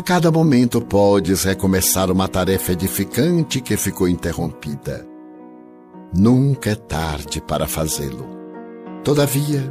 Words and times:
A 0.00 0.02
cada 0.02 0.32
momento 0.32 0.80
podes 0.80 1.44
recomeçar 1.44 2.10
uma 2.10 2.26
tarefa 2.26 2.72
edificante 2.72 3.60
que 3.60 3.76
ficou 3.76 4.08
interrompida. 4.08 5.06
Nunca 6.16 6.70
é 6.70 6.74
tarde 6.74 7.38
para 7.38 7.68
fazê-lo. 7.68 8.26
Todavia, 9.04 9.70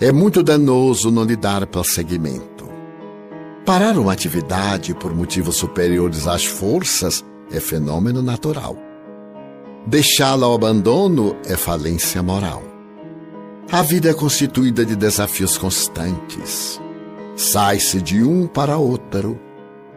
é 0.00 0.12
muito 0.12 0.40
danoso 0.44 1.10
não 1.10 1.24
lhe 1.24 1.34
dar 1.34 1.66
prosseguimento. 1.66 2.64
Parar 3.66 3.98
uma 3.98 4.12
atividade 4.12 4.94
por 4.94 5.12
motivos 5.12 5.56
superiores 5.56 6.28
às 6.28 6.46
forças 6.46 7.24
é 7.50 7.58
fenômeno 7.58 8.22
natural. 8.22 8.76
Deixá-la 9.84 10.46
ao 10.46 10.54
abandono 10.54 11.34
é 11.44 11.56
falência 11.56 12.22
moral. 12.22 12.62
A 13.72 13.82
vida 13.82 14.10
é 14.10 14.14
constituída 14.14 14.86
de 14.86 14.94
desafios 14.94 15.58
constantes. 15.58 16.79
Sai-se 17.40 18.02
de 18.02 18.22
um 18.22 18.46
para 18.46 18.76
outro 18.76 19.40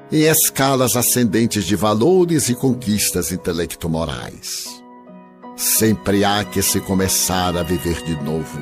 em 0.10 0.22
escalas 0.22 0.96
ascendentes 0.96 1.66
de 1.66 1.76
valores 1.76 2.48
e 2.48 2.56
conquistas 2.56 3.34
intelecto-morais. 3.34 4.82
Sempre 5.54 6.24
há 6.24 6.46
que 6.46 6.62
se 6.62 6.80
começar 6.80 7.58
a 7.58 7.62
viver 7.62 8.02
de 8.04 8.16
novo. 8.24 8.60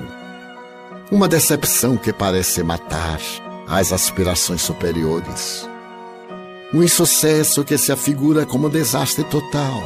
Uma 1.11 1.27
decepção 1.27 1.95
que 1.95 2.11
parece 2.11 2.63
matar 2.63 3.19
as 3.67 3.93
aspirações 3.93 4.63
superiores. 4.63 5.69
Um 6.73 6.81
insucesso 6.81 7.63
que 7.63 7.77
se 7.77 7.91
afigura 7.91 8.47
como 8.47 8.65
um 8.65 8.71
desastre 8.71 9.23
total. 9.25 9.79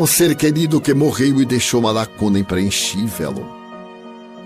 Um 0.00 0.06
ser 0.06 0.34
querido 0.34 0.80
que 0.80 0.92
morreu 0.92 1.40
e 1.40 1.44
deixou 1.44 1.78
uma 1.78 1.92
lacuna 1.92 2.40
impreenchível. 2.40 3.32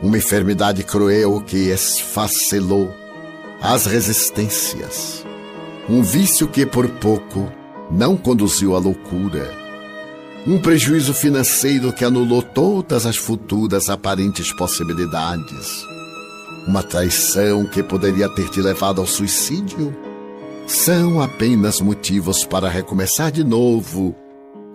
Uma 0.02 0.18
enfermidade 0.18 0.84
cruel 0.84 1.40
que 1.40 1.70
esfacelou 1.70 3.05
as 3.60 3.86
resistências. 3.86 5.24
Um 5.88 6.02
vício 6.02 6.48
que 6.48 6.66
por 6.66 6.88
pouco 6.88 7.50
não 7.90 8.16
conduziu 8.16 8.74
à 8.74 8.78
loucura. 8.78 9.50
Um 10.46 10.58
prejuízo 10.58 11.12
financeiro 11.12 11.92
que 11.92 12.04
anulou 12.04 12.42
todas 12.42 13.06
as 13.06 13.16
futuras 13.16 13.88
aparentes 13.88 14.52
possibilidades 14.52 15.86
uma 16.66 16.82
traição 16.82 17.64
que 17.64 17.82
poderia 17.82 18.28
ter 18.28 18.48
te 18.48 18.60
levado 18.60 19.00
ao 19.00 19.06
suicídio, 19.06 19.96
são 20.66 21.20
apenas 21.20 21.80
motivos 21.80 22.44
para 22.44 22.68
recomeçar 22.68 23.30
de 23.30 23.44
novo 23.44 24.14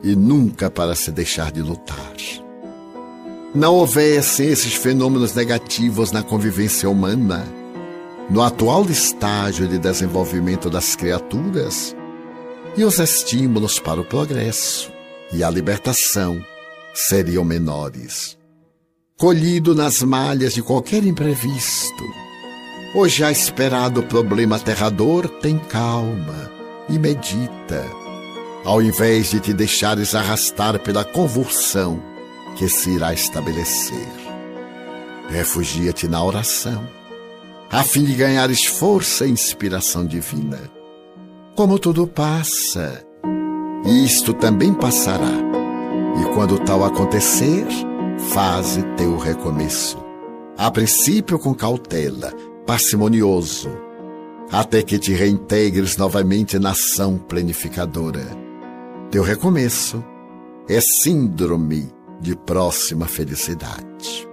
e 0.02 0.16
nunca 0.16 0.72
para 0.72 0.96
se 0.96 1.12
deixar 1.12 1.52
de 1.52 1.62
lutar. 1.62 2.16
Não 3.54 3.76
houvessem 3.76 4.48
esses 4.48 4.74
fenômenos 4.74 5.36
negativos 5.36 6.14
na 6.14 6.24
convivência 6.24 6.90
humana, 6.90 7.46
no 8.32 8.42
atual 8.42 8.90
estágio 8.90 9.68
de 9.68 9.78
desenvolvimento 9.78 10.70
das 10.70 10.96
criaturas, 10.96 11.96
e 12.76 12.84
os 12.84 12.98
estímulos 12.98 13.80
para 13.80 14.02
o 14.02 14.06
progresso 14.06 14.92
e 15.32 15.44
a 15.44 15.50
libertação 15.50 16.44
seriam 16.94 17.44
menores 17.44 18.42
colhido 19.22 19.76
nas 19.76 20.02
malhas 20.02 20.56
de 20.56 20.64
qualquer 20.64 21.04
imprevisto. 21.06 22.04
O 22.96 23.08
já 23.08 23.32
esperado 23.32 24.02
problema 24.02 24.56
aterrador 24.56 25.28
tem 25.28 25.60
calma 25.60 26.52
e 26.90 26.98
medita, 26.98 27.86
ao 28.66 28.82
invés 28.82 29.30
de 29.30 29.40
te 29.40 29.54
deixares 29.54 30.16
arrastar 30.16 30.80
pela 30.80 31.06
convulsão 31.06 32.02
que 32.58 32.68
se 32.68 32.90
irá 32.90 33.14
estabelecer. 33.14 34.10
Refugia-te 35.30 36.08
na 36.08 36.24
oração, 36.24 36.84
a 37.72 37.84
fim 37.84 38.04
de 38.04 38.14
ganhares 38.14 38.66
força 38.66 39.26
e 39.26 39.32
inspiração 39.32 40.06
divina. 40.06 40.60
Como 41.56 41.80
tudo 41.80 42.06
passa, 42.06 43.06
isto 43.86 44.34
também 44.34 44.74
passará. 44.74 45.32
E 46.22 46.34
quando 46.34 46.60
tal 46.60 46.84
acontecer, 46.84 47.66
faze 48.34 48.84
teu 48.98 49.18
recomeço. 49.18 49.98
A 50.58 50.70
princípio 50.70 51.40
com 51.40 51.54
cautela, 51.56 52.34
parcimonioso, 52.68 53.70
até 54.52 54.84
que 54.84 55.00
te 55.00 55.14
reintegres 55.14 55.96
novamente 55.96 56.60
na 56.60 56.72
ação 56.72 57.18
planificadora. 57.18 58.26
Teu 59.10 59.24
recomeço 59.24 60.04
é 60.68 60.80
síndrome 60.82 61.90
de 62.20 62.36
próxima 62.36 63.08
felicidade. 63.08 64.31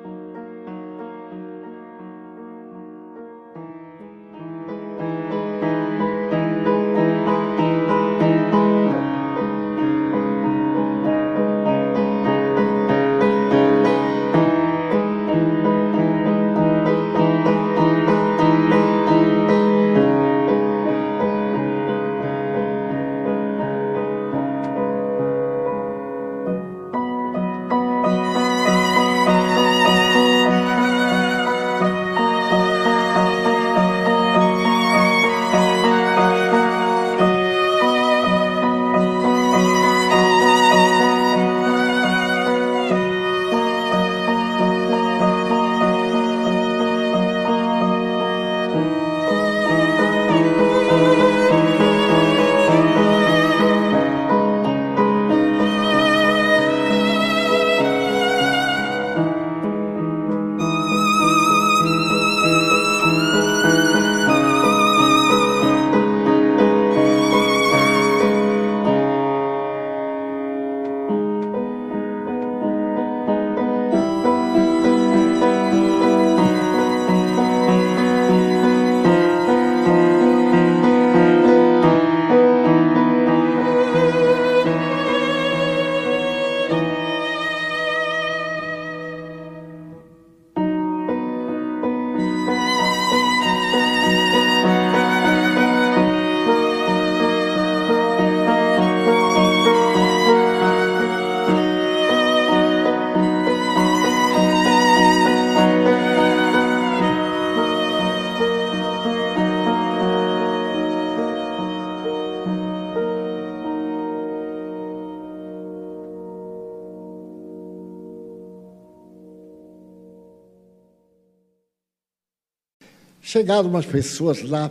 Chegaram 123.39 123.69
umas 123.69 123.87
pessoas 123.87 124.43
lá 124.43 124.69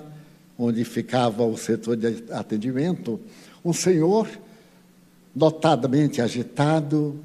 onde 0.60 0.84
ficava 0.84 1.42
o 1.46 1.56
setor 1.56 1.96
de 1.96 2.26
atendimento, 2.34 3.18
um 3.64 3.72
senhor 3.72 4.28
notadamente 5.34 6.22
agitado, 6.22 7.18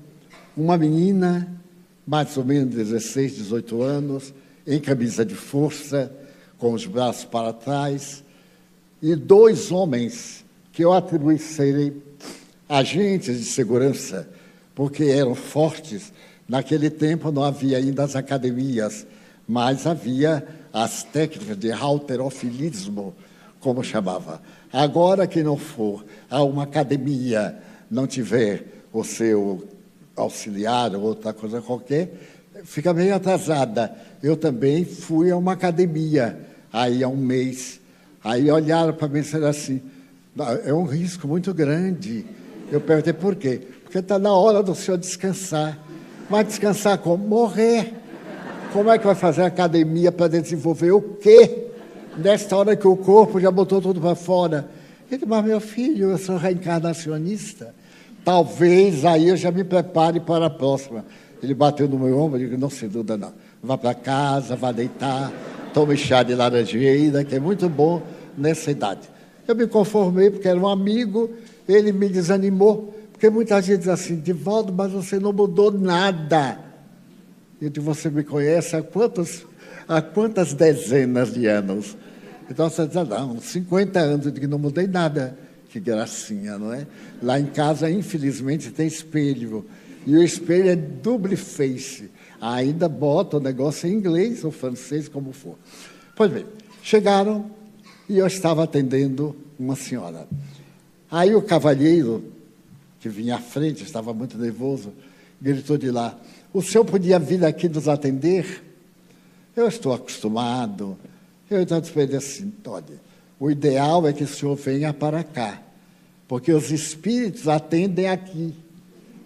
uma 0.56 0.79
menina, 0.79 1.53
mais 2.06 2.37
ou 2.37 2.44
menos 2.44 2.73
16, 2.73 3.35
18 3.39 3.83
anos, 3.83 4.33
em 4.65 4.79
camisa 4.79 5.25
de 5.25 5.35
força, 5.35 6.12
com 6.59 6.75
os 6.75 6.87
braços 6.87 7.25
para 7.25 7.53
trás, 7.53 8.23
e 9.03 9.17
dois 9.17 9.73
homens 9.73 10.45
que 10.73 10.85
eu 10.85 10.93
atribuí 10.93 11.41
serem 11.41 12.00
agentes 12.69 13.37
de 13.37 13.47
segurança, 13.47 14.29
porque 14.77 15.06
eram 15.06 15.35
fortes. 15.35 16.12
Naquele 16.49 16.88
tempo 16.88 17.33
não 17.33 17.43
havia 17.43 17.79
ainda 17.79 18.05
as 18.05 18.15
academias, 18.15 19.05
mas 19.49 19.88
havia 19.88 20.62
as 20.73 21.03
técnicas 21.03 21.57
de 21.57 21.71
halterofilismo 21.71 23.15
como 23.61 23.85
chamava. 23.85 24.41
Agora 24.73 25.27
que 25.27 25.43
não 25.43 25.57
for 25.57 26.05
a 26.31 26.43
uma 26.43 26.65
academia, 26.65 27.57
não 27.91 28.07
tiver 28.07 28.65
o 28.93 29.05
seu 29.05 29.67
auxiliar 30.17 30.95
ou 30.95 31.03
outra 31.03 31.33
coisa 31.33 31.61
qualquer, 31.61 32.13
fica 32.65 32.93
meio 32.93 33.15
atrasada. 33.15 33.95
Eu 34.23 34.37
também 34.37 34.85
fui 34.85 35.31
a 35.31 35.37
uma 35.37 35.53
academia, 35.53 36.39
aí 36.73 37.03
há 37.03 37.09
um 37.09 37.17
mês. 37.17 37.81
Aí 38.25 38.51
olharam 38.51 38.95
para 38.95 39.09
mim 39.09 39.19
e 39.19 39.23
disseram 39.23 39.49
assim, 39.49 39.81
é 40.65 40.73
um 40.73 40.85
risco 40.85 41.29
muito 41.29 41.53
grande. 41.53 42.25
Eu 42.71 42.81
perguntei 42.81 43.13
por 43.13 43.37
quê? 43.37 43.61
Porque 43.83 43.99
está 43.99 44.19
na 44.19 44.33
hora 44.33 44.63
do 44.63 44.75
senhor 44.75 44.97
descansar. 44.97 45.79
Vai 46.31 46.45
descansar 46.45 46.97
como? 46.99 47.27
Morrer. 47.29 48.01
Como 48.73 48.91
é 48.91 48.99
que 48.99 49.05
vai 49.05 49.15
fazer 49.15 49.43
academia 49.43 50.11
para 50.11 50.29
desenvolver 50.29 50.93
o 50.93 51.01
quê? 51.01 51.67
Nesta 52.17 52.57
hora 52.57 52.75
que 52.75 52.89
o 52.89 52.97
corpo 52.97 53.39
já 53.39 53.51
botou 53.51 53.83
tudo 53.83 54.01
para 54.01 54.15
fora. 54.15 54.67
Ele, 55.11 55.27
mas 55.27 55.45
meu 55.45 55.61
filho, 55.61 56.13
eu 56.13 56.19
sou 56.19 56.39
reencarnacionista. 56.39 57.75
Talvez 58.25 59.05
aí 59.05 59.29
eu 59.29 59.37
já 59.37 59.51
me 59.51 59.63
prepare 59.63 60.21
para 60.21 60.47
a 60.47 60.51
próxima. 60.51 61.05
Ele 61.43 61.53
bateu 61.53 61.87
no 61.87 61.99
meu 61.99 62.19
ombro 62.19 62.41
e 62.41 62.47
disse, 62.47 62.57
não 62.59 62.71
se 62.71 62.89
dúvida 62.89 63.19
não. 63.19 63.33
Vá 63.63 63.77
para 63.77 63.93
casa, 63.95 64.57
vá 64.57 64.73
deitar, 64.73 65.31
tome 65.75 65.95
chá 65.95 66.23
de 66.23 66.35
laranjeira, 66.35 67.25
que 67.25 67.35
é 67.35 67.41
muito 67.41 67.69
bom 67.69 68.01
nessa 68.39 68.71
idade. 68.71 69.03
Eu 69.47 69.55
me 69.55 69.67
conformei 69.67 70.31
porque 70.31 70.49
era 70.49 70.59
um 70.59 70.67
amigo, 70.69 71.29
ele 71.69 71.93
me 71.93 72.09
desanimou, 72.09 72.95
porque 73.13 73.29
muita 73.29 73.61
gente 73.61 73.81
diz 73.81 73.89
assim, 73.89 74.19
Divaldo, 74.19 74.73
mas 74.73 74.93
você 74.93 75.19
não 75.19 75.33
mudou 75.33 75.71
nada. 75.71 76.72
Eu 77.62 77.70
você 77.81 78.11
me 78.11 78.25
conhece 78.25 78.75
há, 78.75 78.82
quantos, 78.82 79.47
há 79.87 80.03
quantas 80.03 80.53
dezenas 80.53 81.32
de 81.32 81.47
anos? 81.47 81.97
Então 82.50 82.69
você 82.69 82.85
diz, 82.88 82.97
não, 83.09 83.41
50 83.41 84.00
anos, 84.00 84.26
eu 84.26 84.32
digo, 84.32 84.49
não 84.49 84.59
mudei 84.59 84.88
nada. 84.88 85.38
Que 85.69 85.79
gracinha, 85.79 86.59
não 86.59 86.73
é? 86.73 86.88
Lá 87.23 87.38
em 87.38 87.47
casa, 87.47 87.88
infelizmente, 87.88 88.73
tem 88.73 88.88
espelho. 88.88 89.64
E 90.05 90.17
o 90.17 90.23
espelho 90.25 90.70
é 90.70 90.75
double 90.75 91.37
face. 91.37 92.11
Ainda 92.41 92.88
bota 92.88 93.37
o 93.37 93.41
negócio 93.41 93.88
em 93.88 93.93
inglês 93.93 94.43
ou 94.43 94.50
francês, 94.50 95.06
como 95.06 95.32
for. 95.32 95.56
Pois 96.17 96.32
bem, 96.32 96.44
chegaram 96.82 97.49
e 98.09 98.19
eu 98.19 98.26
estava 98.26 98.64
atendendo 98.64 99.37
uma 99.56 99.76
senhora. 99.76 100.26
Aí 101.09 101.32
o 101.32 101.41
cavalheiro, 101.41 102.25
que 102.99 103.09
vinha 103.09 103.37
à 103.37 103.38
frente, 103.38 103.85
estava 103.85 104.12
muito 104.12 104.37
nervoso, 104.37 104.93
gritou 105.41 105.79
de 105.79 105.93
lá: 105.93 106.19
O 106.52 106.60
senhor 106.60 106.84
podia 106.84 107.19
vir 107.19 107.44
aqui 107.44 107.69
nos 107.69 107.88
atender? 107.88 108.62
Eu 109.56 109.69
estou 109.69 109.93
acostumado. 109.93 110.99
Eu 111.50 111.62
então 111.62 111.81
disse 111.81 111.99
assim: 112.16 112.52
olha, 112.66 113.00
o 113.40 113.50
ideal 113.50 114.06
é 114.06 114.12
que 114.12 114.25
o 114.25 114.28
senhor 114.28 114.54
venha 114.56 114.93
para 114.93 115.25
cá, 115.25 115.62
porque 116.28 116.52
os 116.52 116.70
espíritos 116.70 117.49
atendem 117.49 118.08
aqui. 118.08 118.54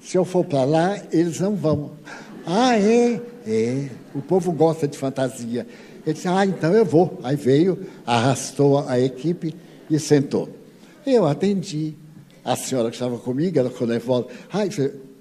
Se 0.00 0.16
eu 0.16 0.24
for 0.24 0.44
para 0.44 0.64
lá, 0.64 1.02
eles 1.12 1.40
não 1.40 1.56
vão. 1.56 1.92
Ah, 2.46 2.78
é? 2.78 3.20
É. 3.44 3.88
O 4.14 4.22
povo 4.22 4.52
gosta 4.52 4.86
de 4.86 4.96
fantasia. 4.96 5.66
Ele 6.04 6.14
disse, 6.14 6.28
ah, 6.28 6.46
então 6.46 6.72
eu 6.72 6.84
vou. 6.84 7.18
Aí 7.24 7.34
veio, 7.34 7.84
arrastou 8.06 8.88
a 8.88 9.00
equipe 9.00 9.52
e 9.90 9.98
sentou. 9.98 10.48
Eu 11.04 11.26
atendi. 11.26 11.94
A 12.44 12.54
senhora 12.54 12.90
que 12.90 12.94
estava 12.94 13.18
comigo, 13.18 13.58
ela 13.58 13.68
ficou 13.68 13.88
nervosa. 13.88 14.28
Ah, 14.52 14.62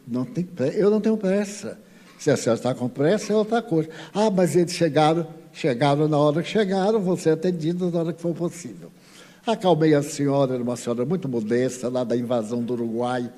não 0.08 0.24
tem 0.24 0.48
eu 0.76 0.92
não 0.92 1.02
tenho 1.02 1.18
pressa. 1.18 1.80
Se 2.18 2.32
a 2.32 2.38
senhora 2.38 2.58
está 2.58 2.74
com 2.74 2.88
pressa, 2.88 3.34
é 3.34 3.36
outra 3.36 3.62
coisa. 3.62 3.90
Ah, 4.14 4.30
mas 4.30 4.56
eles 4.56 4.74
chegaram, 4.74 5.28
chegaram 5.54 6.08
na 6.08 6.18
hora 6.18 6.42
que 6.42 6.50
chegaram, 6.50 7.00
vão 7.02 7.18
ser 7.18 7.32
atendidos 7.32 7.94
na 7.94 8.00
hora 8.00 8.14
que 8.14 8.22
for 8.22 8.34
possível. 8.34 8.92
Acalmei 9.46 9.94
a 9.94 10.02
senhora, 10.02 10.56
era 10.56 10.64
uma 10.64 10.76
senhora 10.76 11.06
muito 11.06 11.30
modesta, 11.30 11.88
lá 11.88 12.04
da 12.04 12.18
invasão 12.18 12.64
do 12.64 12.74
Uruguai. 12.74 13.32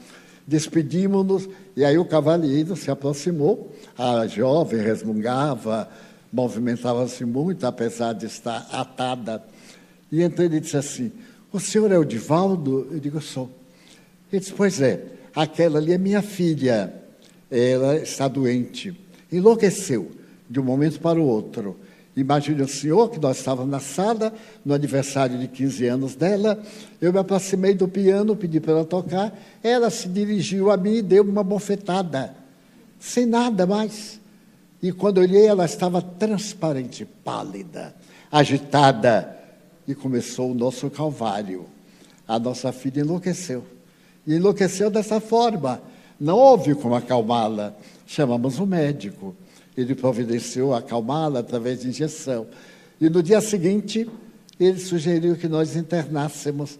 Despedimos-nos, 0.47 1.49
e 1.75 1.83
aí 1.83 1.97
o 1.97 2.05
cavalheiro 2.05 2.77
se 2.77 2.89
aproximou. 2.89 3.73
A 3.97 4.25
jovem 4.27 4.79
resmungava, 4.79 5.89
movimentava-se 6.31 7.25
muito, 7.25 7.65
apesar 7.67 8.13
de 8.13 8.27
estar 8.27 8.65
atada. 8.71 9.43
E 10.09 10.21
então 10.21 10.45
ele 10.45 10.61
disse 10.61 10.77
assim: 10.77 11.11
O 11.51 11.59
senhor 11.59 11.91
é 11.91 11.97
o 11.97 12.05
Divaldo? 12.05 12.87
Eu 12.89 12.99
digo: 12.99 13.19
Sou. 13.19 13.49
Ele 14.31 14.39
disse: 14.39 14.53
Pois 14.53 14.79
é, 14.79 15.03
aquela 15.35 15.79
ali 15.79 15.91
é 15.91 15.97
minha 15.97 16.21
filha. 16.21 16.93
Ela 17.49 17.97
está 17.97 18.27
doente. 18.27 18.95
Enlouqueceu 19.31 20.11
de 20.49 20.59
um 20.59 20.63
momento 20.63 20.99
para 20.99 21.19
o 21.19 21.25
outro. 21.25 21.77
Imagine 22.17 22.63
o 22.63 22.67
senhor 22.67 23.11
que 23.11 23.19
nós 23.19 23.37
estávamos 23.37 23.69
na 23.69 23.79
sala, 23.79 24.33
no 24.65 24.73
aniversário 24.73 25.37
de 25.37 25.47
15 25.47 25.85
anos 25.85 26.15
dela. 26.15 26.59
Eu 26.99 27.13
me 27.13 27.19
aproximei 27.19 27.75
do 27.75 27.87
piano, 27.87 28.35
pedi 28.35 28.59
para 28.59 28.71
ela 28.71 28.85
tocar. 28.85 29.37
Ela 29.61 29.91
se 29.91 30.09
dirigiu 30.09 30.71
a 30.71 30.77
mim 30.77 30.95
e 30.95 31.01
deu 31.03 31.23
uma 31.23 31.43
bofetada, 31.43 32.33
sem 32.99 33.27
nada 33.27 33.67
mais. 33.67 34.19
E 34.81 34.91
quando 34.91 35.19
olhei, 35.19 35.45
ela 35.45 35.65
estava 35.65 36.01
transparente, 36.01 37.05
pálida, 37.05 37.95
agitada. 38.31 39.35
E 39.87 39.93
começou 39.93 40.51
o 40.51 40.55
nosso 40.55 40.89
calvário. 40.89 41.67
A 42.27 42.39
nossa 42.39 42.71
filha 42.71 43.01
enlouqueceu. 43.01 43.63
E 44.25 44.33
enlouqueceu 44.33 44.89
dessa 44.89 45.19
forma. 45.19 45.81
Não 46.19 46.37
houve 46.37 46.75
como 46.75 46.95
acalmá-la. 46.95 47.75
Chamamos 48.05 48.59
o 48.59 48.65
médico. 48.65 49.35
Ele 49.75 49.93
providenciou 49.93 50.73
acalmá-la 50.73 51.39
através 51.39 51.81
de 51.81 51.89
injeção. 51.89 52.47
E 52.99 53.09
no 53.09 53.21
dia 53.21 53.41
seguinte, 53.41 54.09
ele 54.59 54.79
sugeriu 54.79 55.35
que 55.35 55.47
nós 55.47 55.75
internássemos 55.75 56.79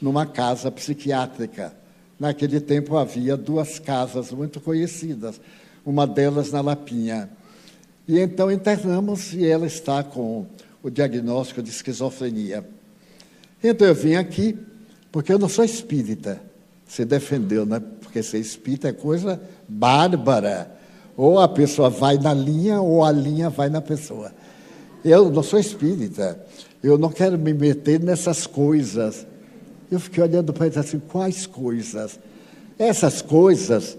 numa 0.00 0.26
casa 0.26 0.70
psiquiátrica. 0.70 1.72
Naquele 2.18 2.60
tempo 2.60 2.96
havia 2.96 3.36
duas 3.36 3.78
casas 3.78 4.32
muito 4.32 4.60
conhecidas 4.60 5.40
uma 5.84 6.06
delas 6.06 6.52
na 6.52 6.60
Lapinha. 6.60 7.28
E 8.06 8.18
então 8.18 8.50
internamos 8.50 9.32
e 9.32 9.46
ela 9.46 9.66
está 9.66 10.02
com 10.02 10.46
o 10.82 10.90
diagnóstico 10.90 11.62
de 11.62 11.70
esquizofrenia. 11.70 12.66
Então 13.62 13.86
eu 13.86 13.94
vim 13.94 14.14
aqui, 14.14 14.58
porque 15.10 15.32
eu 15.32 15.38
não 15.38 15.48
sou 15.48 15.64
espírita. 15.64 16.40
Você 16.86 17.04
defendeu, 17.04 17.64
né? 17.64 17.80
Porque 18.12 18.22
ser 18.22 18.38
espírita 18.38 18.88
é 18.88 18.92
coisa 18.92 19.40
bárbara. 19.66 20.70
Ou 21.16 21.40
a 21.40 21.48
pessoa 21.48 21.88
vai 21.88 22.18
na 22.18 22.34
linha, 22.34 22.80
ou 22.82 23.02
a 23.02 23.10
linha 23.10 23.48
vai 23.48 23.70
na 23.70 23.80
pessoa. 23.80 24.32
Eu 25.02 25.30
não 25.30 25.42
sou 25.42 25.58
espírita. 25.58 26.38
Eu 26.82 26.98
não 26.98 27.08
quero 27.08 27.38
me 27.38 27.54
meter 27.54 27.98
nessas 28.00 28.46
coisas. 28.46 29.26
Eu 29.90 29.98
fiquei 29.98 30.22
olhando 30.22 30.52
para 30.52 30.66
ele 30.66 30.78
assim, 30.78 30.98
quais 30.98 31.46
coisas? 31.46 32.20
Essas 32.78 33.22
coisas 33.22 33.96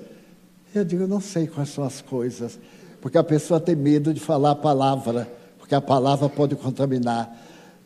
eu 0.74 0.84
digo, 0.84 1.04
eu 1.04 1.08
não 1.08 1.22
sei 1.22 1.46
quais 1.46 1.70
são 1.70 1.84
as 1.84 2.02
coisas, 2.02 2.60
porque 3.00 3.18
a 3.18 3.24
pessoa 3.24 3.60
tem 3.60 3.76
medo 3.76 4.14
de 4.14 4.20
falar 4.20 4.52
a 4.52 4.56
palavra, 4.56 5.32
porque 5.60 5.76
a 5.76 5.82
palavra 5.82 6.28
pode 6.28 6.56
contaminar. 6.56 7.32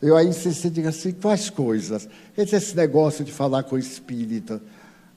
Eu 0.00 0.16
aí 0.16 0.28
insisti, 0.28 0.70
digo 0.70 0.88
assim, 0.88 1.12
quais 1.12 1.50
coisas? 1.50 2.08
Esse, 2.36 2.56
esse 2.56 2.76
negócio 2.76 3.24
de 3.24 3.32
falar 3.32 3.64
com 3.64 3.76
o 3.76 3.78
espírito. 3.78 4.60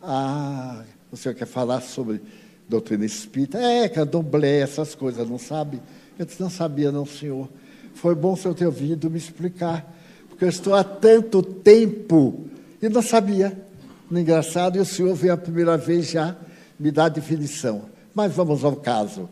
Ah, 0.01 0.83
o 1.11 1.17
senhor 1.17 1.35
quer 1.35 1.45
falar 1.45 1.81
sobre 1.81 2.21
doutrina 2.67 3.05
espírita? 3.05 3.59
É, 3.59 3.89
candomblé, 3.89 4.59
essas 4.59 4.95
coisas, 4.95 5.27
não 5.29 5.37
sabe? 5.37 5.81
Eu 6.17 6.25
disse, 6.25 6.41
não 6.41 6.49
sabia 6.49 6.91
não, 6.91 7.05
senhor. 7.05 7.49
Foi 7.93 8.15
bom 8.15 8.33
o 8.33 8.37
senhor 8.37 8.53
ter 8.53 8.65
ouvido 8.65 9.09
me 9.09 9.17
explicar, 9.17 9.93
porque 10.29 10.45
eu 10.45 10.49
estou 10.49 10.73
há 10.73 10.83
tanto 10.83 11.43
tempo 11.43 12.45
e 12.81 12.87
não 12.89 13.01
sabia. 13.01 13.57
Engraçado, 14.11 14.77
e 14.77 14.79
o 14.79 14.85
senhor 14.85 15.13
veio 15.15 15.33
a 15.33 15.37
primeira 15.37 15.77
vez 15.77 16.09
já 16.09 16.35
me 16.79 16.91
dá 16.91 17.05
a 17.05 17.09
definição. 17.09 17.83
Mas 18.13 18.33
vamos 18.33 18.63
ao 18.63 18.75
caso. 18.75 19.29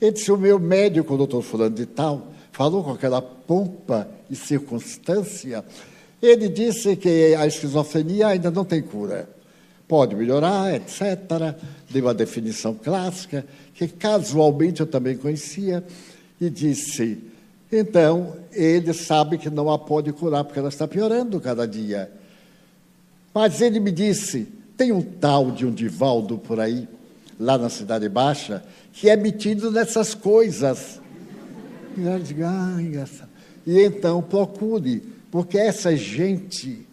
Ele 0.00 0.12
disse: 0.12 0.32
o 0.32 0.36
meu 0.36 0.58
médico, 0.58 1.14
o 1.14 1.16
doutor 1.16 1.42
Fulano 1.42 1.74
de 1.74 1.86
Tal, 1.86 2.32
falou 2.50 2.82
com 2.82 2.92
aquela 2.92 3.22
pompa 3.22 4.08
e 4.28 4.34
circunstância. 4.34 5.64
Ele 6.20 6.48
disse 6.48 6.96
que 6.96 7.34
a 7.34 7.46
esquizofrenia 7.46 8.28
ainda 8.28 8.50
não 8.50 8.64
tem 8.64 8.82
cura. 8.82 9.28
Pode 9.88 10.14
melhorar, 10.14 10.74
etc. 10.74 11.56
Deu 11.88 12.08
a 12.08 12.12
definição 12.12 12.74
clássica, 12.74 13.46
que 13.74 13.86
casualmente 13.86 14.80
eu 14.80 14.86
também 14.86 15.16
conhecia, 15.16 15.84
e 16.40 16.50
disse: 16.50 17.18
então, 17.70 18.36
ele 18.52 18.92
sabe 18.92 19.38
que 19.38 19.50
não 19.50 19.70
a 19.70 19.78
pode 19.78 20.12
curar, 20.12 20.44
porque 20.44 20.58
ela 20.58 20.68
está 20.68 20.86
piorando 20.86 21.40
cada 21.40 21.66
dia. 21.66 22.10
Mas 23.34 23.60
ele 23.60 23.80
me 23.80 23.90
disse: 23.90 24.46
tem 24.76 24.92
um 24.92 25.02
tal 25.02 25.50
de 25.50 25.66
um 25.66 25.72
Divaldo 25.72 26.38
por 26.38 26.60
aí, 26.60 26.88
lá 27.38 27.58
na 27.58 27.68
Cidade 27.68 28.08
Baixa, 28.08 28.62
que 28.92 29.10
é 29.10 29.16
metido 29.16 29.70
nessas 29.70 30.14
coisas. 30.14 31.00
E 33.66 33.80
então 33.82 34.22
procure, 34.22 35.02
porque 35.30 35.58
essa 35.58 35.96
gente, 35.96 36.86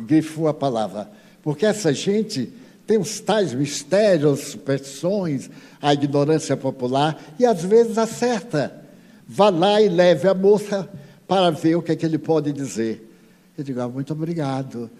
grifou 0.00 0.48
a 0.48 0.54
palavra, 0.54 1.10
porque 1.42 1.66
essa 1.66 1.92
gente 1.92 2.52
tem 2.86 2.98
os 2.98 3.20
tais 3.20 3.52
mistérios, 3.54 4.40
superstições, 4.40 5.48
a 5.80 5.92
ignorância 5.92 6.56
popular, 6.56 7.20
e 7.38 7.46
às 7.46 7.64
vezes 7.64 7.98
acerta. 7.98 8.80
Vá 9.26 9.50
lá 9.50 9.80
e 9.80 9.88
leve 9.88 10.28
a 10.28 10.34
moça 10.34 10.88
para 11.26 11.50
ver 11.50 11.76
o 11.76 11.82
que, 11.82 11.92
é 11.92 11.96
que 11.96 12.04
ele 12.04 12.18
pode 12.18 12.52
dizer. 12.52 13.08
Eu 13.56 13.64
digo, 13.64 13.80
ah, 13.80 13.88
muito 13.88 14.12
obrigado. 14.12 14.90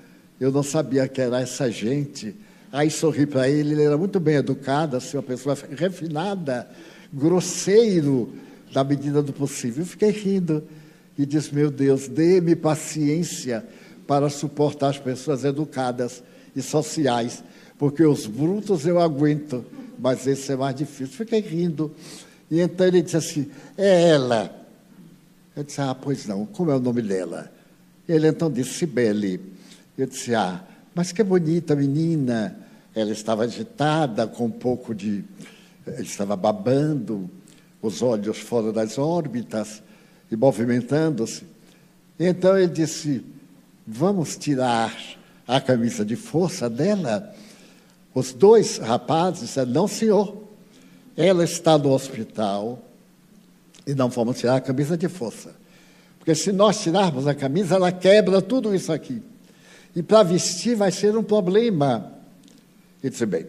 Eu 0.40 0.50
não 0.50 0.62
sabia 0.62 1.06
que 1.06 1.20
era 1.20 1.40
essa 1.40 1.70
gente. 1.70 2.34
Aí 2.72 2.90
sorri 2.90 3.26
para 3.26 3.48
ele, 3.48 3.72
ele 3.72 3.82
era 3.82 3.98
muito 3.98 4.18
bem 4.18 4.36
educado, 4.36 4.96
assim, 4.96 5.16
uma 5.16 5.22
pessoa 5.22 5.56
refinada, 5.76 6.68
grosseiro, 7.12 8.32
na 8.74 8.82
medida 8.82 9.22
do 9.22 9.32
possível. 9.32 9.82
Eu 9.82 9.86
fiquei 9.86 10.10
rindo 10.10 10.64
e 11.18 11.26
disse: 11.26 11.54
Meu 11.54 11.70
Deus, 11.70 12.08
dê-me 12.08 12.56
paciência 12.56 13.64
para 14.06 14.28
suportar 14.28 14.88
as 14.90 14.98
pessoas 14.98 15.44
educadas 15.44 16.22
e 16.54 16.62
sociais, 16.62 17.42
porque 17.78 18.04
os 18.04 18.26
brutos 18.26 18.86
eu 18.86 19.00
aguento, 19.00 19.64
mas 19.98 20.26
esse 20.26 20.52
é 20.52 20.56
mais 20.56 20.74
difícil. 20.74 21.16
Fiquei 21.16 21.40
rindo. 21.40 21.94
E 22.50 22.60
então 22.60 22.86
ele 22.86 23.02
disse 23.02 23.16
assim: 23.16 23.50
É 23.76 24.10
ela. 24.10 24.54
Eu 25.56 25.64
disse: 25.64 25.80
Ah, 25.80 25.94
pois 25.94 26.26
não, 26.26 26.44
como 26.46 26.70
é 26.70 26.76
o 26.76 26.80
nome 26.80 27.02
dela? 27.02 27.50
Ele 28.08 28.28
então 28.28 28.50
disse: 28.50 28.74
Sibeli. 28.74 29.40
Eu 29.96 30.06
disse: 30.06 30.34
Ah, 30.34 30.62
mas 30.94 31.12
que 31.12 31.22
bonita 31.22 31.74
menina. 31.74 32.58
Ela 32.94 33.12
estava 33.12 33.44
agitada, 33.44 34.26
com 34.26 34.46
um 34.46 34.50
pouco 34.50 34.94
de. 34.94 35.24
Estava 35.98 36.36
babando, 36.36 37.28
os 37.80 38.02
olhos 38.02 38.38
fora 38.38 38.70
das 38.70 38.98
órbitas 38.98 39.82
e 40.30 40.36
movimentando-se. 40.36 41.44
Então 42.18 42.56
ele 42.56 42.68
disse: 42.68 43.24
Vamos 43.86 44.36
tirar 44.36 44.96
a 45.46 45.60
camisa 45.60 46.04
de 46.04 46.16
força 46.16 46.70
dela? 46.70 47.34
Os 48.14 48.32
dois 48.32 48.78
rapazes 48.78 49.40
disseram: 49.40 49.72
Não, 49.72 49.88
senhor. 49.88 50.42
Ela 51.16 51.44
está 51.44 51.76
no 51.76 51.90
hospital 51.92 52.82
e 53.86 53.94
não 53.94 54.08
vamos 54.08 54.38
tirar 54.38 54.56
a 54.56 54.60
camisa 54.60 54.96
de 54.96 55.08
força. 55.08 55.54
Porque 56.18 56.34
se 56.34 56.52
nós 56.52 56.80
tirarmos 56.80 57.26
a 57.26 57.34
camisa, 57.34 57.74
ela 57.74 57.92
quebra 57.92 58.40
tudo 58.40 58.74
isso 58.74 58.92
aqui. 58.92 59.20
E 59.94 60.02
para 60.02 60.22
vestir 60.22 60.74
vai 60.76 60.90
ser 60.90 61.16
um 61.16 61.22
problema. 61.22 62.12
E 63.02 63.10
disse: 63.10 63.26
Bem, 63.26 63.46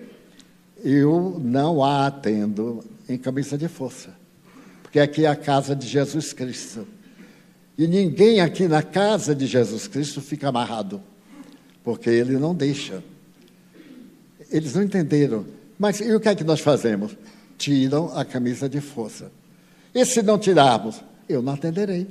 eu 0.83 1.39
não 1.41 1.83
a 1.83 2.07
atendo 2.07 2.83
em 3.07 3.17
camisa 3.17 3.57
de 3.57 3.67
força, 3.67 4.09
porque 4.81 4.99
aqui 4.99 5.25
é 5.25 5.29
a 5.29 5.35
casa 5.35 5.75
de 5.75 5.87
Jesus 5.87 6.33
Cristo. 6.33 6.87
E 7.77 7.87
ninguém 7.87 8.39
aqui 8.39 8.67
na 8.67 8.83
casa 8.83 9.33
de 9.33 9.47
Jesus 9.47 9.87
Cristo 9.87 10.21
fica 10.21 10.49
amarrado, 10.49 11.01
porque 11.83 12.09
ele 12.09 12.37
não 12.37 12.53
deixa. 12.53 13.03
Eles 14.51 14.75
não 14.75 14.83
entenderam. 14.83 15.45
Mas 15.79 15.99
e 15.99 16.13
o 16.13 16.19
que 16.19 16.29
é 16.29 16.35
que 16.35 16.43
nós 16.43 16.59
fazemos? 16.59 17.17
Tiram 17.57 18.15
a 18.15 18.23
camisa 18.23 18.69
de 18.69 18.79
força. 18.79 19.31
E 19.93 20.05
se 20.05 20.21
não 20.21 20.37
tirarmos? 20.37 21.01
Eu 21.27 21.41
não 21.41 21.53
atenderei. 21.53 22.07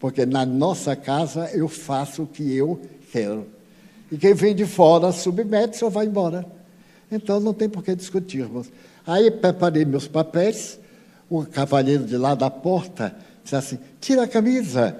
Porque 0.00 0.26
na 0.26 0.44
nossa 0.44 0.96
casa 0.96 1.50
eu 1.52 1.68
faço 1.68 2.24
o 2.24 2.26
que 2.26 2.54
eu 2.54 2.80
quero. 3.12 3.46
E 4.10 4.16
quem 4.16 4.34
vem 4.34 4.54
de 4.54 4.66
fora 4.66 5.12
submete-se 5.12 5.84
ou 5.84 5.90
vai 5.90 6.06
embora. 6.06 6.44
Então 7.10 7.38
não 7.40 7.54
tem 7.54 7.68
por 7.68 7.82
que 7.82 7.94
discutirmos. 7.94 8.68
Aí 9.06 9.30
preparei 9.30 9.84
meus 9.84 10.08
papéis, 10.08 10.78
o 11.30 11.44
cavalheiro 11.44 12.04
de 12.04 12.16
lá 12.16 12.34
da 12.34 12.50
porta 12.50 13.14
disse 13.48 13.56
assim: 13.56 13.78
tira 14.00 14.24
a 14.24 14.28
camisa, 14.28 14.96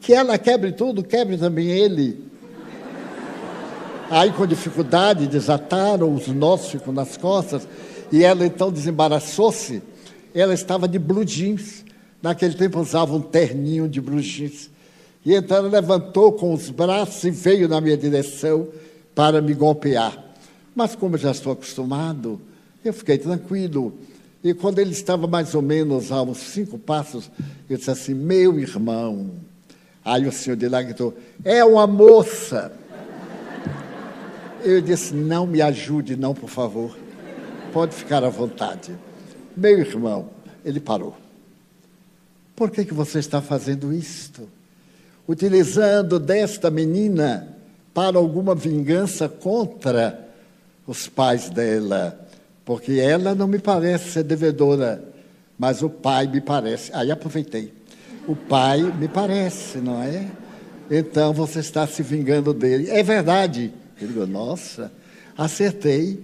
que 0.00 0.12
ela 0.12 0.36
quebre 0.36 0.72
tudo, 0.72 1.02
quebre 1.02 1.38
também 1.38 1.68
ele. 1.68 2.26
Aí, 4.10 4.30
com 4.32 4.46
dificuldade, 4.46 5.26
desataram, 5.26 6.14
os 6.14 6.28
nós 6.28 6.68
ficam 6.68 6.92
nas 6.92 7.16
costas, 7.16 7.66
e 8.12 8.22
ela 8.22 8.46
então 8.46 8.70
desembaraçou-se. 8.70 9.82
Ela 10.34 10.54
estava 10.54 10.86
de 10.86 10.98
blue 10.98 11.24
jeans. 11.24 11.84
Naquele 12.22 12.54
tempo 12.54 12.78
usava 12.80 13.14
um 13.14 13.20
terninho 13.20 13.88
de 13.88 14.00
blue 14.00 14.20
jeans. 14.20 14.70
E 15.24 15.34
então 15.34 15.56
ela 15.56 15.68
levantou 15.68 16.32
com 16.32 16.52
os 16.52 16.70
braços 16.70 17.24
e 17.24 17.30
veio 17.30 17.68
na 17.68 17.80
minha 17.80 17.96
direção 17.96 18.68
para 19.14 19.40
me 19.40 19.54
golpear. 19.54 20.16
Mas 20.74 20.94
como 20.94 21.16
eu 21.16 21.18
já 21.18 21.30
estou 21.32 21.52
acostumado, 21.52 22.40
eu 22.84 22.92
fiquei 22.92 23.18
tranquilo. 23.18 23.92
E 24.46 24.54
quando 24.54 24.78
ele 24.78 24.92
estava 24.92 25.26
mais 25.26 25.54
ou 25.54 25.62
menos 25.62 26.12
a 26.12 26.22
uns 26.22 26.38
cinco 26.38 26.78
passos, 26.78 27.30
eu 27.68 27.76
disse 27.76 27.90
assim: 27.90 28.14
Meu 28.14 28.58
irmão. 28.58 29.30
Aí 30.04 30.26
o 30.26 30.32
senhor 30.32 30.56
de 30.56 30.68
lá 30.68 30.82
gritou: 30.82 31.16
É 31.44 31.64
uma 31.64 31.86
moça. 31.86 32.72
Eu 34.62 34.80
disse: 34.80 35.14
Não 35.14 35.46
me 35.46 35.60
ajude, 35.60 36.16
não, 36.16 36.34
por 36.34 36.48
favor. 36.48 36.96
Pode 37.72 37.94
ficar 37.94 38.22
à 38.22 38.28
vontade. 38.28 38.96
Meu 39.56 39.78
irmão, 39.78 40.30
ele 40.64 40.80
parou. 40.80 41.16
Por 42.54 42.70
que, 42.70 42.84
que 42.84 42.94
você 42.94 43.18
está 43.18 43.42
fazendo 43.42 43.92
isto? 43.92 44.48
utilizando 45.28 46.18
desta 46.18 46.70
menina 46.70 47.56
para 47.92 48.18
alguma 48.18 48.54
vingança 48.54 49.28
contra 49.28 50.28
os 50.86 51.08
pais 51.08 51.50
dela, 51.50 52.25
porque 52.66 52.94
ela 52.94 53.34
não 53.34 53.46
me 53.46 53.60
parece 53.60 54.10
ser 54.10 54.24
devedora, 54.24 55.02
mas 55.56 55.82
o 55.82 55.88
pai 55.88 56.26
me 56.26 56.40
parece. 56.40 56.90
Aí 56.92 57.10
aproveitei. 57.10 57.72
O 58.26 58.34
pai 58.36 58.82
me 58.82 59.08
parece, 59.08 59.78
não 59.78 60.02
é? 60.02 60.26
Então 60.90 61.32
você 61.32 61.60
está 61.60 61.86
se 61.86 62.02
vingando 62.02 62.52
dele. 62.52 62.90
É 62.90 63.02
verdade. 63.02 63.72
Ele 63.98 64.12
falou, 64.12 64.26
nossa, 64.26 64.92
acertei. 65.38 66.22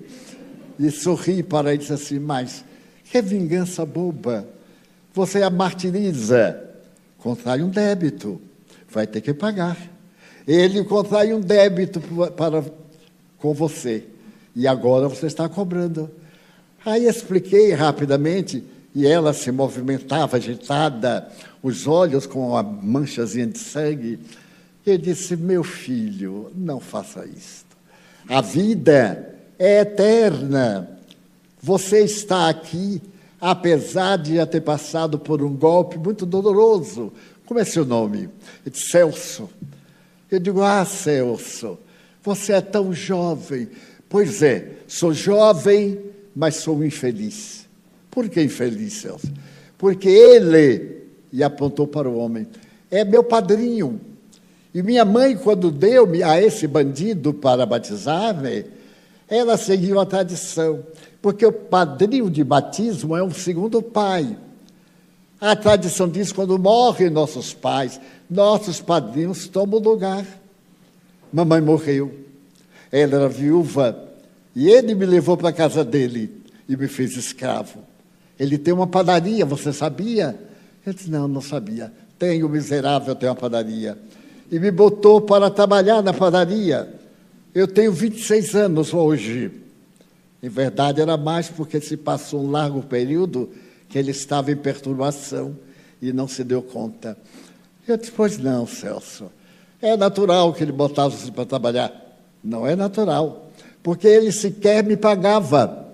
E 0.78 0.90
sorri 0.90 1.42
para 1.42 1.68
ele 1.68 1.76
e 1.76 1.78
disse 1.78 1.92
assim, 1.92 2.18
mas 2.18 2.64
que 3.04 3.22
vingança 3.22 3.86
boba. 3.86 4.46
Você 5.14 5.42
a 5.42 5.50
martiriza, 5.50 6.60
contrai 7.18 7.62
um 7.62 7.68
débito 7.68 8.40
vai 8.92 9.06
ter 9.06 9.20
que 9.20 9.32
pagar. 9.32 9.76
Ele 10.46 10.84
contrai 10.84 11.32
um 11.32 11.40
débito 11.40 12.00
para, 12.36 12.64
com 13.38 13.54
você 13.54 14.04
e 14.54 14.66
agora 14.66 15.08
você 15.08 15.26
está 15.26 15.48
cobrando. 15.48 16.10
Aí 16.84 17.06
expliquei 17.06 17.72
rapidamente 17.72 18.64
e 18.94 19.06
ela 19.06 19.32
se 19.32 19.50
movimentava 19.50 20.36
agitada, 20.36 21.28
os 21.62 21.86
olhos 21.86 22.26
com 22.26 22.48
uma 22.50 22.62
manchazinha 22.62 23.46
de 23.46 23.58
sangue. 23.58 24.18
Ele 24.86 24.98
disse: 24.98 25.36
Meu 25.36 25.62
filho, 25.62 26.50
não 26.54 26.80
faça 26.80 27.24
isto. 27.24 27.76
A 28.28 28.40
vida 28.40 29.34
é 29.58 29.80
eterna. 29.80 30.88
Você 31.62 32.00
está 32.00 32.48
aqui, 32.48 33.00
apesar 33.40 34.18
de 34.18 34.36
já 34.36 34.46
ter 34.46 34.60
passado 34.60 35.18
por 35.18 35.42
um 35.42 35.54
golpe 35.54 35.96
muito 35.96 36.26
doloroso, 36.26 37.12
como 37.46 37.60
é 37.60 37.64
seu 37.64 37.84
nome? 37.84 38.18
Ele 38.64 38.70
disse, 38.70 38.90
Celso. 38.90 39.48
Eu 40.30 40.40
digo, 40.40 40.62
ah, 40.62 40.84
Celso, 40.84 41.78
você 42.22 42.54
é 42.54 42.60
tão 42.60 42.92
jovem. 42.92 43.68
Pois 44.08 44.42
é, 44.42 44.78
sou 44.88 45.12
jovem, 45.12 45.98
mas 46.34 46.56
sou 46.56 46.84
infeliz. 46.84 47.68
Por 48.10 48.28
que 48.28 48.42
infeliz, 48.42 48.94
Celso? 48.94 49.32
Porque 49.78 50.08
ele, 50.08 51.02
e 51.32 51.42
apontou 51.42 51.86
para 51.86 52.08
o 52.08 52.18
homem, 52.18 52.46
é 52.90 53.04
meu 53.04 53.24
padrinho. 53.24 54.00
E 54.74 54.82
minha 54.82 55.04
mãe, 55.04 55.36
quando 55.36 55.70
deu-me 55.70 56.22
a 56.22 56.40
esse 56.40 56.66
bandido 56.66 57.34
para 57.34 57.66
batizar-me, 57.66 58.64
ela 59.28 59.56
seguiu 59.56 59.98
a 59.98 60.06
tradição, 60.06 60.84
porque 61.20 61.44
o 61.44 61.52
padrinho 61.52 62.28
de 62.28 62.44
batismo 62.44 63.16
é 63.16 63.22
um 63.22 63.30
segundo 63.30 63.82
pai. 63.82 64.36
A 65.40 65.56
tradição 65.56 66.08
diz 66.08 66.30
quando 66.32 66.58
morrem 66.58 67.10
nossos 67.10 67.52
pais, 67.52 68.00
nossos 68.28 68.80
padrinhos 68.80 69.48
tomam 69.48 69.80
lugar. 69.80 70.24
Mamãe 71.32 71.60
morreu, 71.60 72.12
ela 72.90 73.16
era 73.16 73.28
viúva, 73.28 74.11
e 74.54 74.68
ele 74.68 74.94
me 74.94 75.06
levou 75.06 75.36
para 75.36 75.48
a 75.48 75.52
casa 75.52 75.84
dele 75.84 76.42
e 76.68 76.76
me 76.76 76.88
fez 76.88 77.16
escravo. 77.16 77.80
Ele 78.38 78.58
tem 78.58 78.72
uma 78.72 78.86
padaria, 78.86 79.44
você 79.44 79.72
sabia? 79.72 80.38
Eu 80.84 80.92
disse, 80.92 81.10
não, 81.10 81.28
não 81.28 81.40
sabia. 81.40 81.92
Tenho, 82.18 82.48
miserável, 82.48 83.14
tenho 83.14 83.32
uma 83.32 83.38
padaria. 83.38 83.98
E 84.50 84.58
me 84.58 84.70
botou 84.70 85.20
para 85.20 85.50
trabalhar 85.50 86.02
na 86.02 86.12
padaria. 86.12 86.92
Eu 87.54 87.66
tenho 87.66 87.92
26 87.92 88.54
anos 88.54 88.92
hoje. 88.92 89.50
Em 90.42 90.48
verdade, 90.48 91.00
era 91.00 91.16
mais 91.16 91.48
porque 91.48 91.80
se 91.80 91.96
passou 91.96 92.42
um 92.42 92.50
largo 92.50 92.82
período 92.82 93.50
que 93.88 93.98
ele 93.98 94.10
estava 94.10 94.50
em 94.50 94.56
perturbação 94.56 95.56
e 96.00 96.12
não 96.12 96.26
se 96.26 96.42
deu 96.42 96.62
conta. 96.62 97.16
Eu 97.86 97.96
disse, 97.96 98.10
pois 98.10 98.38
não, 98.38 98.66
Celso. 98.66 99.30
É 99.80 99.96
natural 99.96 100.52
que 100.52 100.62
ele 100.62 100.72
botasse 100.72 101.30
para 101.30 101.44
trabalhar. 101.44 101.92
Não 102.42 102.66
é 102.66 102.74
natural, 102.74 103.41
porque 103.82 104.06
ele 104.06 104.30
sequer 104.30 104.84
me 104.84 104.96
pagava. 104.96 105.88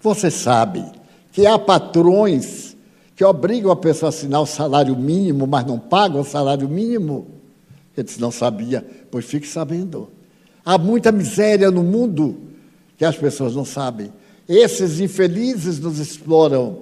Você 0.00 0.30
sabe 0.30 0.84
que 1.32 1.46
há 1.46 1.58
patrões 1.58 2.76
que 3.16 3.24
obrigam 3.24 3.70
a 3.70 3.76
pessoa 3.76 4.08
a 4.08 4.10
assinar 4.10 4.40
o 4.40 4.46
salário 4.46 4.96
mínimo, 4.96 5.46
mas 5.46 5.66
não 5.66 5.78
pagam 5.78 6.20
o 6.20 6.24
salário 6.24 6.68
mínimo. 6.68 7.26
Ele 7.96 8.04
disse, 8.04 8.20
não 8.20 8.30
sabia. 8.30 8.84
Pois 9.10 9.24
fique 9.24 9.46
sabendo. 9.46 10.08
Há 10.64 10.78
muita 10.78 11.10
miséria 11.10 11.70
no 11.70 11.82
mundo 11.82 12.36
que 12.96 13.04
as 13.04 13.16
pessoas 13.16 13.54
não 13.54 13.64
sabem. 13.64 14.12
Esses 14.48 15.00
infelizes 15.00 15.78
nos 15.78 15.98
exploram 15.98 16.78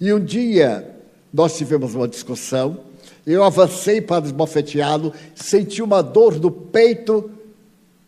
e 0.00 0.12
um 0.12 0.20
dia 0.22 0.96
nós 1.32 1.56
tivemos 1.56 1.94
uma 1.94 2.08
discussão 2.08 2.78
Eu 3.26 3.44
avancei 3.44 4.00
para 4.00 4.24
esbofeteá-lo, 4.24 5.12
senti 5.34 5.82
uma 5.82 6.02
dor 6.02 6.40
no 6.40 6.50
peito, 6.50 7.30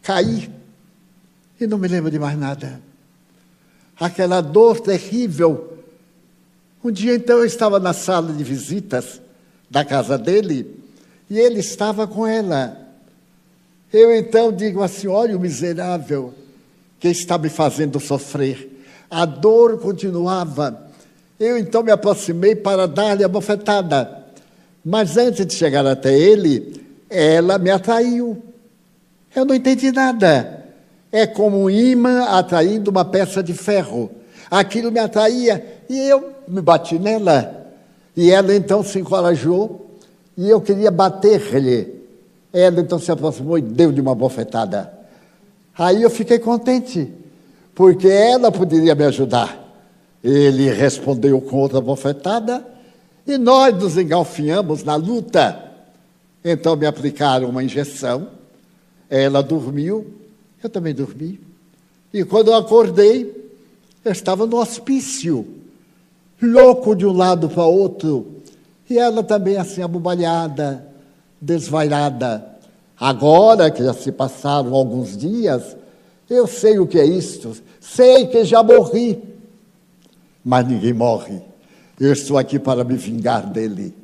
caí 0.02 0.48
e 1.64 1.66
não 1.66 1.78
me 1.78 1.88
lembro 1.88 2.10
de 2.10 2.18
mais 2.18 2.38
nada. 2.38 2.80
Aquela 3.98 4.40
dor 4.40 4.80
terrível. 4.80 5.78
Um 6.84 6.90
dia 6.90 7.14
então 7.14 7.38
eu 7.38 7.44
estava 7.44 7.78
na 7.78 7.92
sala 7.92 8.32
de 8.32 8.42
visitas 8.42 9.20
da 9.70 9.84
casa 9.84 10.18
dele 10.18 10.78
e 11.30 11.38
ele 11.38 11.60
estava 11.60 12.06
com 12.06 12.26
ela. 12.26 12.76
Eu 13.92 14.14
então 14.14 14.52
digo 14.52 14.82
assim: 14.82 15.06
olha 15.06 15.36
o 15.36 15.40
miserável 15.40 16.34
que 16.98 17.08
está 17.08 17.38
me 17.38 17.48
fazendo 17.48 18.00
sofrer. 18.00 18.70
A 19.10 19.24
dor 19.24 19.78
continuava. 19.78 20.90
Eu 21.38 21.58
então 21.58 21.82
me 21.82 21.90
aproximei 21.90 22.54
para 22.54 22.86
dar-lhe 22.86 23.24
a 23.24 23.28
bofetada. 23.28 24.24
Mas 24.84 25.16
antes 25.16 25.46
de 25.46 25.54
chegar 25.54 25.86
até 25.86 26.16
ele, 26.16 26.80
ela 27.08 27.58
me 27.58 27.70
atraiu. 27.70 28.42
Eu 29.34 29.44
não 29.44 29.54
entendi 29.54 29.92
nada. 29.92 30.61
É 31.12 31.26
como 31.26 31.58
um 31.58 31.70
imã 31.70 32.24
atraindo 32.24 32.90
uma 32.90 33.04
peça 33.04 33.42
de 33.42 33.52
ferro. 33.52 34.10
Aquilo 34.50 34.90
me 34.90 34.98
atraía 34.98 35.82
e 35.88 35.98
eu 35.98 36.32
me 36.48 36.62
bati 36.62 36.98
nela. 36.98 37.70
E 38.16 38.30
ela 38.30 38.54
então 38.54 38.82
se 38.82 38.98
encorajou 38.98 39.90
e 40.36 40.48
eu 40.48 40.60
queria 40.60 40.90
bater-lhe. 40.90 42.02
Ela 42.52 42.80
então 42.80 42.98
se 42.98 43.12
aproximou 43.12 43.58
e 43.58 43.62
deu-lhe 43.62 44.00
uma 44.00 44.14
bofetada. 44.14 44.92
Aí 45.76 46.02
eu 46.02 46.10
fiquei 46.10 46.38
contente, 46.38 47.10
porque 47.74 48.08
ela 48.08 48.52
poderia 48.52 48.94
me 48.94 49.04
ajudar. 49.04 49.58
Ele 50.22 50.70
respondeu 50.70 51.40
com 51.40 51.56
outra 51.56 51.80
bofetada 51.80 52.64
e 53.26 53.38
nós 53.38 53.74
nos 53.74 53.96
engalfinhamos 53.96 54.84
na 54.84 54.96
luta. 54.96 55.58
Então 56.44 56.76
me 56.76 56.86
aplicaram 56.86 57.48
uma 57.48 57.62
injeção, 57.62 58.28
ela 59.08 59.42
dormiu, 59.42 60.06
eu 60.66 60.70
também 60.70 60.94
dormi. 60.94 61.40
E 62.12 62.24
quando 62.24 62.48
eu 62.48 62.54
acordei, 62.54 63.50
eu 64.04 64.12
estava 64.12 64.46
no 64.46 64.56
hospício, 64.56 65.46
louco 66.40 66.94
de 66.94 67.06
um 67.06 67.12
lado 67.12 67.48
para 67.48 67.64
outro, 67.64 68.42
e 68.88 68.98
ela 68.98 69.22
também 69.22 69.56
assim 69.56 69.82
abobalhada, 69.82 70.86
desvairada. 71.40 72.46
Agora 72.98 73.70
que 73.70 73.82
já 73.82 73.94
se 73.94 74.12
passaram 74.12 74.74
alguns 74.74 75.16
dias, 75.16 75.76
eu 76.28 76.46
sei 76.46 76.78
o 76.78 76.86
que 76.86 76.98
é 76.98 77.04
isto, 77.04 77.56
sei 77.80 78.26
que 78.26 78.44
já 78.44 78.62
morri, 78.62 79.22
mas 80.44 80.66
ninguém 80.66 80.92
morre. 80.92 81.40
Eu 81.98 82.12
estou 82.12 82.36
aqui 82.38 82.58
para 82.58 82.84
me 82.84 82.96
vingar 82.96 83.50
dele. 83.50 83.94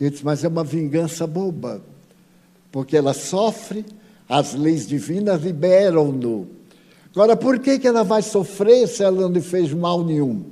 Eu 0.00 0.10
disse, 0.10 0.24
mas 0.24 0.44
é 0.44 0.48
uma 0.48 0.62
vingança 0.62 1.26
boba, 1.26 1.82
porque 2.70 2.96
ela 2.96 3.14
sofre, 3.14 3.84
as 4.28 4.54
leis 4.54 4.86
divinas 4.86 5.42
liberam-no. 5.42 6.48
Agora, 7.14 7.36
por 7.36 7.58
que, 7.58 7.78
que 7.78 7.88
ela 7.88 8.02
vai 8.02 8.22
sofrer 8.22 8.88
se 8.88 9.02
ela 9.02 9.22
não 9.22 9.30
lhe 9.30 9.40
fez 9.40 9.72
mal 9.72 10.04
nenhum? 10.04 10.44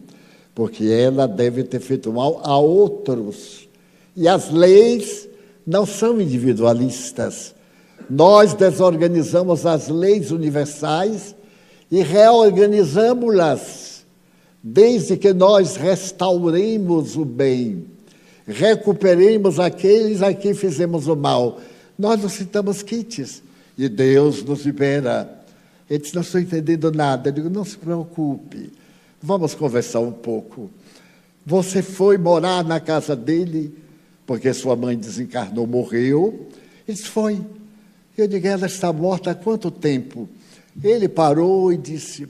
Porque 0.54 0.87
ela 0.87 1.26
deve 1.26 1.64
ter 1.64 1.81
feito 1.81 2.12
mal 2.12 2.40
a 2.45 2.57
outros. 2.57 3.69
E 4.16 4.28
as 4.28 4.50
leis 4.50 5.28
não 5.66 5.85
são 5.85 6.21
individualistas. 6.21 7.54
Nós 8.09 8.54
desorganizamos 8.54 9.66
as 9.66 9.88
leis 9.88 10.31
universais 10.31 11.35
e 11.90 12.00
reorganizamos-las 12.02 14.04
desde 14.62 15.16
que 15.19 15.34
nós 15.34 15.76
restauremos 15.76 17.17
o 17.17 17.25
bem, 17.25 17.84
recuperemos 18.47 19.60
aqueles 19.60 20.23
a 20.23 20.32
quem 20.32 20.54
fizemos 20.54 21.06
o 21.06 21.15
mal. 21.15 21.60
Nós 21.99 22.23
não 22.23 22.30
citamos 22.30 22.82
kits 22.82 23.43
e 23.76 23.89
Deus 23.89 24.43
nos 24.43 24.65
libera. 24.65 25.43
Ele 25.89 25.99
disse: 25.99 26.15
Não 26.15 26.23
estou 26.23 26.41
entendendo 26.41 26.91
nada. 26.91 27.28
Eu 27.28 27.32
digo: 27.32 27.50
Não 27.50 27.65
se 27.65 27.76
preocupe, 27.76 28.73
vamos 29.23 29.54
conversar 29.54 30.00
um 30.00 30.13
pouco. 30.13 30.71
Você 31.47 31.82
foi 31.82 32.17
morar 32.17 32.65
na 32.65 32.80
casa 32.80 33.15
dele 33.15 33.76
porque 34.26 34.52
sua 34.54 34.75
mãe 34.75 34.97
desencarnou, 34.97 35.67
morreu. 35.67 36.49
Ele 36.87 36.97
disse: 36.97 37.08
Foi. 37.08 37.41
Eu 38.17 38.28
digo: 38.28 38.47
Ela 38.47 38.67
está 38.67 38.93
morta 38.93 39.32
há 39.32 39.34
quanto 39.34 39.71
tempo? 39.71 40.28
Ele 40.82 41.08
parou 41.08 41.73
e 41.73 41.76
disse: 41.76 42.28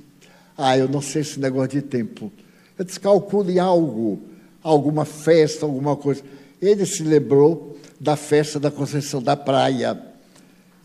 ah, 0.56 0.78
eu 0.78 0.88
não 0.88 1.00
sei 1.00 1.22
esse 1.22 1.40
negócio 1.40 1.70
de 1.70 1.82
tempo. 1.82 2.32
Eu 2.78 2.84
descalcule 2.84 3.58
algo, 3.58 4.20
alguma 4.62 5.04
festa, 5.04 5.66
alguma 5.66 5.96
coisa. 5.96 6.22
Ele 6.62 6.86
se 6.86 7.02
lembrou 7.02 7.76
da 8.00 8.16
festa 8.16 8.60
da 8.60 8.70
Conceição 8.70 9.22
da 9.22 9.36
Praia. 9.36 10.00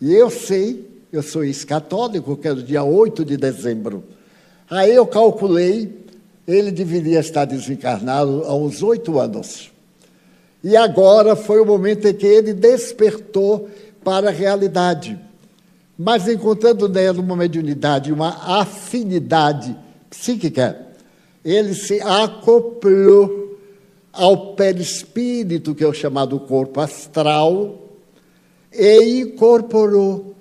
E 0.00 0.14
eu 0.14 0.30
sei, 0.30 0.88
eu 1.12 1.22
sou 1.22 1.44
ex-católico, 1.44 2.36
que 2.36 2.48
era 2.48 2.58
o 2.58 2.62
dia 2.62 2.82
8 2.82 3.24
de 3.24 3.36
dezembro. 3.36 4.04
Aí 4.68 4.94
eu 4.94 5.06
calculei, 5.06 6.04
ele 6.46 6.70
deveria 6.70 7.20
estar 7.20 7.44
desencarnado 7.44 8.42
uns 8.54 8.82
oito 8.82 9.18
anos. 9.18 9.70
E 10.62 10.76
agora 10.76 11.34
foi 11.34 11.60
o 11.60 11.66
momento 11.66 12.06
em 12.06 12.14
que 12.14 12.26
ele 12.26 12.52
despertou 12.52 13.68
para 14.02 14.28
a 14.28 14.32
realidade 14.32 15.18
mas 16.02 16.26
encontrando 16.26 16.88
nela 16.88 17.20
uma 17.20 17.36
mediunidade, 17.36 18.10
uma 18.10 18.58
afinidade 18.58 19.76
psíquica, 20.08 20.86
ele 21.44 21.74
se 21.74 22.00
acoplou 22.00 23.58
ao 24.10 24.54
perispírito, 24.54 25.74
que 25.74 25.84
é 25.84 25.86
o 25.86 25.92
chamado 25.92 26.40
corpo 26.40 26.80
astral, 26.80 27.89
e 28.72 29.20
incorporou, 29.20 30.34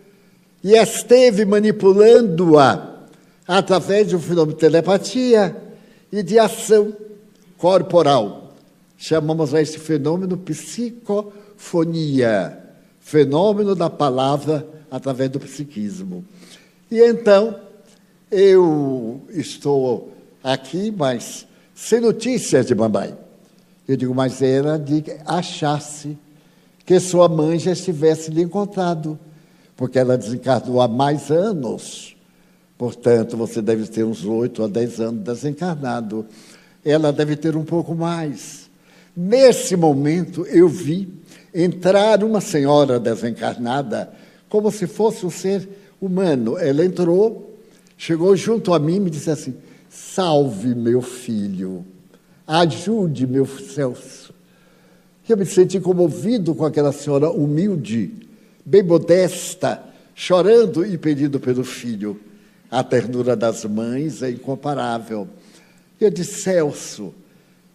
e 0.63 0.75
esteve 0.75 1.45
manipulando-a 1.45 2.97
através 3.47 4.07
de 4.07 4.15
um 4.15 4.19
fenômeno 4.19 4.53
de 4.53 4.59
telepatia 4.59 5.55
e 6.11 6.21
de 6.21 6.37
ação 6.37 6.93
corporal. 7.57 8.53
Chamamos 8.97 9.53
a 9.53 9.61
esse 9.61 9.79
fenômeno 9.79 10.37
psicofonia, 10.37 11.35
fenômeno 12.99 13.73
da 13.73 13.89
palavra 13.89 14.67
através 14.91 15.29
do 15.29 15.39
psiquismo. 15.39 16.25
E 16.91 16.99
então, 16.99 17.55
eu 18.29 19.21
estou 19.29 20.11
aqui, 20.43 20.91
mas 20.91 21.47
sem 21.73 21.99
notícias 21.99 22.67
de 22.67 22.75
mamãe. 22.75 23.15
Eu 23.87 23.95
digo, 23.95 24.13
mas 24.13 24.41
era 24.41 24.77
de 24.77 25.03
achasse 25.25 26.17
que 26.89 26.99
sua 26.99 27.29
mãe 27.29 27.59
já 27.59 27.71
estivesse 27.71 28.31
lhe 28.31 28.41
encontrado, 28.41 29.19
porque 29.77 29.99
ela 29.99 30.17
desencarnou 30.17 30.81
há 30.81 30.87
mais 30.87 31.29
anos. 31.29 32.15
Portanto, 32.79 33.37
você 33.37 33.61
deve 33.61 33.85
ter 33.85 34.03
uns 34.03 34.25
oito 34.25 34.63
a 34.63 34.67
dez 34.67 34.99
anos 34.99 35.23
desencarnado. 35.23 36.25
Ela 36.83 37.13
deve 37.13 37.35
ter 37.35 37.55
um 37.55 37.63
pouco 37.63 37.93
mais. 37.93 38.71
Nesse 39.15 39.75
momento, 39.75 40.47
eu 40.47 40.67
vi 40.67 41.13
entrar 41.53 42.23
uma 42.23 42.41
senhora 42.41 42.99
desencarnada 42.99 44.11
como 44.49 44.71
se 44.71 44.87
fosse 44.87 45.23
um 45.27 45.29
ser 45.29 45.69
humano. 46.01 46.57
Ela 46.57 46.83
entrou, 46.83 47.55
chegou 47.99 48.35
junto 48.35 48.73
a 48.73 48.79
mim 48.79 48.95
e 48.95 48.99
me 48.99 49.09
disse 49.11 49.29
assim: 49.29 49.53
Salve, 49.91 50.73
meu 50.73 51.03
filho, 51.03 51.85
ajude, 52.47 53.27
meu 53.27 53.45
Celso. 53.45 54.28
Eu 55.29 55.37
me 55.37 55.45
senti 55.45 55.79
comovido 55.79 56.55
com 56.55 56.65
aquela 56.65 56.91
senhora 56.91 57.29
humilde, 57.29 58.11
bem 58.65 58.81
modesta, 58.81 59.79
chorando 60.15 60.83
e 60.83 60.97
pedindo 60.97 61.39
pelo 61.39 61.63
filho. 61.63 62.19
A 62.71 62.83
ternura 62.83 63.35
das 63.35 63.63
mães 63.63 64.23
é 64.23 64.31
incomparável. 64.31 65.27
Eu 66.01 66.09
disse, 66.09 66.41
Celso, 66.41 67.13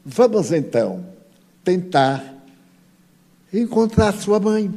vamos 0.04 0.50
então 0.50 1.06
tentar 1.62 2.44
encontrar 3.52 4.12
sua 4.14 4.40
mãe. 4.40 4.74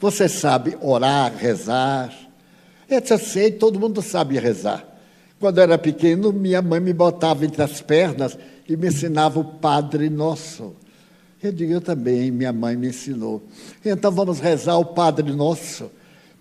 Você 0.00 0.28
sabe 0.28 0.76
orar, 0.80 1.32
rezar? 1.36 2.12
Eu 2.88 3.16
sei, 3.16 3.52
todo 3.52 3.78
mundo 3.78 4.02
sabe 4.02 4.40
rezar. 4.40 4.84
Quando 5.38 5.58
eu 5.58 5.62
era 5.62 5.78
pequeno, 5.78 6.32
minha 6.32 6.60
mãe 6.60 6.80
me 6.80 6.92
botava 6.92 7.44
entre 7.44 7.62
as 7.62 7.80
pernas 7.80 8.36
e 8.68 8.76
me 8.76 8.88
ensinava 8.88 9.38
o 9.38 9.44
Padre 9.44 10.10
Nosso. 10.10 10.81
Eu 11.42 11.52
digo, 11.52 11.72
eu 11.72 11.80
também, 11.80 12.30
minha 12.30 12.52
mãe 12.52 12.76
me 12.76 12.88
ensinou. 12.88 13.42
Então 13.84 14.12
vamos 14.12 14.38
rezar 14.38 14.76
o 14.76 14.84
Padre 14.84 15.32
Nosso, 15.32 15.90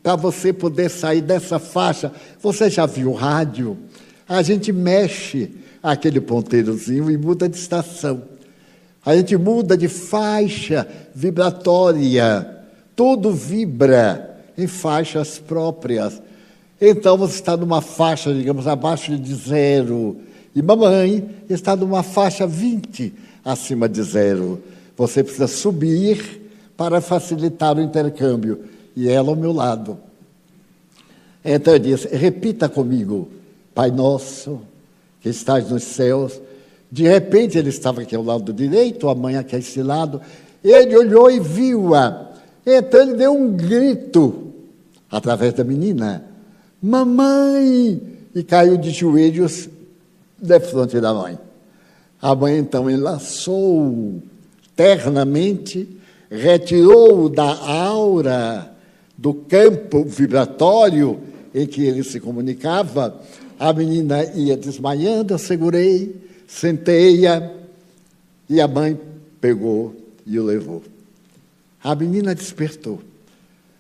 para 0.04 0.16
você 0.16 0.54
poder 0.54 0.90
sair 0.90 1.22
dessa 1.22 1.58
faixa. 1.60 2.12
Você 2.42 2.70
já 2.70 2.86
viu 2.86 3.14
rádio? 3.14 3.78
A 4.28 4.42
gente 4.42 4.72
mexe 4.72 5.52
aquele 5.82 6.22
ponteirozinho 6.22 7.10
e 7.10 7.18
muda 7.18 7.50
de 7.50 7.58
estação. 7.58 8.24
A 9.04 9.16
gente 9.16 9.36
muda 9.36 9.76
de 9.76 9.88
faixa 9.88 10.88
vibratória 11.16 12.62
tudo 13.02 13.32
vibra 13.32 14.38
em 14.56 14.68
faixas 14.68 15.40
próprias. 15.40 16.22
Então 16.80 17.18
você 17.18 17.34
está 17.34 17.58
numa 17.58 17.82
faixa, 17.82 18.32
digamos, 18.32 18.68
abaixo 18.68 19.18
de 19.18 19.34
zero. 19.34 20.18
E 20.56 20.62
mamãe 20.62 21.28
está 21.50 21.76
numa 21.76 22.04
faixa 22.04 22.46
20 22.46 23.12
acima 23.44 23.90
de 23.90 24.04
zero. 24.04 24.62
Você 24.98 25.24
precisa 25.24 25.48
subir 25.48 26.42
para 26.78 27.02
facilitar 27.02 27.78
o 27.78 27.82
intercâmbio. 27.82 28.64
E 28.96 29.10
ela 29.10 29.30
ao 29.30 29.36
meu 29.36 29.52
lado. 29.52 29.98
Então 31.44 31.74
eu 31.74 31.80
disse: 31.80 32.08
repita 32.08 32.68
comigo, 32.70 33.30
Pai 33.74 33.92
Nosso, 33.92 34.62
que 35.20 35.30
estás 35.30 35.70
nos 35.70 35.84
céus. 35.84 36.42
De 36.92 37.04
repente 37.04 37.58
ele 37.58 37.70
estava 37.70 38.02
aqui 38.02 38.16
ao 38.16 38.24
lado 38.24 38.52
direito, 38.52 39.08
a 39.10 39.16
mãe 39.16 39.38
aqui 39.38 39.56
a 39.56 39.60
esse 39.60 39.82
lado. 39.82 40.22
Ele 40.64 40.96
olhou 40.96 41.32
e 41.32 41.40
viu-a. 41.40 42.32
Então 42.66 43.02
ele 43.02 43.14
deu 43.14 43.34
um 43.34 43.56
grito 43.56 44.54
através 45.10 45.54
da 45.54 45.64
menina: 45.64 46.26
Mamãe! 46.82 48.02
E 48.34 48.44
caiu 48.44 48.78
de 48.78 48.92
joelhos 48.92 49.70
de 50.42 50.60
frente 50.60 51.00
da 51.00 51.14
mãe. 51.14 51.38
A 52.22 52.34
mãe 52.36 52.58
então 52.58 52.90
enlaçou 52.90 54.22
ternamente, 54.76 55.98
retirou 56.30 57.30
da 57.30 57.56
aura 57.56 58.74
do 59.18 59.34
campo 59.34 60.04
vibratório 60.04 61.20
em 61.54 61.68
que 61.68 61.84
ele 61.84 62.04
se 62.04 62.20
comunicava. 62.20 63.22
A 63.60 63.72
menina 63.74 64.24
ia 64.34 64.58
desmaiando, 64.58 65.34
eu 65.34 65.38
segurei, 65.38 66.16
sentei-a 66.48 67.52
e 68.50 68.60
a 68.60 68.68
mãe 68.68 69.00
pegou 69.40 69.96
e 70.26 70.40
o 70.40 70.44
levou. 70.44 70.82
A 71.84 71.96
menina 71.96 72.34
despertou, 72.34 73.00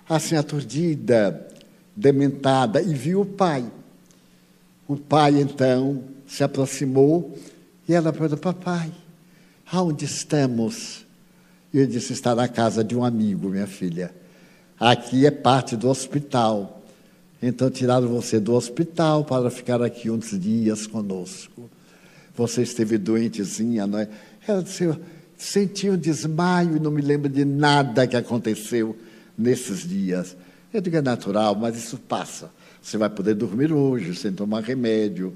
assim 0.07 0.35
aturdida, 0.35 1.47
dementada, 1.95 2.81
e 2.81 2.93
viu 2.93 3.21
o 3.21 3.25
pai. 3.25 3.63
O 4.87 4.97
pai 4.97 5.39
então 5.39 6.03
se 6.27 6.43
aproximou 6.43 7.35
e 7.87 7.93
ela 7.93 8.11
perguntou: 8.11 8.37
Papai, 8.37 8.91
aonde 9.71 10.05
estamos? 10.05 11.05
E 11.73 11.79
eu 11.79 11.87
disse: 11.87 12.13
Está 12.13 12.35
na 12.35 12.47
casa 12.47 12.83
de 12.83 12.95
um 12.95 13.03
amigo, 13.03 13.49
minha 13.49 13.67
filha. 13.67 14.13
Aqui 14.79 15.25
é 15.25 15.31
parte 15.31 15.75
do 15.75 15.87
hospital. 15.87 16.81
Então 17.41 17.71
tiraram 17.71 18.07
você 18.07 18.39
do 18.39 18.53
hospital 18.53 19.23
para 19.23 19.49
ficar 19.49 19.81
aqui 19.81 20.09
uns 20.09 20.39
dias 20.39 20.85
conosco. 20.85 21.69
Você 22.35 22.61
esteve 22.61 22.97
doentezinha, 22.97 23.87
não 23.87 23.99
é? 23.99 24.09
Ela 24.47 24.61
disse: 24.61 24.89
senti 25.37 25.89
um 25.89 25.97
desmaio 25.97 26.77
e 26.77 26.79
não 26.79 26.91
me 26.91 27.01
lembro 27.01 27.29
de 27.29 27.45
nada 27.45 28.05
que 28.05 28.15
aconteceu 28.15 28.95
nesses 29.37 29.87
dias. 29.87 30.35
Eu 30.73 30.81
digo: 30.81 30.97
É 30.97 31.01
natural, 31.01 31.55
mas 31.55 31.77
isso 31.77 31.97
passa. 31.97 32.51
Você 32.81 32.97
vai 32.97 33.09
poder 33.09 33.35
dormir 33.35 33.71
hoje 33.71 34.15
sem 34.15 34.33
tomar 34.33 34.63
remédio 34.63 35.33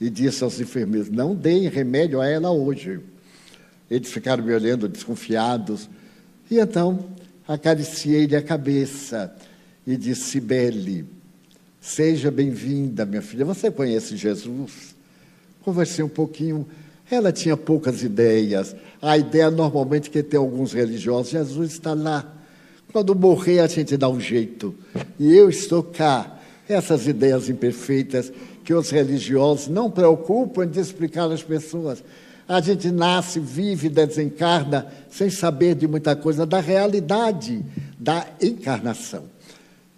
e 0.00 0.10
disse 0.10 0.42
aos 0.42 0.60
enfermeiros: 0.60 1.10
Não 1.10 1.34
deem 1.34 1.68
remédio 1.68 2.20
a 2.20 2.26
ela 2.26 2.50
hoje. 2.50 3.00
Eles 3.90 4.10
ficaram 4.10 4.44
me 4.44 4.52
olhando 4.52 4.88
desconfiados. 4.88 5.88
E 6.50 6.58
então 6.58 7.06
acariciei-lhe 7.46 8.36
a 8.36 8.42
cabeça 8.42 9.34
e 9.86 9.96
disse: 9.96 10.22
Sibele, 10.22 11.06
seja 11.80 12.30
bem-vinda, 12.30 13.06
minha 13.06 13.22
filha. 13.22 13.44
Você 13.44 13.70
conhece 13.70 14.16
Jesus? 14.16 14.94
Conversei 15.62 16.04
um 16.04 16.08
pouquinho. 16.08 16.66
Ela 17.10 17.32
tinha 17.32 17.56
poucas 17.56 18.02
ideias. 18.02 18.74
A 19.00 19.16
ideia 19.16 19.50
normalmente 19.50 20.10
que 20.10 20.22
tem 20.22 20.38
alguns 20.38 20.72
religiosos: 20.72 21.30
Jesus 21.30 21.72
está 21.72 21.94
lá. 21.94 22.32
Quando 22.92 23.14
morrer, 23.14 23.60
a 23.60 23.66
gente 23.66 23.96
dá 23.96 24.08
um 24.08 24.20
jeito. 24.20 24.74
E 25.18 25.34
eu 25.34 25.48
estou 25.48 25.82
cá. 25.82 26.32
Essas 26.68 27.06
ideias 27.06 27.48
imperfeitas 27.48 28.32
que 28.64 28.74
os 28.74 28.90
religiosos 28.90 29.68
não 29.68 29.88
preocupam 29.88 30.66
de 30.66 30.80
explicar 30.80 31.30
às 31.30 31.42
pessoas. 31.42 32.02
A 32.48 32.60
gente 32.60 32.90
nasce, 32.90 33.40
vive, 33.40 33.88
desencarna 33.88 34.86
sem 35.10 35.28
saber 35.30 35.74
de 35.74 35.88
muita 35.88 36.14
coisa 36.14 36.46
da 36.46 36.60
realidade 36.60 37.64
da 37.98 38.26
encarnação. 38.40 39.24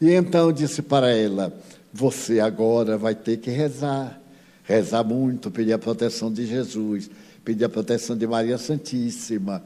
E 0.01 0.13
então 0.13 0.53
disse 0.53 0.81
para 0.81 1.11
ela: 1.11 1.53
Você 1.93 2.41
agora 2.41 2.97
vai 2.97 3.15
ter 3.15 3.37
que 3.39 3.51
rezar, 3.51 4.21
rezar 4.65 5.05
muito, 5.05 5.51
pedir 5.51 5.73
a 5.73 5.79
proteção 5.79 6.33
de 6.33 6.47
Jesus, 6.47 7.11
pedir 7.45 7.65
a 7.65 7.69
proteção 7.69 8.17
de 8.17 8.27
Maria 8.27 8.57
Santíssima. 8.57 9.63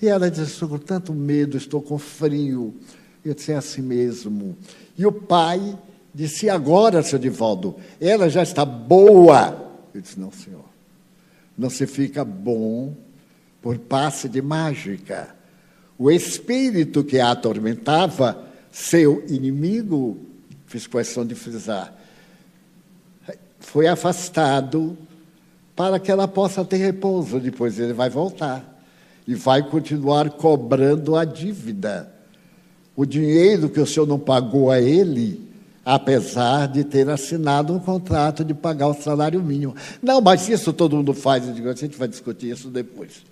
E 0.00 0.08
ela 0.08 0.30
disse: 0.30 0.52
Estou 0.52 0.68
com 0.68 0.78
tanto 0.78 1.12
medo, 1.12 1.56
estou 1.56 1.82
com 1.82 1.98
frio. 1.98 2.74
Eu 3.24 3.34
disse: 3.34 3.52
É 3.52 3.56
assim 3.56 3.82
mesmo. 3.82 4.56
E 4.96 5.04
o 5.04 5.12
pai 5.12 5.76
Disse, 6.14 6.50
agora, 6.50 7.02
seu 7.02 7.18
Divaldo, 7.18 7.76
ela 8.00 8.28
já 8.28 8.42
está 8.42 8.64
boa. 8.64 9.72
Eu 9.94 10.00
disse, 10.00 10.20
não, 10.20 10.30
senhor. 10.30 10.64
Não 11.56 11.70
se 11.70 11.86
fica 11.86 12.24
bom 12.24 12.94
por 13.60 13.78
passe 13.78 14.28
de 14.28 14.42
mágica. 14.42 15.34
O 15.98 16.10
espírito 16.10 17.04
que 17.04 17.18
a 17.18 17.30
atormentava, 17.30 18.44
seu 18.70 19.24
inimigo, 19.28 20.18
fiz 20.66 20.86
questão 20.86 21.24
de 21.24 21.34
frisar, 21.34 21.96
foi 23.60 23.86
afastado 23.86 24.96
para 25.76 26.00
que 26.00 26.10
ela 26.10 26.26
possa 26.26 26.64
ter 26.64 26.78
repouso. 26.78 27.38
Depois 27.38 27.78
ele 27.78 27.92
vai 27.92 28.10
voltar 28.10 28.84
e 29.26 29.34
vai 29.34 29.62
continuar 29.62 30.30
cobrando 30.30 31.16
a 31.16 31.24
dívida. 31.24 32.12
O 32.96 33.06
dinheiro 33.06 33.68
que 33.68 33.80
o 33.80 33.86
senhor 33.86 34.06
não 34.06 34.18
pagou 34.18 34.70
a 34.70 34.80
ele, 34.80 35.51
apesar 35.84 36.68
de 36.68 36.84
ter 36.84 37.08
assinado 37.08 37.72
um 37.72 37.78
contrato 37.78 38.44
de 38.44 38.54
pagar 38.54 38.88
o 38.88 38.94
salário 38.94 39.42
mínimo. 39.42 39.74
Não, 40.02 40.20
mas 40.20 40.48
isso 40.48 40.72
todo 40.72 40.96
mundo 40.96 41.12
faz. 41.12 41.46
Eu 41.46 41.54
digo, 41.54 41.68
a 41.68 41.74
gente 41.74 41.96
vai 41.96 42.08
discutir 42.08 42.50
isso 42.50 42.68
depois. 42.68 43.24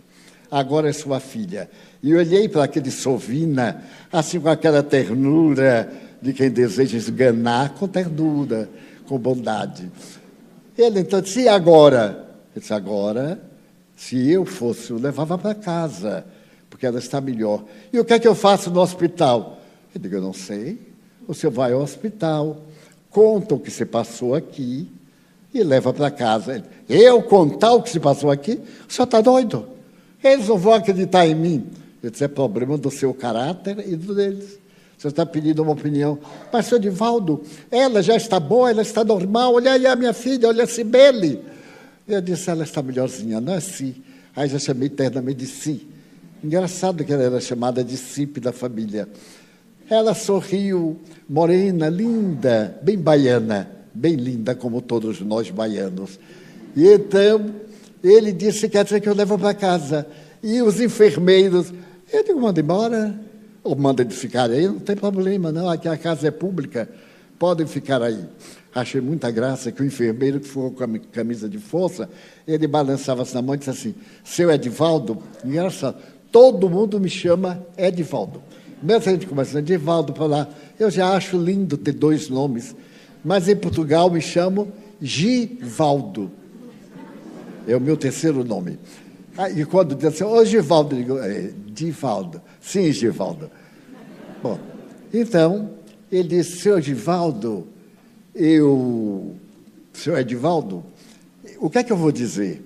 Agora 0.50 0.88
é 0.88 0.92
sua 0.92 1.20
filha. 1.20 1.70
E 2.02 2.14
olhei 2.14 2.48
para 2.48 2.64
aquele 2.64 2.90
Sovina, 2.90 3.84
assim 4.12 4.40
com 4.40 4.48
aquela 4.48 4.82
ternura 4.82 5.92
de 6.20 6.32
quem 6.32 6.50
deseja 6.50 6.96
esganar, 6.96 7.74
com 7.74 7.86
ternura, 7.86 8.68
com 9.06 9.16
bondade. 9.16 9.90
Ele 10.76 11.00
então 11.00 11.20
disse, 11.20 11.42
e 11.42 11.48
agora? 11.48 12.26
Ele 12.52 12.60
disse, 12.60 12.72
agora, 12.72 13.40
se 13.96 14.30
eu 14.30 14.44
fosse, 14.44 14.90
eu 14.90 14.98
levava 14.98 15.38
para 15.38 15.54
casa, 15.54 16.24
porque 16.68 16.84
ela 16.84 16.98
está 16.98 17.20
melhor. 17.20 17.64
E 17.92 18.00
o 18.00 18.04
que 18.04 18.14
é 18.14 18.18
que 18.18 18.26
eu 18.26 18.34
faço 18.34 18.70
no 18.70 18.80
hospital? 18.80 19.60
Eu 19.94 20.00
digo, 20.00 20.16
eu 20.16 20.22
não 20.22 20.32
sei. 20.32 20.89
Você 21.30 21.48
vai 21.48 21.72
ao 21.72 21.80
hospital, 21.80 22.60
conta 23.08 23.54
o 23.54 23.58
que 23.60 23.70
se 23.70 23.84
passou 23.84 24.34
aqui 24.34 24.88
e 25.54 25.62
leva 25.62 25.92
para 25.92 26.10
casa. 26.10 26.64
Eu 26.88 27.22
contar 27.22 27.72
o 27.72 27.84
que 27.84 27.88
se 27.88 28.00
passou 28.00 28.32
aqui? 28.32 28.58
O 28.88 28.92
senhor 28.92 29.04
está 29.04 29.20
doido? 29.20 29.68
Eles 30.24 30.48
não 30.48 30.58
vão 30.58 30.72
acreditar 30.72 31.28
em 31.28 31.36
mim. 31.36 31.66
Eu 32.02 32.10
disse, 32.10 32.24
é 32.24 32.28
problema 32.28 32.76
do 32.76 32.90
seu 32.90 33.14
caráter 33.14 33.78
e 33.86 33.94
do 33.94 34.12
deles. 34.12 34.58
Você 34.98 35.06
está 35.06 35.24
pedindo 35.24 35.62
uma 35.62 35.70
opinião. 35.70 36.18
Mas, 36.52 36.66
senhor 36.66 36.80
Divaldo, 36.80 37.44
ela 37.70 38.02
já 38.02 38.16
está 38.16 38.40
boa, 38.40 38.68
ela 38.68 38.82
está 38.82 39.04
normal. 39.04 39.54
Olha 39.54 39.74
aí 39.74 39.86
a 39.86 39.94
minha 39.94 40.12
filha, 40.12 40.48
olha 40.48 40.64
a 40.64 40.66
Cibele. 40.66 41.44
Eu 42.08 42.20
disse, 42.20 42.50
ela 42.50 42.64
está 42.64 42.82
melhorzinha, 42.82 43.40
não 43.40 43.54
é 43.54 43.60
Si. 43.60 44.02
Aí 44.34 44.48
já 44.48 44.58
chamei 44.58 44.88
eternamente 44.88 45.38
de 45.38 45.46
Si. 45.46 45.86
Engraçado 46.42 47.04
que 47.04 47.12
ela 47.12 47.22
era 47.22 47.40
chamada 47.40 47.84
de 47.84 47.96
Cipe 47.96 48.40
da 48.40 48.52
família. 48.52 49.08
Ela 49.90 50.14
sorriu, 50.14 51.00
morena, 51.28 51.88
linda, 51.88 52.78
bem 52.80 52.96
baiana, 52.96 53.68
bem 53.92 54.14
linda 54.14 54.54
como 54.54 54.80
todos 54.80 55.20
nós 55.20 55.50
baianos. 55.50 56.16
E 56.76 56.86
então 56.86 57.52
ele 58.02 58.32
disse: 58.32 58.68
Quer 58.68 58.84
dizer 58.84 59.00
que 59.00 59.08
eu 59.08 59.14
levo 59.14 59.36
para 59.36 59.52
casa. 59.52 60.06
E 60.40 60.62
os 60.62 60.80
enfermeiros, 60.80 61.72
eu 62.12 62.22
digo: 62.24 62.40
manda 62.40 62.60
embora, 62.60 63.18
ou 63.64 63.74
manda 63.74 64.04
de 64.04 64.14
ficar 64.14 64.48
aí, 64.48 64.68
não 64.68 64.78
tem 64.78 64.94
problema, 64.94 65.50
não, 65.50 65.68
aqui 65.68 65.88
a 65.88 65.96
casa 65.96 66.28
é 66.28 66.30
pública, 66.30 66.88
podem 67.36 67.66
ficar 67.66 68.00
aí. 68.00 68.24
Achei 68.72 69.00
muita 69.00 69.28
graça 69.32 69.72
que 69.72 69.82
o 69.82 69.84
enfermeiro 69.84 70.38
que 70.38 70.46
foi 70.46 70.70
com 70.70 70.84
a 70.84 70.98
camisa 71.10 71.48
de 71.48 71.58
força, 71.58 72.08
ele 72.46 72.68
balançava-se 72.68 73.34
na 73.34 73.42
mão 73.42 73.56
e 73.56 73.58
disse 73.58 73.70
assim: 73.70 73.94
Seu 74.22 74.52
Edivaldo, 74.52 75.18
engraçado, 75.44 75.96
todo 76.30 76.70
mundo 76.70 77.00
me 77.00 77.10
chama 77.10 77.66
Edivaldo. 77.76 78.40
Mesmo 78.82 79.08
a 79.08 79.12
gente 79.12 79.26
começando, 79.26 79.58
Edivaldo 79.58 80.12
para 80.12 80.24
lá, 80.24 80.48
eu 80.78 80.90
já 80.90 81.12
acho 81.14 81.36
lindo 81.36 81.76
ter 81.76 81.92
dois 81.92 82.28
nomes, 82.28 82.74
mas 83.22 83.48
em 83.48 83.56
Portugal 83.56 84.10
me 84.10 84.20
chamo 84.20 84.72
Givaldo. 85.00 86.30
É 87.68 87.76
o 87.76 87.80
meu 87.80 87.96
terceiro 87.96 88.42
nome. 88.42 88.78
Ah, 89.36 89.50
e 89.50 89.64
quando 89.64 89.94
diz 89.94 90.06
assim, 90.06 90.24
ô 90.24 90.44
Givaldo, 90.44 90.96
eu 90.96 90.98
digo, 90.98 91.18
é, 91.18 91.52
Givaldo. 91.74 92.40
Sim, 92.60 92.90
Givaldo. 92.90 93.50
Bom, 94.42 94.58
então, 95.12 95.70
ele 96.10 96.28
disse, 96.28 96.60
senhor 96.60 96.80
Givaldo, 96.80 97.66
eu, 98.34 99.34
senhor 99.92 100.18
Edivaldo, 100.18 100.82
o 101.58 101.68
que 101.68 101.78
é 101.78 101.82
que 101.82 101.92
eu 101.92 101.96
vou 101.96 102.10
dizer? 102.10 102.64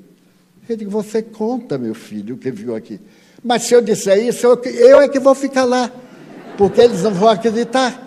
Ele 0.69 0.79
disse, 0.79 0.91
você 0.91 1.23
conta, 1.23 1.77
meu 1.77 1.95
filho, 1.95 2.37
o 2.37 2.39
que 2.39 2.51
viu 2.51 2.75
aqui. 2.75 3.01
Mas 3.45 3.65
se 3.65 3.75
eu 3.75 3.83
disser 3.83 4.27
isso, 4.27 4.47
eu, 4.47 4.61
eu 4.65 5.01
é 5.03 5.09
que 5.09 5.21
vou 5.21 5.35
ficar 5.35 5.65
lá 5.65 5.91
porque 6.57 6.81
eles 6.81 7.03
não 7.03 7.13
vão 7.13 7.29
acreditar. 7.29 8.01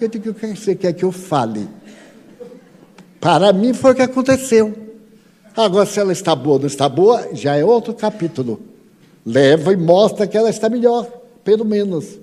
Eu 0.00 0.08
digo, 0.08 0.30
o 0.30 0.34
que 0.34 0.46
você 0.46 0.74
quer 0.74 0.92
que 0.92 1.04
eu 1.04 1.12
fale? 1.12 1.68
Para 3.20 3.52
mim 3.52 3.74
foi 3.74 3.92
o 3.92 3.94
que 3.94 4.02
aconteceu. 4.02 4.74
Agora, 5.56 5.84
se 5.84 6.00
ela 6.00 6.12
está 6.12 6.34
boa 6.34 6.54
ou 6.54 6.60
não 6.60 6.66
está 6.66 6.88
boa, 6.88 7.28
já 7.32 7.56
é 7.56 7.64
outro 7.64 7.92
capítulo. 7.92 8.60
Leva 9.24 9.72
e 9.72 9.76
mostra 9.76 10.26
que 10.26 10.36
ela 10.36 10.48
está 10.48 10.68
melhor, 10.68 11.06
pelo 11.44 11.64
menos. 11.64 12.18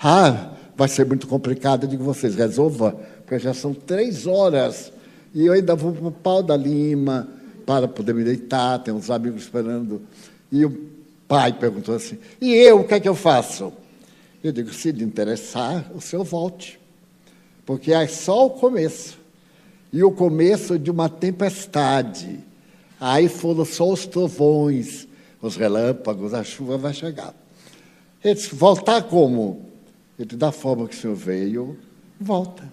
Ah, 0.00 0.50
vai 0.76 0.88
ser 0.88 1.06
muito 1.06 1.26
complicado. 1.26 1.84
Eu 1.84 1.88
digo, 1.88 2.04
vocês 2.04 2.34
resolvam, 2.34 2.94
porque 3.24 3.38
já 3.38 3.54
são 3.54 3.72
três 3.72 4.26
horas 4.26 4.92
e 5.34 5.46
eu 5.46 5.54
ainda 5.54 5.74
vou 5.74 5.92
para 5.92 6.08
o 6.08 6.12
pau 6.12 6.42
da 6.42 6.56
Lima 6.56 7.28
para 7.64 7.88
poder 7.88 8.14
me 8.14 8.24
deitar, 8.24 8.78
tem 8.80 8.92
uns 8.92 9.10
amigos 9.10 9.42
esperando. 9.42 10.02
E 10.52 10.64
o 10.64 10.97
pai 11.28 11.52
perguntou 11.52 11.94
assim: 11.94 12.18
e 12.40 12.52
eu, 12.54 12.80
o 12.80 12.84
que 12.84 12.94
é 12.94 13.00
que 13.00 13.08
eu 13.08 13.14
faço? 13.14 13.72
Eu 14.42 14.50
digo: 14.50 14.72
se 14.72 14.90
lhe 14.90 15.04
interessar, 15.04 15.84
o 15.94 16.00
senhor 16.00 16.24
volte, 16.24 16.80
porque 17.66 17.92
é 17.92 18.06
só 18.08 18.46
o 18.46 18.50
começo 18.50 19.18
e 19.92 20.02
o 20.02 20.10
começo 20.10 20.78
de 20.78 20.90
uma 20.90 21.08
tempestade. 21.08 22.40
Aí 23.00 23.28
foram 23.28 23.64
só 23.64 23.88
os 23.92 24.06
trovões, 24.06 25.06
os 25.40 25.54
relâmpagos, 25.54 26.34
a 26.34 26.42
chuva 26.42 26.78
vai 26.78 26.94
chegar. 26.94 27.34
Ele 28.24 28.34
disse: 28.34 28.54
voltar 28.54 29.02
como? 29.02 29.68
Ele 30.18 30.34
da 30.34 30.50
forma 30.50 30.88
que 30.88 30.96
o 30.96 30.98
senhor 30.98 31.14
veio, 31.14 31.76
volta. 32.18 32.64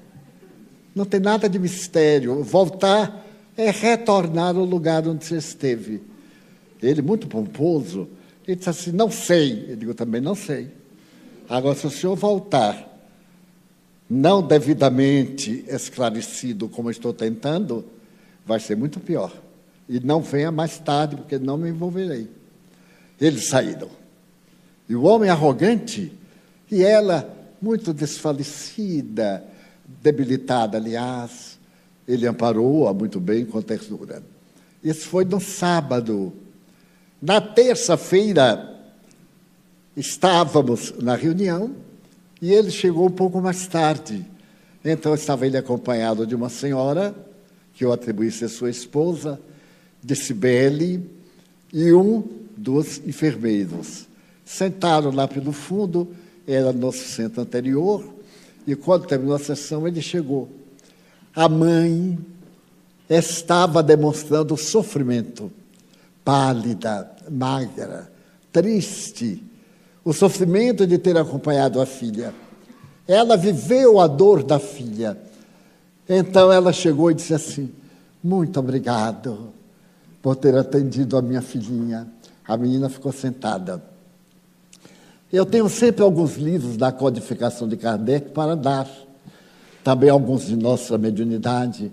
Não 0.96 1.06
tem 1.06 1.20
nada 1.20 1.50
de 1.50 1.60
mistério. 1.60 2.42
Voltar 2.42 3.24
é 3.58 3.70
retornar 3.70 4.56
ao 4.56 4.64
lugar 4.64 5.08
onde 5.08 5.26
você 5.26 5.36
esteve. 5.36 6.02
Ele, 6.82 7.02
muito 7.02 7.28
pomposo, 7.28 8.08
ele 8.48 8.58
disse 8.58 8.70
assim: 8.70 8.92
Não 8.92 9.10
sei. 9.10 9.66
Eu 9.70 9.76
digo 9.76 9.94
também: 9.94 10.22
Não 10.22 10.36
sei. 10.36 10.70
Agora, 11.48 11.76
se 11.76 11.86
o 11.86 11.92
senhor 11.92 12.16
voltar, 12.16 12.92
não 14.10 14.42
devidamente 14.42 15.66
esclarecido 15.68 16.68
como 16.70 16.90
estou 16.90 17.14
tentando, 17.14 17.86
vai 18.46 18.60
ser 18.60 18.76
muito 18.76 19.00
pior. 19.00 19.32
E 19.88 20.00
não 20.00 20.22
venha 20.22 20.52
mais 20.52 20.80
tarde, 20.80 21.16
porque 21.16 21.38
não 21.38 21.58
me 21.58 21.70
envolverei. 21.70 22.28
Eles 23.20 23.48
saíram. 23.48 23.90
E 24.90 24.96
o 24.96 25.04
homem 25.04 25.30
arrogante, 25.30 26.12
e 26.72 26.84
ela 26.84 27.32
muito 27.62 27.94
desfalecida, 27.94 29.44
debilitada, 30.02 30.78
aliás, 30.78 31.60
ele 32.08 32.28
amparou-a 32.28 32.94
muito 32.94 33.20
bem 33.20 33.46
com 33.46 33.62
ternura. 33.62 34.24
Isso 34.84 35.08
foi 35.08 35.26
no 35.26 35.40
sábado. 35.40 36.34
Na 37.22 37.40
terça-feira, 37.40 38.76
estávamos 39.96 40.94
na 41.00 41.16
reunião 41.16 41.76
e 42.42 42.52
ele 42.52 42.70
chegou 42.70 43.08
um 43.08 43.12
pouco 43.12 43.42
mais 43.42 43.68
tarde. 43.68 44.26
Então, 44.84 45.16
estava 45.16 45.48
ele 45.48 45.58
acompanhado 45.58 46.28
de 46.28 46.36
uma 46.36 46.50
senhora, 46.50 47.16
que 47.74 47.84
eu 47.84 47.92
atribuí 47.92 48.30
ser 48.30 48.50
sua 48.50 48.70
esposa, 48.70 49.40
de 50.04 50.16
Cibele, 50.16 51.10
e 51.74 51.92
um 51.92 52.24
dos 52.56 53.02
enfermeiros. 53.06 54.08
Sentaram 54.46 55.10
lá 55.10 55.28
pelo 55.28 55.52
fundo, 55.52 56.08
era 56.48 56.72
nosso 56.72 57.08
centro 57.08 57.42
anterior, 57.42 58.06
e 58.68 58.76
quando 58.76 59.08
terminou 59.08 59.36
a 59.36 59.40
sessão, 59.40 59.88
ele 59.88 60.02
chegou. 60.02 60.48
A 61.36 61.50
mãe 61.50 62.18
estava 63.10 63.82
demonstrando 63.82 64.56
sofrimento, 64.56 65.52
pálida, 66.26 67.10
magra, 67.30 68.12
triste, 68.52 69.44
o 70.04 70.12
sofrimento 70.12 70.86
de 70.86 70.98
ter 70.98 71.16
acompanhado 71.18 71.80
a 71.80 71.86
filha. 71.86 72.34
Ela 73.08 73.38
viveu 73.38 74.00
a 74.00 74.08
dor 74.08 74.44
da 74.44 74.60
filha. 74.60 75.16
Então 76.10 76.52
ela 76.52 76.74
chegou 76.74 77.12
e 77.12 77.14
disse 77.14 77.34
assim: 77.34 77.72
Muito 78.24 78.60
obrigado 78.60 79.54
por 80.22 80.36
ter 80.36 80.58
atendido 80.58 81.16
a 81.16 81.22
minha 81.22 81.42
filhinha. 81.42 82.08
A 82.48 82.58
menina 82.58 82.90
ficou 82.90 83.12
sentada. 83.12 83.82
Eu 85.32 85.46
tenho 85.46 85.68
sempre 85.70 86.04
alguns 86.04 86.36
livros 86.36 86.78
da 86.78 86.92
codificação 86.92 87.68
de 87.68 87.78
Kardec 87.78 88.30
para 88.32 88.56
dar. 88.56 88.90
Também 89.84 90.10
alguns 90.10 90.48
de 90.48 90.56
nossa 90.56 90.98
mediunidade. 90.98 91.92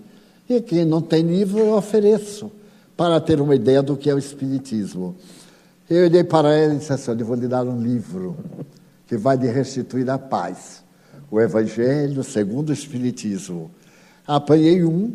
E 0.49 0.61
quem 0.61 0.85
não 0.85 1.01
tem 1.01 1.23
livro, 1.23 1.59
eu 1.59 1.73
ofereço, 1.73 2.51
para 2.95 3.19
ter 3.19 3.41
uma 3.41 3.55
ideia 3.55 3.81
do 3.81 3.97
que 3.97 4.09
é 4.09 4.13
o 4.13 4.17
Espiritismo. 4.17 5.15
Eu 5.89 6.05
olhei 6.05 6.23
para 6.23 6.53
ela 6.53 6.73
e 6.73 6.77
disse 6.77 6.93
assim: 6.93 7.11
Eu 7.11 7.25
vou 7.25 7.35
lhe 7.35 7.47
dar 7.47 7.65
um 7.65 7.81
livro 7.81 8.37
que 9.07 9.17
vai 9.17 9.37
lhe 9.37 9.47
restituir 9.47 10.09
a 10.09 10.17
paz. 10.17 10.83
O 11.29 11.39
Evangelho 11.39 12.23
segundo 12.23 12.69
o 12.69 12.73
Espiritismo. 12.73 13.71
Apanhei 14.25 14.83
um, 14.83 15.13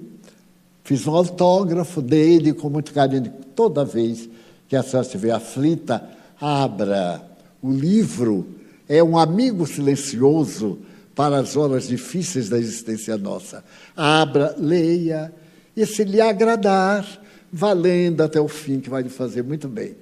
fiz 0.84 1.06
um 1.06 1.14
autógrafo 1.14 2.02
dele 2.02 2.52
com 2.52 2.68
muito 2.68 2.92
carinho. 2.92 3.32
Toda 3.54 3.84
vez 3.84 4.28
que 4.68 4.76
a 4.76 4.82
senhora 4.82 5.06
estiver 5.06 5.30
aflita, 5.30 6.02
abra 6.40 7.28
o 7.62 7.72
livro 7.72 8.46
é 8.88 9.02
um 9.02 9.18
amigo 9.18 9.66
silencioso 9.66 10.78
para 11.14 11.38
as 11.38 11.56
horas 11.56 11.88
difíceis 11.88 12.48
da 12.48 12.58
existência 12.58 13.18
nossa. 13.18 13.64
Abra, 13.96 14.54
leia, 14.56 15.32
e 15.76 15.84
se 15.84 16.04
lhe 16.04 16.20
agradar, 16.20 17.04
vá 17.52 17.72
lendo 17.72 18.22
até 18.22 18.40
o 18.40 18.48
fim, 18.48 18.80
que 18.80 18.90
vai 18.90 19.02
lhe 19.02 19.08
fazer 19.08 19.42
muito 19.42 19.68
bem. 19.68 19.96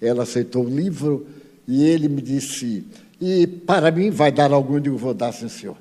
Ela 0.00 0.22
aceitou 0.24 0.64
o 0.64 0.68
livro 0.68 1.26
e 1.66 1.84
ele 1.84 2.08
me 2.08 2.20
disse: 2.20 2.84
E 3.20 3.46
para 3.46 3.90
mim 3.90 4.10
vai 4.10 4.32
dar 4.32 4.52
algum? 4.52 4.74
Eu 4.74 4.80
digo: 4.80 4.96
Vou 4.96 5.14
dar, 5.14 5.32
sim, 5.32 5.48
senhor. 5.48 5.76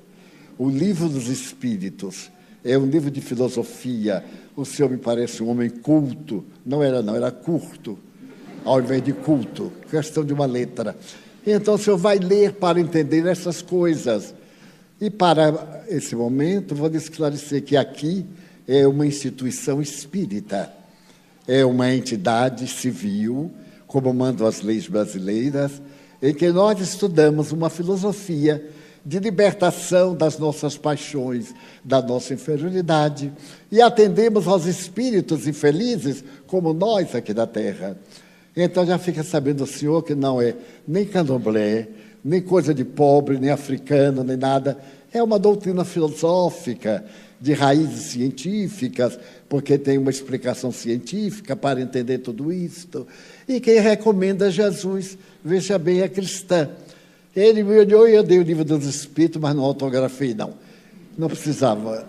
O 0.57 0.69
Livro 0.69 1.09
dos 1.09 1.27
Espíritos 1.27 2.29
é 2.63 2.77
um 2.77 2.85
livro 2.85 3.09
de 3.09 3.21
filosofia. 3.21 4.23
O 4.55 4.63
senhor 4.63 4.89
me 4.91 4.97
parece 4.97 5.41
um 5.41 5.49
homem 5.49 5.69
culto. 5.69 6.43
Não 6.65 6.83
era, 6.83 7.01
não, 7.01 7.15
era 7.15 7.31
curto 7.31 7.97
ao 8.63 8.79
invés 8.79 9.03
de 9.03 9.13
culto, 9.13 9.71
questão 9.89 10.23
de 10.23 10.33
uma 10.33 10.45
letra. 10.45 10.95
Então 11.45 11.75
o 11.75 11.77
senhor 11.77 11.97
vai 11.97 12.17
ler 12.19 12.53
para 12.53 12.79
entender 12.79 13.25
essas 13.25 13.61
coisas. 13.61 14.33
E 14.99 15.09
para 15.09 15.83
esse 15.87 16.15
momento, 16.15 16.75
vou 16.75 16.89
esclarecer 16.91 17.63
que 17.63 17.75
aqui 17.75 18.25
é 18.67 18.87
uma 18.87 19.05
instituição 19.05 19.81
espírita, 19.81 20.71
é 21.47 21.65
uma 21.65 21.93
entidade 21.93 22.67
civil, 22.67 23.51
como 23.87 24.13
mandam 24.13 24.47
as 24.47 24.61
leis 24.61 24.87
brasileiras, 24.87 25.81
em 26.21 26.33
que 26.33 26.49
nós 26.49 26.79
estudamos 26.79 27.51
uma 27.51 27.69
filosofia 27.69 28.63
de 29.03 29.19
libertação 29.19 30.15
das 30.15 30.37
nossas 30.37 30.77
paixões, 30.77 31.53
da 31.83 32.01
nossa 32.01 32.33
inferioridade, 32.33 33.31
e 33.71 33.81
atendemos 33.81 34.47
aos 34.47 34.65
espíritos 34.65 35.47
infelizes 35.47 36.23
como 36.45 36.73
nós 36.73 37.15
aqui 37.15 37.33
da 37.33 37.47
Terra. 37.47 37.97
Então 38.55 38.85
já 38.85 38.97
fica 38.97 39.23
sabendo 39.23 39.63
o 39.63 39.67
senhor 39.67 40.03
que 40.03 40.13
não 40.13 40.41
é 40.41 40.55
nem 40.87 41.05
candomblé, 41.05 41.87
nem 42.23 42.41
coisa 42.41 42.73
de 42.73 42.85
pobre, 42.85 43.39
nem 43.39 43.49
africano, 43.49 44.23
nem 44.23 44.37
nada. 44.37 44.77
É 45.11 45.23
uma 45.23 45.39
doutrina 45.39 45.83
filosófica, 45.83 47.03
de 47.41 47.53
raízes 47.53 48.11
científicas, 48.11 49.17
porque 49.49 49.75
tem 49.75 49.97
uma 49.97 50.11
explicação 50.11 50.71
científica 50.71 51.55
para 51.55 51.81
entender 51.81 52.19
tudo 52.19 52.53
isto. 52.53 53.07
E 53.47 53.59
quem 53.59 53.79
recomenda 53.79 54.51
Jesus, 54.51 55.17
veja 55.43 55.79
bem, 55.79 56.01
é 56.01 56.07
cristã. 56.07 56.69
Ele 57.35 57.63
me 57.63 57.79
olhou 57.79 58.07
e 58.07 58.13
eu 58.13 58.21
dei 58.21 58.37
o 58.37 58.43
livro 58.43 58.63
dos 58.63 58.85
Espíritos, 58.85 59.41
mas 59.41 59.55
não 59.55 59.63
autografei, 59.63 60.35
não. 60.35 60.53
Não 61.17 61.27
precisava. 61.27 62.07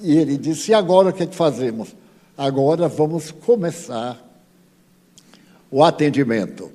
E 0.00 0.16
ele 0.18 0.36
disse: 0.36 0.70
e 0.70 0.74
agora 0.74 1.08
o 1.08 1.12
que, 1.12 1.22
é 1.22 1.26
que 1.26 1.34
fazemos? 1.34 1.94
Agora 2.36 2.88
vamos 2.88 3.30
começar 3.30 4.22
o 5.70 5.82
atendimento. 5.82 6.70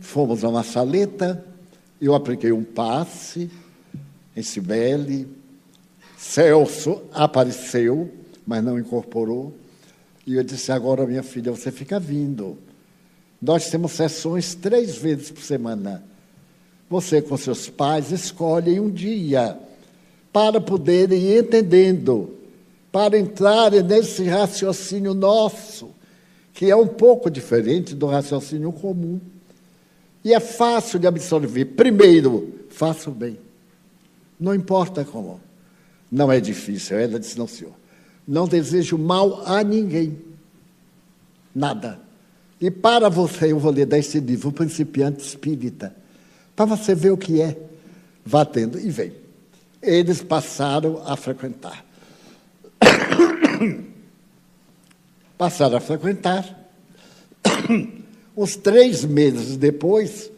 Fomos 0.00 0.42
a 0.42 0.48
uma 0.48 0.64
saleta, 0.64 1.44
eu 2.00 2.14
apliquei 2.14 2.50
um 2.50 2.64
passe 2.64 3.48
em 4.36 4.42
Cibele, 4.42 5.28
Celso 6.22 7.02
apareceu, 7.12 8.08
mas 8.46 8.62
não 8.62 8.78
incorporou, 8.78 9.52
e 10.24 10.36
eu 10.36 10.44
disse, 10.44 10.70
agora 10.70 11.04
minha 11.04 11.22
filha, 11.22 11.50
você 11.50 11.72
fica 11.72 11.98
vindo. 11.98 12.56
Nós 13.40 13.68
temos 13.68 13.90
sessões 13.90 14.54
três 14.54 14.96
vezes 14.96 15.32
por 15.32 15.42
semana. 15.42 16.04
Você 16.88 17.20
com 17.20 17.36
seus 17.36 17.68
pais 17.68 18.12
escolhe 18.12 18.78
um 18.78 18.88
dia 18.88 19.58
para 20.32 20.60
poderem 20.60 21.20
ir 21.20 21.42
entendendo, 21.42 22.38
para 22.92 23.18
entrarem 23.18 23.82
nesse 23.82 24.24
raciocínio 24.24 25.14
nosso 25.14 25.90
que 26.54 26.70
é 26.70 26.76
um 26.76 26.86
pouco 26.86 27.30
diferente 27.30 27.94
do 27.94 28.06
raciocínio 28.06 28.70
comum. 28.72 29.20
E 30.24 30.32
é 30.32 30.38
fácil 30.38 30.98
de 30.98 31.06
absorver. 31.06 31.64
Primeiro, 31.64 32.60
faça 32.68 33.10
o 33.10 33.12
bem. 33.12 33.38
Não 34.38 34.54
importa 34.54 35.04
como. 35.04 35.40
Não 36.12 36.30
é 36.30 36.38
difícil. 36.38 36.98
Ela 36.98 37.18
disse: 37.18 37.38
Não, 37.38 37.48
senhor. 37.48 37.72
Não 38.28 38.46
desejo 38.46 38.98
mal 38.98 39.42
a 39.46 39.64
ninguém. 39.64 40.18
Nada. 41.54 41.98
E 42.60 42.70
para 42.70 43.08
você, 43.08 43.50
eu 43.50 43.58
vou 43.58 43.72
ler 43.72 43.86
desse 43.86 44.20
livro, 44.20 44.50
O 44.50 44.52
Principiante 44.52 45.26
Espírita. 45.26 45.96
Para 46.54 46.66
você 46.66 46.94
ver 46.94 47.10
o 47.10 47.16
que 47.16 47.40
é. 47.40 47.56
Vá 48.24 48.44
tendo. 48.44 48.78
E 48.78 48.90
vem. 48.90 49.14
Eles 49.80 50.22
passaram 50.22 51.02
a 51.04 51.16
frequentar. 51.16 51.84
passaram 55.38 55.78
a 55.78 55.80
frequentar. 55.80 56.70
Uns 58.36 58.54
três 58.54 59.04
meses 59.04 59.56
depois, 59.56 60.30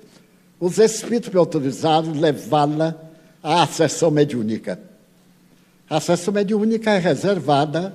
os 0.58 0.78
espíritos 0.78 1.30
me 1.30 1.38
autorizaram 1.38 2.12
levá-la 2.12 2.96
à 3.42 3.66
sessão 3.66 4.10
mediúnica. 4.10 4.80
A 5.88 6.00
sessão 6.00 6.32
mediúnica 6.32 6.90
é 6.92 6.98
reservada 6.98 7.94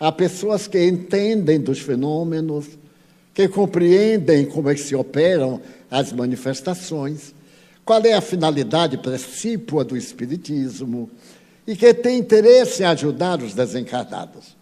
a 0.00 0.10
pessoas 0.10 0.66
que 0.66 0.82
entendem 0.86 1.60
dos 1.60 1.80
fenômenos, 1.80 2.66
que 3.34 3.48
compreendem 3.48 4.46
como 4.46 4.70
é 4.70 4.74
que 4.74 4.80
se 4.80 4.94
operam 4.94 5.60
as 5.90 6.12
manifestações, 6.12 7.34
qual 7.84 8.02
é 8.04 8.12
a 8.12 8.20
finalidade 8.20 8.96
precípua 8.98 9.84
do 9.84 9.96
Espiritismo 9.96 11.10
e 11.66 11.76
que 11.76 11.92
têm 11.92 12.18
interesse 12.18 12.82
em 12.82 12.86
ajudar 12.86 13.42
os 13.42 13.54
desencarnados. 13.54 14.56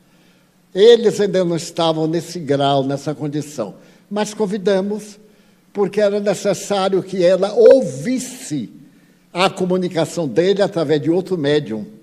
Eles 0.75 1.21
ainda 1.21 1.45
não 1.45 1.57
estavam 1.57 2.07
nesse 2.07 2.39
grau, 2.39 2.85
nessa 2.85 3.15
condição, 3.15 3.77
mas 4.11 4.35
convidamos 4.35 5.19
porque 5.73 6.01
era 6.01 6.19
necessário 6.19 7.03
que 7.03 7.23
ela 7.23 7.53
ouvisse 7.53 8.71
a 9.33 9.49
comunicação 9.49 10.27
dele 10.27 10.63
através 10.63 11.01
de 11.01 11.11
outro 11.11 11.37
médium. 11.37 11.96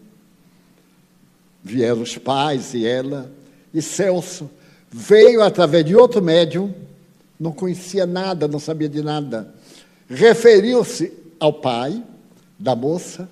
Vieram 1.64 2.02
os 2.02 2.18
pais 2.18 2.74
e 2.74 2.86
ela, 2.86 3.32
e 3.74 3.82
Celso 3.82 4.50
veio 4.92 5.42
através 5.42 5.86
de 5.86 5.96
outro 5.96 6.22
médium, 6.22 6.74
não 7.40 7.52
conhecia 7.52 8.06
nada, 8.06 8.48
não 8.48 8.60
sabia 8.60 8.90
de 8.90 9.02
nada. 9.02 9.54
Referiu-se 10.08 11.12
ao 11.40 11.54
pai 11.54 12.04
da 12.60 12.76
moça, 12.76 13.28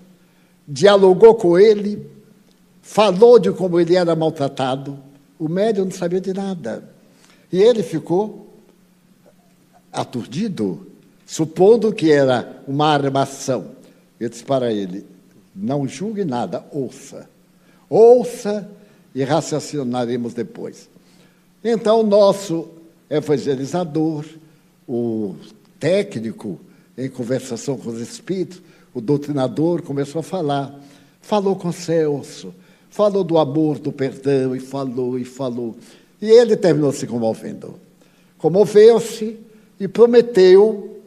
dialogou 0.67 1.35
com 1.35 1.59
ele, 1.59 2.09
falou 2.81 3.37
de 3.37 3.51
como 3.51 3.79
ele 3.79 3.95
era 3.95 4.15
maltratado. 4.15 4.97
O 5.37 5.47
médium 5.47 5.85
não 5.85 5.91
sabia 5.91 6.19
de 6.19 6.33
nada. 6.33 6.89
E 7.51 7.61
ele 7.61 7.83
ficou 7.83 8.47
aturdido, 9.91 10.87
supondo 11.25 11.93
que 11.93 12.11
era 12.11 12.63
uma 12.67 12.87
armação. 12.87 13.71
Eu 14.19 14.29
disse 14.29 14.43
para 14.43 14.71
ele: 14.71 15.05
não 15.55 15.87
julgue 15.87 16.23
nada, 16.23 16.65
ouça. 16.71 17.29
Ouça 17.91 18.69
e 19.13 19.21
raciocinaremos 19.21 20.33
depois. 20.33 20.89
Então, 21.61 21.99
o 21.99 22.03
nosso 22.03 22.69
evangelizador, 23.09 24.23
o 24.87 25.35
técnico 25.77 26.57
em 26.97 27.09
conversação 27.09 27.77
com 27.77 27.89
os 27.89 27.99
espíritos, 27.99 28.61
o 28.93 29.01
doutrinador, 29.01 29.81
começou 29.81 30.19
a 30.19 30.23
falar. 30.23 30.73
Falou 31.21 31.53
com 31.57 31.69
Celso, 31.73 32.55
falou 32.89 33.25
do 33.25 33.37
amor, 33.37 33.77
do 33.77 33.91
perdão, 33.91 34.55
e 34.55 34.61
falou, 34.61 35.19
e 35.19 35.25
falou. 35.25 35.75
E 36.21 36.29
ele 36.29 36.55
terminou 36.55 36.93
se 36.93 37.05
comovendo. 37.05 37.75
Comoveu-se 38.37 39.37
e 39.77 39.85
prometeu 39.89 40.97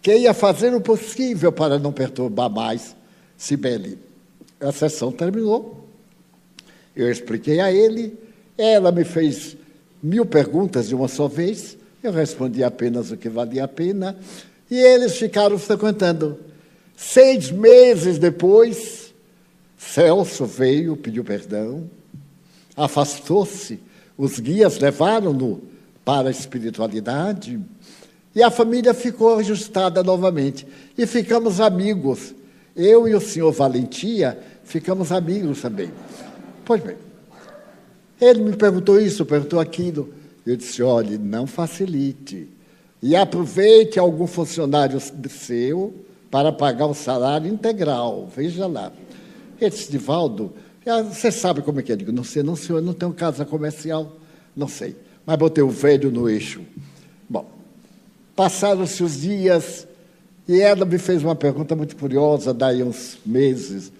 que 0.00 0.16
ia 0.16 0.32
fazer 0.32 0.74
o 0.74 0.80
possível 0.80 1.52
para 1.52 1.78
não 1.78 1.92
perturbar 1.92 2.48
mais 2.48 2.96
Sibeli. 3.36 3.98
A 4.58 4.72
sessão 4.72 5.12
terminou. 5.12 5.81
Eu 6.94 7.10
expliquei 7.10 7.60
a 7.60 7.72
ele, 7.72 8.18
ela 8.56 8.92
me 8.92 9.04
fez 9.04 9.56
mil 10.02 10.26
perguntas 10.26 10.88
de 10.88 10.94
uma 10.94 11.08
só 11.08 11.28
vez, 11.28 11.76
eu 12.02 12.12
respondi 12.12 12.62
apenas 12.62 13.10
o 13.10 13.16
que 13.16 13.28
valia 13.28 13.64
a 13.64 13.68
pena, 13.68 14.16
e 14.70 14.76
eles 14.76 15.16
ficaram 15.16 15.58
frequentando. 15.58 16.38
Seis 16.96 17.50
meses 17.50 18.18
depois, 18.18 19.14
Celso 19.78 20.44
veio, 20.44 20.96
pediu 20.96 21.24
perdão, 21.24 21.88
afastou-se, 22.76 23.80
os 24.16 24.38
guias 24.38 24.78
levaram-no 24.78 25.62
para 26.04 26.28
a 26.28 26.30
espiritualidade, 26.30 27.60
e 28.34 28.42
a 28.42 28.50
família 28.50 28.94
ficou 28.94 29.38
ajustada 29.38 30.02
novamente. 30.02 30.66
E 30.96 31.06
ficamos 31.06 31.60
amigos. 31.60 32.34
Eu 32.74 33.06
e 33.06 33.14
o 33.14 33.20
senhor 33.20 33.52
Valentia 33.52 34.38
ficamos 34.64 35.12
amigos 35.12 35.60
também. 35.60 35.90
Pois 36.64 36.82
bem, 36.82 36.96
ele 38.20 38.40
me 38.40 38.56
perguntou 38.56 39.00
isso, 39.00 39.24
perguntou 39.24 39.58
aquilo. 39.58 40.12
Eu 40.46 40.56
disse: 40.56 40.82
olhe, 40.82 41.18
não 41.18 41.46
facilite. 41.46 42.48
E 43.02 43.16
aproveite 43.16 43.98
algum 43.98 44.26
funcionário 44.26 45.00
seu 45.28 45.92
para 46.30 46.52
pagar 46.52 46.86
o 46.86 46.94
salário 46.94 47.52
integral. 47.52 48.30
Veja 48.34 48.66
lá. 48.66 48.92
Ele 49.60 49.70
disse: 49.70 49.90
Divaldo, 49.90 50.52
ah, 50.86 51.02
você 51.02 51.30
sabe 51.30 51.62
como 51.62 51.80
é 51.80 51.82
que 51.82 51.92
é? 51.92 51.94
Eu 51.94 51.98
digo: 51.98 52.12
não 52.12 52.24
sei, 52.24 52.42
não, 52.42 52.56
senhor, 52.56 52.80
não 52.80 52.92
tenho 52.92 53.12
casa 53.12 53.44
comercial. 53.44 54.16
Não 54.54 54.68
sei. 54.68 54.96
Mas 55.26 55.36
botei 55.36 55.62
o 55.62 55.70
velho 55.70 56.10
no 56.10 56.28
eixo. 56.28 56.62
Passaram-se 58.34 59.02
os 59.04 59.20
dias 59.20 59.86
e 60.48 60.60
ela 60.60 60.84
me 60.84 60.98
fez 60.98 61.22
uma 61.22 61.34
pergunta 61.34 61.76
muito 61.76 61.94
curiosa, 61.96 62.52
daí 62.52 62.82
uns 62.82 63.18
meses. 63.24 63.92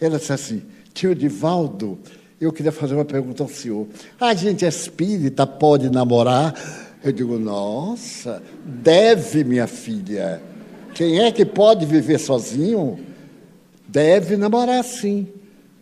Ela 0.00 0.18
disse 0.18 0.32
assim: 0.32 0.62
Tio 0.96 1.14
Divaldo, 1.14 1.98
eu 2.40 2.50
queria 2.50 2.72
fazer 2.72 2.94
uma 2.94 3.04
pergunta 3.04 3.42
ao 3.42 3.48
senhor. 3.50 3.86
A 4.18 4.32
gente 4.32 4.64
é 4.64 4.68
espírita, 4.68 5.46
pode 5.46 5.90
namorar? 5.90 6.54
Eu 7.04 7.12
digo: 7.12 7.38
Nossa, 7.38 8.42
deve, 8.64 9.44
minha 9.44 9.66
filha. 9.66 10.40
Quem 10.94 11.20
é 11.20 11.30
que 11.30 11.44
pode 11.44 11.84
viver 11.84 12.18
sozinho? 12.18 12.98
Deve 13.86 14.38
namorar 14.38 14.82
sim. 14.82 15.28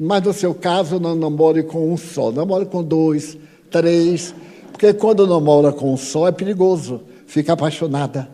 Mas 0.01 0.25
no 0.25 0.33
seu 0.33 0.53
caso, 0.53 0.99
não 0.99 1.15
namore 1.15 1.63
com 1.63 1.93
um 1.93 1.97
só, 1.97 2.33
namore 2.33 2.67
com 2.67 2.83
dois, 2.83 3.39
três. 3.71 4.35
Porque 4.73 4.93
quando 4.93 5.29
namora 5.29 5.71
com 5.71 5.95
um 5.95 5.97
só 5.97 6.27
é 6.27 6.33
perigoso 6.33 7.03
fica 7.25 7.53
apaixonada. 7.53 8.29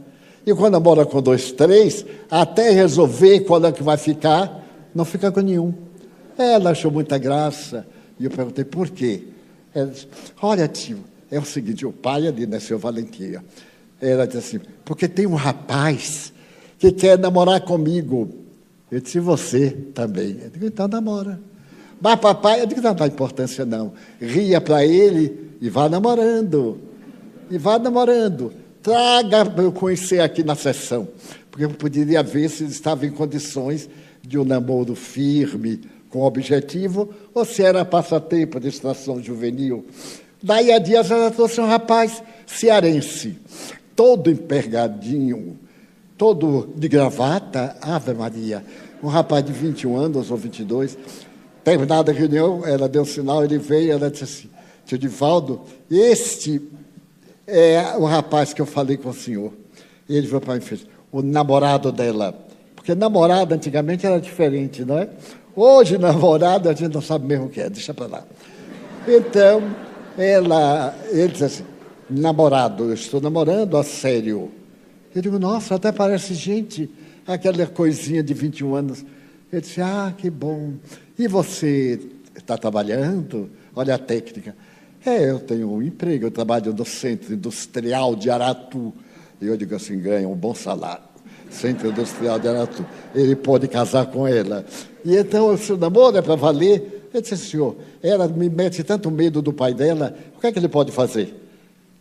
E 0.47 0.55
quando 0.55 0.81
mora 0.81 1.05
com 1.05 1.21
dois, 1.21 1.53
três, 1.53 2.07
até 2.31 2.71
resolver 2.71 3.41
quando 3.41 3.67
é 3.67 3.73
que 3.73 3.83
vai 3.83 3.99
ficar, 3.99 4.67
não 4.95 5.05
fica 5.05 5.31
com 5.31 5.41
nenhum. 5.41 5.90
Ela 6.43 6.71
achou 6.71 6.91
muita 6.91 7.19
graça. 7.19 7.87
E 8.19 8.25
eu 8.25 8.31
perguntei, 8.31 8.65
por 8.65 8.89
quê? 8.89 9.25
Ela 9.75 9.87
disse, 9.87 10.09
olha, 10.43 10.67
tio, 10.69 10.99
é 11.31 11.39
o 11.39 11.45
seguinte, 11.45 11.87
o 11.87 11.93
pai 11.93 12.27
ali, 12.27 12.47
né, 12.47 12.59
seu 12.59 12.79
Valentia. 12.79 13.45
Ela 14.01 14.27
disse 14.27 14.39
assim, 14.39 14.61
porque 14.85 15.07
tem 15.07 15.27
um 15.27 15.35
rapaz 15.35 16.33
que 16.79 16.91
quer 16.91 17.19
namorar 17.19 17.61
comigo. 17.61 18.29
Eu 18.91 19.01
disse, 19.01 19.21
você 19.21 19.71
também. 19.95 20.39
Eu 20.43 20.51
digo, 20.51 20.67
então 20.67 20.89
namora. 20.89 21.41
Mas 22.01 22.19
papai, 22.19 22.63
eu 22.63 22.67
digo, 22.67 22.81
não 22.81 22.95
dá 22.95 23.07
importância 23.07 23.65
não. 23.65 23.93
Ria 24.21 24.61
para 24.61 24.85
ele 24.85 25.51
e 25.61 25.69
vá 25.69 25.89
namorando. 25.89 26.81
E 27.51 27.59
vá 27.59 27.79
namorando. 27.79 28.53
Traga 28.83 29.45
para 29.45 29.63
eu 29.63 29.73
conhecer 29.73 30.21
aqui 30.21 30.43
na 30.43 30.55
sessão, 30.55 31.07
porque 31.51 31.65
eu 31.67 31.71
poderia 31.71 32.23
ver 32.23 32.49
se 32.49 32.65
estava 32.65 33.05
em 33.05 33.11
condições 33.11 33.91
de 34.23 34.39
um 34.39 34.45
namoro 34.45 34.95
firme, 34.95 35.83
com 36.11 36.23
objetivo, 36.23 37.09
ou 37.33 37.45
se 37.45 37.63
era 37.63 37.85
passatempo, 37.85 38.61
distração 38.61 39.23
juvenil. 39.23 39.87
Daí 40.43 40.73
a 40.73 40.79
dias 40.79 41.11
ela 41.11 41.31
trouxe 41.31 41.61
um 41.61 41.67
rapaz 41.67 42.23
cearense, 42.47 43.39
todo 43.95 44.31
empergadinho, 44.31 45.59
todo 46.19 46.69
de 46.77 46.89
gravata, 46.89 47.77
Ave 47.81 48.13
Maria. 48.13 48.65
Um 49.03 49.09
rapaz 49.09 49.45
de 49.45 49.53
21 49.53 49.97
anos 49.97 50.31
ou 50.31 50.37
22. 50.37 50.99
Terminada 51.65 52.11
a 52.11 52.15
reunião, 52.15 52.67
ela 52.67 52.89
deu 52.89 53.03
um 53.03 53.07
sinal, 53.07 53.45
ele 53.45 53.59
veio, 53.59 53.93
ela 53.93 54.11
disse 54.11 54.25
assim, 54.25 54.51
tio 54.85 54.99
Divaldo, 54.99 55.61
este 55.91 56.61
é 57.47 57.97
o 57.97 58.05
rapaz 58.05 58.53
que 58.53 58.61
eu 58.61 58.67
falei 58.67 58.97
com 58.97 59.11
o 59.11 59.15
senhor. 59.15 59.53
Ele 60.09 60.27
foi 60.27 60.41
para 60.41 60.55
mim 60.55 60.61
e 60.61 60.63
fez, 60.63 60.87
o 61.13 61.23
namorado 61.23 61.93
dela. 61.93 62.35
Porque 62.75 62.95
namorado 62.95 63.55
antigamente 63.55 64.07
era 64.07 64.21
diferente, 64.21 64.85
não 64.85 64.99
é? 64.99 65.09
Hoje, 65.63 65.99
namorado, 65.99 66.71
a 66.71 66.73
gente 66.73 66.95
não 66.95 67.03
sabe 67.03 67.27
mesmo 67.27 67.45
o 67.45 67.49
que 67.51 67.61
é, 67.61 67.69
deixa 67.69 67.93
para 67.93 68.07
lá. 68.07 68.25
Então, 69.07 69.63
ela, 70.17 70.97
ele 71.11 71.29
disse 71.29 71.45
assim, 71.45 71.65
namorado, 72.09 72.85
eu 72.85 72.95
estou 72.95 73.21
namorando 73.21 73.77
a 73.77 73.85
sério. 73.85 74.51
Eu 75.15 75.21
digo, 75.21 75.39
nossa, 75.39 75.75
até 75.75 75.93
parece 75.93 76.33
gente, 76.33 76.89
aquela 77.27 77.67
coisinha 77.67 78.23
de 78.23 78.33
21 78.33 78.75
anos. 78.75 79.05
Ele 79.53 79.61
disse, 79.61 79.83
ah, 79.83 80.15
que 80.17 80.31
bom. 80.31 80.73
E 81.19 81.29
você 81.29 82.01
está 82.35 82.57
trabalhando? 82.57 83.51
Olha 83.77 83.97
a 83.97 83.99
técnica. 83.99 84.57
É, 85.05 85.29
eu 85.29 85.41
tenho 85.41 85.71
um 85.71 85.83
emprego, 85.83 86.25
eu 86.25 86.31
trabalho 86.31 86.73
no 86.73 86.87
Centro 86.87 87.35
Industrial 87.35 88.17
de 88.17 88.31
Aratu. 88.31 88.95
E 89.39 89.47
eu 89.47 89.59
digo 89.59 89.75
assim, 89.75 90.01
ganha 90.01 90.27
um 90.27 90.35
bom 90.35 90.55
salário. 90.55 91.10
Centro 91.51 91.89
Industrial 91.89 92.39
de 92.39 92.49
Aratu. 92.49 92.85
Ele 93.15 93.37
pode 93.37 93.69
casar 93.69 94.07
com 94.07 94.27
ela. 94.27 94.65
E 95.05 95.17
então, 95.17 95.57
se 95.57 95.73
o 95.73 95.77
namoro 95.77 96.17
é 96.17 96.23
para 96.23 96.37
valer, 96.37 97.09
eu 97.13 97.21
disse, 97.21 97.37
senhor, 97.37 97.77
ela 98.03 98.29
me 98.29 98.49
mete 98.49 98.83
tanto 98.85 99.11
medo 99.11 99.43
do 99.43 99.53
pai 99.53 99.75
dela, 99.75 100.15
o 100.37 100.41
que 100.41 100.47
é 100.47 100.53
que 100.53 100.59
ele 100.59 100.69
pode 100.69 100.93
fazer? 100.93 101.35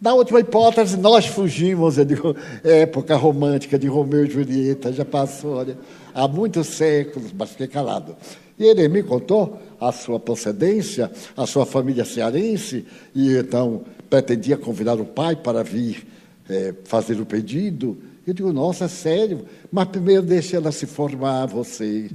Na 0.01 0.13
última 0.13 0.39
hipótese, 0.39 0.95
nós 0.95 1.25
fugimos, 1.25 1.97
eu 1.97 2.05
digo, 2.05 2.35
época 2.63 3.17
romântica 3.17 3.77
de 3.77 3.87
Romeu 3.87 4.25
e 4.25 4.29
Julieta, 4.29 4.93
já 4.93 5.03
passou, 5.03 5.55
olha, 5.55 5.77
há 6.13 6.25
muitos 6.25 6.67
séculos, 6.67 7.33
mas 7.37 7.49
fiquei 7.49 7.67
calado. 7.67 8.15
E 8.57 8.63
ele 8.63 8.87
me 8.87 9.03
contou 9.03 9.59
a 9.79 9.91
sua 9.91 10.19
procedência, 10.19 11.11
a 11.35 11.45
sua 11.45 11.65
família 11.65 12.05
cearense, 12.05 12.85
e 13.13 13.35
então 13.35 13.81
pretendia 14.09 14.57
convidar 14.57 14.99
o 14.99 15.05
pai 15.05 15.35
para 15.35 15.63
vir 15.63 16.07
é, 16.49 16.73
fazer 16.85 17.19
o 17.19 17.25
pedido. 17.25 17.97
Eu 18.29 18.33
digo, 18.33 18.53
nossa, 18.53 18.85
é 18.85 18.87
sério? 18.87 19.45
Mas 19.71 19.87
primeiro 19.87 20.21
deixe 20.21 20.55
ela 20.55 20.71
se 20.71 20.85
formar, 20.85 21.47
você 21.47 22.11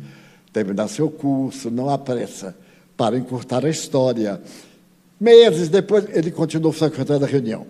terminar 0.52 0.86
seu 0.86 1.10
curso, 1.10 1.72
não 1.72 1.90
há 1.90 1.98
pressa, 1.98 2.56
para 2.96 3.18
encurtar 3.18 3.66
a 3.66 3.68
história. 3.68 4.40
Meses 5.20 5.68
depois, 5.68 6.06
ele 6.10 6.30
continuou 6.30 6.72
frequentando 6.72 7.24
a 7.24 7.28
reunião. 7.28 7.66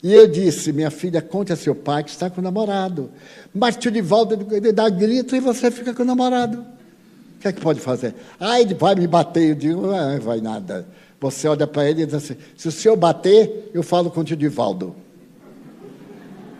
E 0.00 0.12
eu 0.12 0.28
disse, 0.28 0.72
minha 0.72 0.90
filha, 0.90 1.20
conte 1.20 1.52
a 1.52 1.56
seu 1.56 1.74
pai 1.74 2.04
que 2.04 2.10
está 2.10 2.30
com 2.30 2.40
o 2.40 2.44
namorado. 2.44 3.10
Mas 3.52 3.76
tio 3.76 3.90
Divaldo, 3.90 4.46
ele 4.54 4.70
dá 4.70 4.88
grito 4.88 5.34
e 5.34 5.40
você 5.40 5.68
fica 5.68 5.92
com 5.92 6.04
o 6.04 6.06
namorado. 6.06 6.58
O 6.58 7.40
que 7.40 7.48
é 7.48 7.52
que 7.52 7.60
pode 7.60 7.80
fazer? 7.80 8.14
Ah, 8.38 8.60
ele 8.60 8.74
vai 8.74 8.94
me 8.94 9.08
bater. 9.08 9.48
Eu 9.48 9.54
digo, 9.56 9.82
não 9.86 10.20
vai 10.20 10.40
nada. 10.40 10.86
Você 11.20 11.48
olha 11.48 11.66
para 11.66 11.90
ele 11.90 12.02
e 12.02 12.06
diz 12.06 12.14
assim, 12.14 12.36
se 12.56 12.68
o 12.68 12.72
senhor 12.72 12.96
bater, 12.96 13.70
eu 13.74 13.82
falo 13.82 14.12
com 14.12 14.20
o 14.20 14.24
tio 14.24 14.36
Divaldo. 14.36 14.94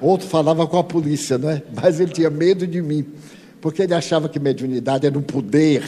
Outro 0.05 0.29
falava 0.29 0.67
com 0.67 0.77
a 0.77 0.85
polícia, 0.85 1.39
não 1.39 1.49
é? 1.49 1.63
Mas 1.75 1.99
ele 1.99 2.13
tinha 2.13 2.29
medo 2.29 2.67
de 2.67 2.83
mim, 2.83 3.07
porque 3.61 3.83
ele 3.83 3.95
achava 3.95 4.29
que 4.29 4.39
mediunidade 4.39 5.07
era 5.07 5.19
um 5.19 5.23
poder, 5.23 5.83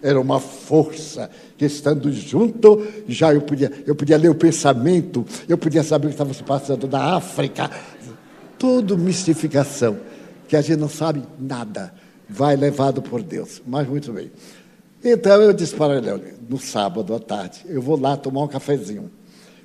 era 0.00 0.20
uma 0.20 0.38
força, 0.38 1.28
que 1.58 1.64
estando 1.64 2.12
junto, 2.12 2.86
já 3.08 3.34
eu 3.34 3.40
podia, 3.40 3.72
eu 3.84 3.96
podia 3.96 4.16
ler 4.16 4.28
o 4.28 4.36
pensamento, 4.36 5.26
eu 5.48 5.58
podia 5.58 5.82
saber 5.82 6.06
o 6.06 6.10
que 6.10 6.14
estava 6.14 6.32
se 6.32 6.44
passando 6.44 6.86
na 6.86 7.16
África. 7.16 7.68
Tudo 8.56 8.96
mistificação, 8.96 9.98
que 10.46 10.56
a 10.56 10.60
gente 10.60 10.78
não 10.78 10.88
sabe 10.88 11.24
nada, 11.36 11.92
vai 12.28 12.54
levado 12.54 13.02
por 13.02 13.20
Deus. 13.20 13.60
Mas 13.66 13.88
muito 13.88 14.12
bem. 14.12 14.30
Então 15.04 15.42
eu 15.42 15.52
disse 15.52 15.74
para 15.74 15.96
ele, 15.96 16.34
no 16.48 16.58
sábado 16.58 17.12
à 17.12 17.18
tarde, 17.18 17.62
eu 17.66 17.82
vou 17.82 18.00
lá 18.00 18.16
tomar 18.16 18.42
um 18.42 18.48
cafezinho. 18.48 19.10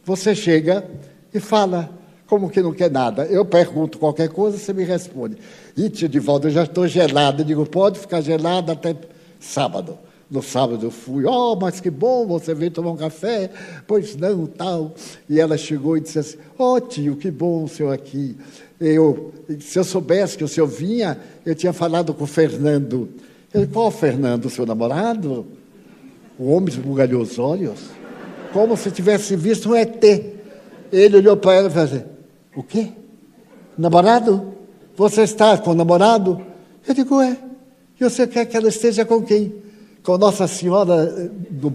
Você 0.04 0.34
chega 0.34 0.84
e 1.32 1.40
fala, 1.40 2.01
como 2.32 2.50
que 2.50 2.62
não 2.62 2.72
quer 2.72 2.90
nada? 2.90 3.26
Eu 3.26 3.44
pergunto 3.44 4.00
qualquer 4.00 4.30
coisa, 4.30 4.58
você 4.58 4.72
me 4.72 4.86
responde. 4.86 5.36
E 5.76 5.90
tio 5.90 6.08
Divaldo, 6.08 6.48
eu 6.48 6.52
já 6.52 6.64
estou 6.64 6.88
gelado. 6.88 7.42
Eu 7.42 7.46
digo, 7.46 7.66
pode 7.66 8.00
ficar 8.00 8.22
gelado 8.22 8.72
até 8.72 8.96
sábado. 9.38 10.00
No 10.30 10.42
sábado 10.42 10.86
eu 10.86 10.92
fui, 10.92 11.26
oh, 11.26 11.58
mas 11.58 11.82
que 11.82 11.90
bom, 11.90 12.26
você 12.26 12.54
veio 12.54 12.72
tomar 12.72 12.92
um 12.92 12.96
café? 12.96 13.50
Pois 13.86 14.16
não, 14.16 14.46
tal. 14.46 14.94
E 15.30 15.42
ela 15.42 15.58
chegou 15.58 15.98
e 15.98 16.00
disse 16.00 16.20
assim, 16.20 16.38
oh 16.58 16.80
tio, 16.80 17.18
que 17.18 17.30
bom 17.30 17.66
o 17.66 17.68
senhor 17.68 17.92
aqui. 17.92 18.38
Eu, 18.80 19.34
se 19.60 19.78
eu 19.78 19.84
soubesse 19.84 20.38
que 20.38 20.44
o 20.46 20.48
senhor 20.48 20.68
vinha, 20.68 21.20
eu 21.46 21.54
tinha 21.54 21.74
falado 21.74 22.14
com 22.14 22.24
o 22.24 22.28
Fernando. 22.28 23.10
Ele, 23.54 23.68
qual 23.68 23.92
Fernando, 23.92 24.46
o 24.46 24.50
seu 24.50 24.66
namorado? 24.66 25.48
O 26.40 26.50
homem 26.50 26.70
esbugalhou 26.70 27.24
os 27.24 27.38
olhos, 27.38 27.90
como 28.54 28.78
se 28.78 28.90
tivesse 28.90 29.36
visto 29.36 29.72
um 29.72 29.76
ET. 29.76 30.02
Ele 30.94 31.18
olhou 31.18 31.36
para 31.36 31.56
ela 31.56 31.68
e 31.68 31.72
falou 31.72 31.86
assim, 31.90 32.11
o 32.56 32.64
quê? 32.64 32.92
Namorado? 33.78 34.54
Você 34.96 35.24
está 35.24 35.58
com 35.58 35.72
o 35.72 35.76
namorado? 35.76 36.42
Eu 36.88 36.94
digo, 36.94 37.22
é. 37.22 37.38
E 38.00 38.04
você 38.04 38.26
quer 38.28 38.46
que 38.46 38.58
ela 38.58 38.70
esteja 38.70 39.06
com 39.06 39.22
quem? 39.22 39.62
com 40.04 40.18
Nossa 40.18 40.48
Senhora 40.48 41.04
eh, 41.04 41.30
do, 41.50 41.72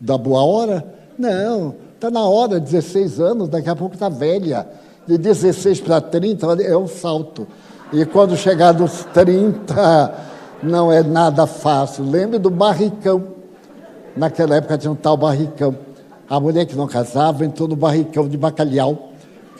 da 0.00 0.16
Boa 0.16 0.42
Hora? 0.42 0.84
Não, 1.18 1.74
está 1.94 2.10
na 2.10 2.22
hora, 2.22 2.58
16 2.58 3.20
anos, 3.20 3.48
daqui 3.48 3.68
a 3.68 3.76
pouco 3.76 3.94
está 3.94 4.08
velha. 4.08 4.66
De 5.06 5.18
16 5.18 5.80
para 5.80 6.00
30 6.00 6.62
é 6.62 6.76
um 6.76 6.86
salto. 6.86 7.46
E 7.92 8.04
quando 8.06 8.36
chegar 8.36 8.72
nos 8.72 9.04
30, 9.12 10.14
não 10.62 10.92
é 10.92 11.02
nada 11.02 11.46
fácil. 11.46 12.04
Lembre 12.04 12.38
do 12.38 12.48
barricão. 12.50 13.24
Naquela 14.16 14.56
época 14.56 14.78
tinha 14.78 14.92
um 14.92 14.96
tal 14.96 15.16
barricão. 15.16 15.76
A 16.28 16.38
mulher 16.38 16.64
que 16.64 16.76
não 16.76 16.86
casava 16.86 17.44
entrou 17.44 17.68
no 17.68 17.76
barricão 17.76 18.28
de 18.28 18.36
bacalhau, 18.36 19.09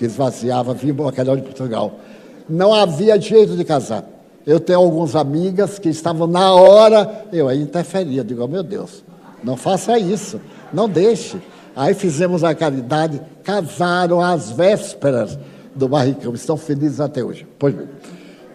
que 0.00 0.06
esvaziava, 0.06 0.72
vinha 0.72 0.94
bacalhau 0.94 1.36
de 1.36 1.42
Portugal. 1.42 2.00
Não 2.48 2.72
havia 2.72 3.20
jeito 3.20 3.54
de 3.54 3.62
casar. 3.66 4.02
Eu 4.46 4.58
tenho 4.58 4.78
algumas 4.78 5.14
amigas 5.14 5.78
que 5.78 5.90
estavam 5.90 6.26
na 6.26 6.54
hora, 6.54 7.26
eu 7.30 7.46
aí 7.46 7.60
interferia, 7.60 8.24
digo, 8.24 8.42
oh, 8.42 8.48
meu 8.48 8.62
Deus, 8.62 9.04
não 9.44 9.58
faça 9.58 9.98
isso, 9.98 10.40
não 10.72 10.88
deixe. 10.88 11.36
Aí 11.76 11.92
fizemos 11.92 12.42
a 12.42 12.54
caridade, 12.54 13.20
casaram 13.44 14.22
às 14.22 14.50
vésperas 14.50 15.38
do 15.74 15.86
barricão, 15.86 16.32
estão 16.32 16.56
felizes 16.56 16.98
até 16.98 17.22
hoje. 17.22 17.46
Pois 17.58 17.74
bem. 17.74 17.86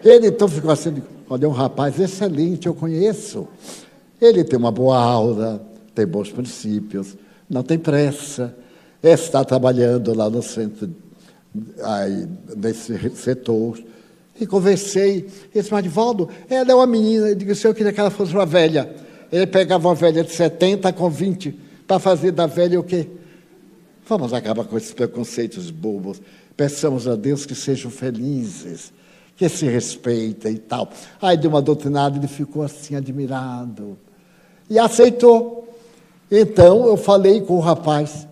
Ele 0.02 0.26
então 0.26 0.48
ficou 0.48 0.72
assim, 0.72 1.00
olha, 1.30 1.44
é 1.44 1.48
um 1.48 1.52
rapaz 1.52 2.00
excelente, 2.00 2.66
eu 2.66 2.74
conheço. 2.74 3.46
Ele 4.20 4.42
tem 4.42 4.58
uma 4.58 4.72
boa 4.72 4.98
aula, 4.98 5.64
tem 5.94 6.04
bons 6.08 6.32
princípios, 6.32 7.16
não 7.48 7.62
tem 7.62 7.78
pressa, 7.78 8.52
está 9.00 9.44
trabalhando 9.44 10.12
lá 10.12 10.28
no 10.28 10.42
centro, 10.42 10.90
aí, 11.82 12.28
nesse 12.56 13.10
setor 13.16 13.78
e 14.40 14.46
conversei. 14.46 15.18
Ele 15.18 15.30
disse, 15.54 15.72
Marivaldo, 15.72 16.28
ela 16.48 16.70
é 16.70 16.74
uma 16.74 16.86
menina. 16.86 17.28
Eu 17.28 17.34
disse, 17.34 17.66
eu 17.66 17.74
queria 17.74 17.92
que 17.92 18.00
ela 18.00 18.10
fosse 18.10 18.32
uma 18.32 18.46
velha. 18.46 18.94
Ele 19.32 19.46
pegava 19.46 19.88
uma 19.88 19.94
velha 19.94 20.22
de 20.22 20.32
70 20.32 20.92
com 20.92 21.10
20 21.10 21.58
para 21.86 21.98
fazer 21.98 22.32
da 22.32 22.46
velha 22.46 22.78
o 22.78 22.84
quê? 22.84 23.08
Vamos 24.08 24.32
acabar 24.32 24.64
com 24.64 24.76
esses 24.76 24.92
preconceitos 24.92 25.70
bobos. 25.70 26.20
Peçamos 26.56 27.08
a 27.08 27.16
Deus 27.16 27.44
que 27.44 27.54
sejam 27.54 27.90
felizes, 27.90 28.92
que 29.36 29.48
se 29.48 29.66
respeitem 29.66 30.54
e 30.54 30.58
tal. 30.58 30.90
Aí 31.20 31.36
de 31.36 31.46
uma 31.48 31.60
doutrinada 31.60 32.16
ele 32.16 32.28
ficou 32.28 32.62
assim 32.62 32.94
admirado. 32.94 33.98
E 34.70 34.78
aceitou. 34.78 35.68
Então 36.30 36.86
eu 36.86 36.96
falei 36.96 37.40
com 37.40 37.54
o 37.54 37.60
rapaz, 37.60 38.26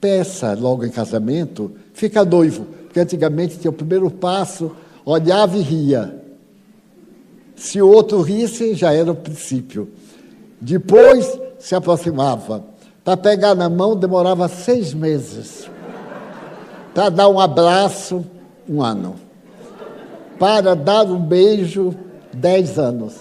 peça 0.00 0.54
logo 0.54 0.84
em 0.84 0.90
casamento, 0.90 1.72
fica 1.92 2.24
noivo. 2.24 2.64
Porque 2.84 3.00
antigamente 3.00 3.58
tinha 3.58 3.70
o 3.70 3.74
primeiro 3.74 4.10
passo, 4.10 4.72
olhava 5.04 5.56
e 5.56 5.60
ria. 5.60 6.20
Se 7.54 7.80
o 7.80 7.88
outro 7.88 8.22
risse, 8.22 8.74
já 8.74 8.92
era 8.92 9.12
o 9.12 9.14
princípio. 9.14 9.90
Depois 10.60 11.38
se 11.58 11.74
aproximava. 11.74 12.64
Para 13.04 13.16
pegar 13.16 13.54
na 13.54 13.68
mão 13.68 13.96
demorava 13.96 14.48
seis 14.48 14.94
meses. 14.94 15.68
Para 16.94 17.08
dar 17.08 17.28
um 17.28 17.38
abraço, 17.38 18.24
um 18.68 18.82
ano. 18.82 19.16
Para 20.38 20.74
dar 20.74 21.04
um 21.04 21.20
beijo, 21.20 21.94
dez 22.32 22.78
anos. 22.78 23.14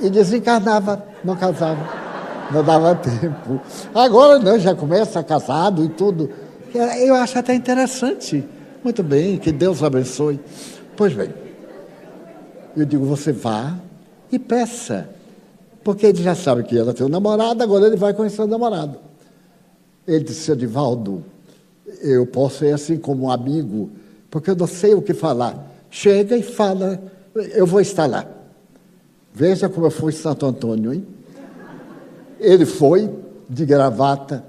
E 0.00 0.10
desencarnava, 0.10 1.04
não 1.24 1.36
casava. 1.36 2.01
Não 2.50 2.64
dava 2.64 2.94
tempo. 2.96 3.60
Agora 3.94 4.38
não, 4.38 4.58
já 4.58 4.74
começa 4.74 5.22
casado 5.22 5.84
e 5.84 5.88
tudo. 5.88 6.30
Eu 6.74 7.14
acho 7.14 7.38
até 7.38 7.54
interessante. 7.54 8.44
Muito 8.82 9.02
bem, 9.02 9.38
que 9.38 9.52
Deus 9.52 9.82
abençoe. 9.82 10.40
Pois 10.96 11.12
bem, 11.12 11.32
eu 12.76 12.84
digo, 12.84 13.04
você 13.04 13.32
vá 13.32 13.76
e 14.30 14.38
peça. 14.38 15.08
Porque 15.84 16.06
ele 16.06 16.22
já 16.22 16.34
sabe 16.34 16.62
que 16.62 16.78
ela 16.78 16.94
tem 16.94 17.04
um 17.04 17.08
namorado, 17.08 17.62
agora 17.62 17.86
ele 17.86 17.96
vai 17.96 18.14
conhecer 18.14 18.42
o 18.42 18.46
namorado. 18.46 18.98
Ele 20.06 20.24
disse, 20.24 20.50
Edivaldo, 20.50 21.24
eu 22.00 22.26
posso 22.26 22.64
ir 22.64 22.72
assim 22.72 22.96
como 22.96 23.26
um 23.26 23.30
amigo, 23.30 23.90
porque 24.30 24.50
eu 24.50 24.56
não 24.56 24.66
sei 24.66 24.94
o 24.94 25.02
que 25.02 25.12
falar. 25.12 25.70
Chega 25.90 26.36
e 26.36 26.42
fala, 26.42 27.00
eu 27.34 27.66
vou 27.66 27.80
estar 27.80 28.06
lá. 28.06 28.26
Veja 29.34 29.68
como 29.68 29.86
eu 29.86 29.90
fui 29.90 30.12
em 30.12 30.16
Santo 30.16 30.46
Antônio, 30.46 30.92
hein? 30.92 31.06
Ele 32.42 32.66
foi 32.66 33.10
de 33.48 33.64
gravata. 33.64 34.44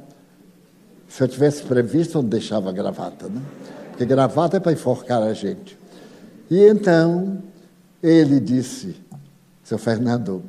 Se 1.08 1.24
eu 1.24 1.28
tivesse 1.28 1.64
previsto, 1.64 2.18
eu 2.18 2.22
não 2.24 2.30
deixava 2.30 2.72
gravata, 2.72 3.28
né? 3.28 3.42
porque 3.94 4.06
gravata 4.06 4.58
é 4.58 4.60
para 4.60 4.72
enforcar 4.72 5.22
a 5.22 5.34
gente. 5.34 5.78
E 6.50 6.66
então 6.66 7.44
ele 8.02 8.40
disse, 8.40 8.96
seu 9.64 9.78
Fernando, 9.78 10.44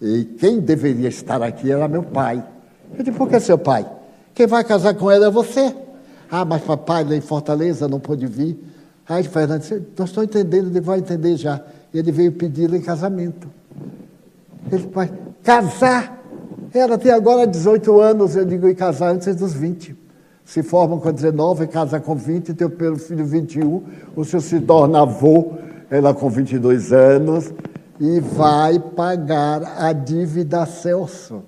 e 0.00 0.24
quem 0.24 0.60
deveria 0.60 1.08
estar 1.08 1.42
aqui 1.42 1.70
era 1.70 1.88
meu 1.88 2.02
pai. 2.02 2.44
Eu 2.96 3.02
disse, 3.02 3.16
por 3.16 3.28
que 3.28 3.40
seu 3.40 3.56
pai? 3.56 3.90
Quem 4.34 4.46
vai 4.46 4.62
casar 4.62 4.94
com 4.94 5.10
ela 5.10 5.26
é 5.26 5.30
você. 5.30 5.74
Ah, 6.30 6.44
mas 6.44 6.62
papai 6.62 7.02
lá 7.02 7.16
em 7.16 7.20
Fortaleza 7.20 7.88
não 7.88 7.98
pôde 7.98 8.26
vir. 8.26 8.62
Aí 9.08 9.24
Fernando 9.24 9.60
disse, 9.60 9.82
não 9.96 10.04
estou 10.04 10.22
entendendo, 10.22 10.68
ele 10.68 10.80
vai 10.80 10.98
entender 10.98 11.36
já. 11.36 11.62
Ele 11.94 12.12
veio 12.12 12.32
pedi-la 12.32 12.76
em 12.76 12.82
casamento. 12.82 13.48
Ele 14.70 14.76
disse, 14.76 14.86
pai, 14.88 15.10
casar? 15.42 16.15
Ela 16.78 16.98
tem 16.98 17.12
agora 17.12 17.46
18 17.46 18.00
anos, 18.00 18.36
eu 18.36 18.44
digo, 18.44 18.68
e 18.68 18.74
casar 18.74 19.12
antes 19.12 19.34
dos 19.34 19.52
20 19.52 20.06
se 20.46 20.62
formam 20.62 21.00
com 21.00 21.12
19, 21.12 21.66
casa 21.66 21.98
com 21.98 22.14
20, 22.14 22.54
tem 22.54 22.66
o 22.66 22.70
pelo 22.70 22.96
filho 22.96 23.26
21, 23.26 23.82
o 24.14 24.24
senhor 24.24 24.40
se 24.40 24.60
torna 24.60 25.02
avô, 25.02 25.54
ela 25.90 26.14
com 26.14 26.30
22 26.30 26.92
anos, 26.92 27.52
e 27.98 28.20
vai 28.20 28.78
pagar 28.78 29.76
a 29.76 29.92
dívida 29.92 30.62
a 30.62 30.66
Celso. 30.66 31.42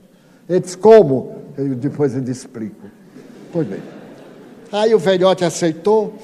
Ele 0.48 0.58
disse, 0.58 0.76
como? 0.76 1.36
Eu, 1.56 1.76
depois 1.76 2.16
ele 2.16 2.30
explico. 2.30 2.88
Pois 3.52 3.68
bem. 3.68 3.80
Aí 4.72 4.92
o 4.92 4.98
velhote 4.98 5.44
aceitou, 5.44 6.14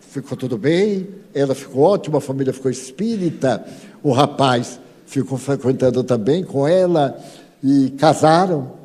ficou 0.00 0.36
tudo 0.36 0.56
bem, 0.56 1.08
ela 1.34 1.54
ficou 1.54 1.82
ótima, 1.82 2.18
a 2.18 2.22
família 2.22 2.54
ficou 2.54 2.70
espírita, 2.70 3.66
o 4.02 4.12
rapaz 4.12 4.80
ficou 5.04 5.36
frequentando 5.36 6.02
também 6.02 6.42
com 6.42 6.66
ela, 6.66 7.18
e 7.62 7.90
casaram. 7.90 8.76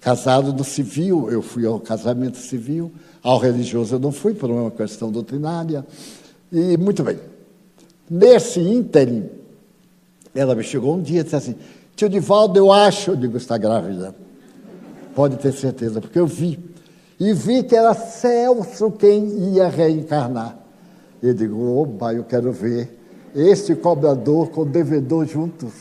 Casado 0.00 0.52
no 0.52 0.64
civil, 0.64 1.30
eu 1.30 1.40
fui 1.40 1.64
ao 1.64 1.78
casamento 1.78 2.36
civil, 2.36 2.90
ao 3.22 3.38
religioso 3.38 3.94
eu 3.94 4.00
não 4.00 4.10
fui, 4.10 4.34
por 4.34 4.50
uma 4.50 4.68
questão 4.68 5.12
doutrinária. 5.12 5.86
E 6.50 6.76
muito 6.76 7.04
bem. 7.04 7.20
Nesse 8.10 8.58
ínterim, 8.58 9.30
ela 10.34 10.56
me 10.56 10.64
chegou 10.64 10.96
um 10.96 11.00
dia 11.00 11.20
e 11.20 11.22
disse 11.22 11.36
assim: 11.36 11.54
Tio 11.94 12.08
Divaldo, 12.08 12.58
eu 12.58 12.72
acho, 12.72 13.12
eu 13.12 13.16
digo, 13.16 13.36
está 13.36 13.56
grávida. 13.56 14.12
Pode 15.14 15.36
ter 15.36 15.52
certeza, 15.52 16.00
porque 16.00 16.18
eu 16.18 16.26
vi. 16.26 16.58
E 17.20 17.32
vi 17.32 17.62
que 17.62 17.76
era 17.76 17.94
Celso 17.94 18.90
quem 18.90 19.54
ia 19.54 19.68
reencarnar. 19.68 20.58
Eu 21.22 21.32
digo, 21.32 21.78
oba, 21.78 22.12
eu 22.12 22.24
quero 22.24 22.50
ver 22.50 22.98
este 23.34 23.76
cobrador 23.76 24.48
com 24.50 24.62
o 24.62 24.64
devedor 24.64 25.26
juntos. 25.26 25.72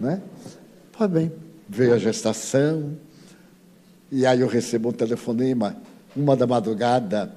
Né? 0.00 0.22
Pois 0.96 1.10
bem, 1.10 1.32
veio 1.68 1.94
a 1.94 1.98
gestação, 1.98 2.92
e 4.10 4.26
aí 4.26 4.40
eu 4.40 4.48
recebo 4.48 4.90
um 4.90 4.92
telefonema, 4.92 5.76
uma 6.14 6.36
da 6.36 6.46
madrugada, 6.46 7.32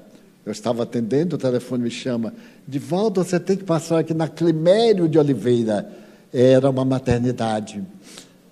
eu 0.46 0.52
estava 0.52 0.84
atendendo, 0.84 1.36
o 1.36 1.40
telefone 1.40 1.84
me 1.84 1.90
chama, 1.90 2.34
Divaldo, 2.68 3.24
você 3.24 3.40
tem 3.40 3.58
que 3.58 3.64
passar 3.64 4.00
aqui 4.00 4.14
na 4.14 4.28
Climério 4.28 5.08
de 5.10 5.18
Oliveira. 5.18 5.90
Era 6.32 6.70
uma 6.70 6.86
maternidade. 6.86 7.84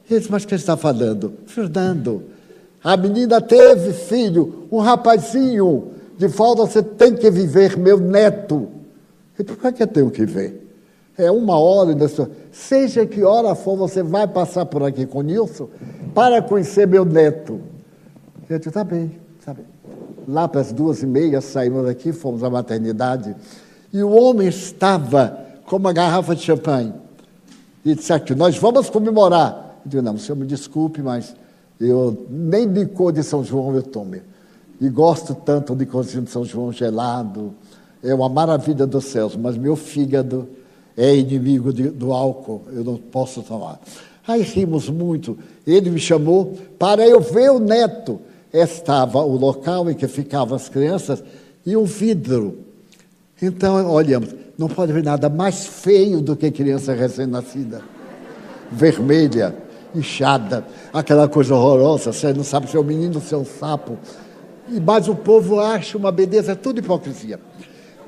Ele 0.09 0.19
disse, 0.19 0.31
mas 0.31 0.43
você 0.43 0.55
está 0.55 0.75
falando? 0.75 1.33
Fernando, 1.45 2.23
a 2.83 2.97
menina 2.97 3.39
teve 3.41 3.93
filho, 3.93 4.67
um 4.71 4.79
rapazinho. 4.79 5.91
Divaldo, 6.17 6.65
você 6.65 6.81
tem 6.81 7.15
que 7.15 7.29
viver, 7.29 7.77
meu 7.77 7.99
neto. 7.99 8.69
Ele 9.37 9.47
disse, 9.47 9.59
por 9.59 9.71
que 9.71 9.83
eu 9.83 9.87
tenho 9.87 10.09
que 10.09 10.25
ver? 10.25 10.62
É 11.17 11.29
uma 11.29 11.59
hora, 11.59 11.95
seja 12.51 13.05
que 13.05 13.23
hora 13.23 13.53
for, 13.53 13.77
você 13.77 14.01
vai 14.01 14.27
passar 14.27 14.65
por 14.65 14.81
aqui 14.83 15.05
com 15.05 15.19
o 15.19 15.21
Nilson 15.21 15.69
para 16.13 16.41
conhecer 16.41 16.87
meu 16.87 17.05
neto. 17.05 17.61
Eu 18.49 18.57
disse, 18.57 18.71
tá 18.71 18.83
bem, 18.83 19.11
tá 19.45 19.53
bem. 19.53 19.65
Lá 20.27 20.47
para 20.47 20.61
as 20.61 20.71
duas 20.71 21.03
e 21.03 21.05
meia 21.05 21.39
saímos 21.39 21.85
daqui, 21.85 22.11
fomos 22.11 22.43
à 22.43 22.49
maternidade, 22.49 23.35
e 23.91 24.01
o 24.01 24.09
homem 24.09 24.47
estava 24.47 25.37
com 25.65 25.75
uma 25.75 25.93
garrafa 25.93 26.35
de 26.35 26.41
champanhe. 26.41 26.93
E 27.85 27.93
disse 27.93 28.11
aqui, 28.11 28.33
nós 28.33 28.57
vamos 28.57 28.89
comemorar. 28.89 29.81
Eu 29.85 29.89
disse, 29.89 30.01
não, 30.01 30.17
senhor 30.17 30.37
me 30.37 30.45
desculpe, 30.47 31.01
mas 31.01 31.35
eu 31.79 32.25
nem 32.29 32.65
licor 32.65 33.11
de 33.11 33.21
São 33.21 33.43
João 33.43 33.75
eu 33.75 33.83
tomo. 33.83 34.15
E 34.81 34.89
gosto 34.89 35.35
tanto 35.35 35.75
de 35.75 35.85
cozinho 35.85 36.23
de 36.23 36.31
São 36.31 36.43
João 36.43 36.71
gelado. 36.71 37.53
É 38.01 38.15
uma 38.15 38.29
maravilha 38.29 38.87
dos 38.87 39.05
céus, 39.05 39.35
mas 39.35 39.55
meu 39.57 39.75
fígado 39.75 40.47
é 40.97 41.15
inimigo 41.15 41.73
de, 41.73 41.89
do 41.89 42.11
álcool, 42.13 42.63
eu 42.71 42.83
não 42.83 42.97
posso 42.97 43.41
tomar. 43.41 43.79
Aí 44.27 44.41
rimos 44.41 44.89
muito. 44.89 45.37
Ele 45.65 45.89
me 45.89 45.99
chamou 45.99 46.57
para 46.79 47.05
eu 47.07 47.19
ver 47.19 47.51
o 47.51 47.59
neto. 47.59 48.21
Estava 48.53 49.19
o 49.19 49.35
local 49.35 49.89
em 49.89 49.95
que 49.95 50.07
ficavam 50.07 50.55
as 50.55 50.69
crianças 50.69 51.23
e 51.65 51.75
um 51.75 51.85
vidro. 51.85 52.59
Então, 53.41 53.91
olhamos, 53.91 54.33
não 54.57 54.67
pode 54.67 54.93
ver 54.93 55.03
nada 55.03 55.27
mais 55.27 55.65
feio 55.65 56.21
do 56.21 56.35
que 56.35 56.51
criança 56.51 56.93
recém-nascida. 56.93 57.81
Vermelha, 58.71 59.55
inchada, 59.93 60.65
aquela 60.93 61.27
coisa 61.27 61.55
horrorosa, 61.55 62.13
você 62.13 62.33
não 62.33 62.43
sabe 62.43 62.69
se 62.69 62.77
é 62.77 62.79
um 62.79 62.83
menino 62.83 63.15
ou 63.15 63.21
se 63.21 63.33
é 63.33 63.37
um 63.37 63.45
sapo. 63.45 63.97
Mas 64.85 65.07
o 65.07 65.15
povo 65.15 65.59
acha 65.59 65.97
uma 65.97 66.11
beleza, 66.11 66.53
é 66.53 66.55
tudo 66.55 66.79
hipocrisia. 66.79 67.39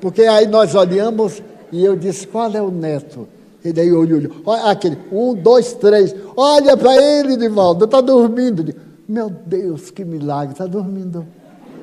Porque 0.00 0.22
aí 0.22 0.46
nós 0.46 0.74
olhamos 0.74 1.42
e 1.72 1.84
eu 1.84 1.96
disse: 1.96 2.26
qual 2.26 2.50
é 2.52 2.62
o 2.62 2.70
neto? 2.70 3.28
Ele 3.64 3.80
aí 3.80 3.92
olhou, 3.92 4.18
olhou. 4.18 4.32
Olha 4.44 4.70
aquele, 4.70 4.96
um, 5.10 5.34
dois, 5.34 5.72
três. 5.72 6.14
Olha 6.36 6.76
para 6.76 6.94
ele, 6.96 7.36
Divaldo, 7.36 7.84
está 7.84 8.00
dormindo. 8.00 8.74
Meu 9.08 9.28
Deus, 9.28 9.90
que 9.90 10.04
milagre, 10.04 10.52
está 10.52 10.66
dormindo. 10.66 11.26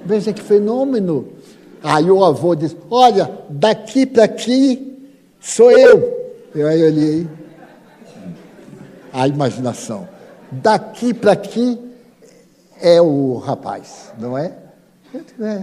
Veja 0.06 0.32
que 0.32 0.42
fenômeno. 0.42 1.28
Aí 1.82 2.10
o 2.10 2.24
avô 2.24 2.56
disse: 2.56 2.78
Olha, 2.90 3.30
daqui 3.50 4.06
para 4.06 4.24
aqui 4.24 5.12
sou 5.40 5.72
eu. 5.72 6.34
Eu 6.56 6.68
aí 6.68 6.84
olhei. 6.84 7.28
A 9.12 9.28
imaginação. 9.28 10.08
Daqui 10.52 11.14
para 11.14 11.34
aqui 11.34 11.80
é 12.82 13.02
o 13.02 13.38
rapaz, 13.38 14.12
não 14.20 14.38
é? 14.38 14.54
É. 15.40 15.62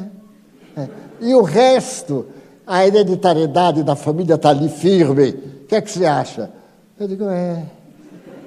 é. 0.76 0.88
E 1.20 1.34
o 1.34 1.42
resto 1.42 2.26
a 2.70 2.86
hereditariedade 2.86 3.82
da 3.82 3.96
família 3.96 4.36
está 4.36 4.50
ali 4.50 4.68
firme. 4.68 5.30
O 5.30 5.66
que 5.66 5.74
é 5.74 5.80
que 5.80 5.90
você 5.90 6.06
acha? 6.06 6.48
Eu 7.00 7.08
digo, 7.08 7.24
é. 7.24 7.66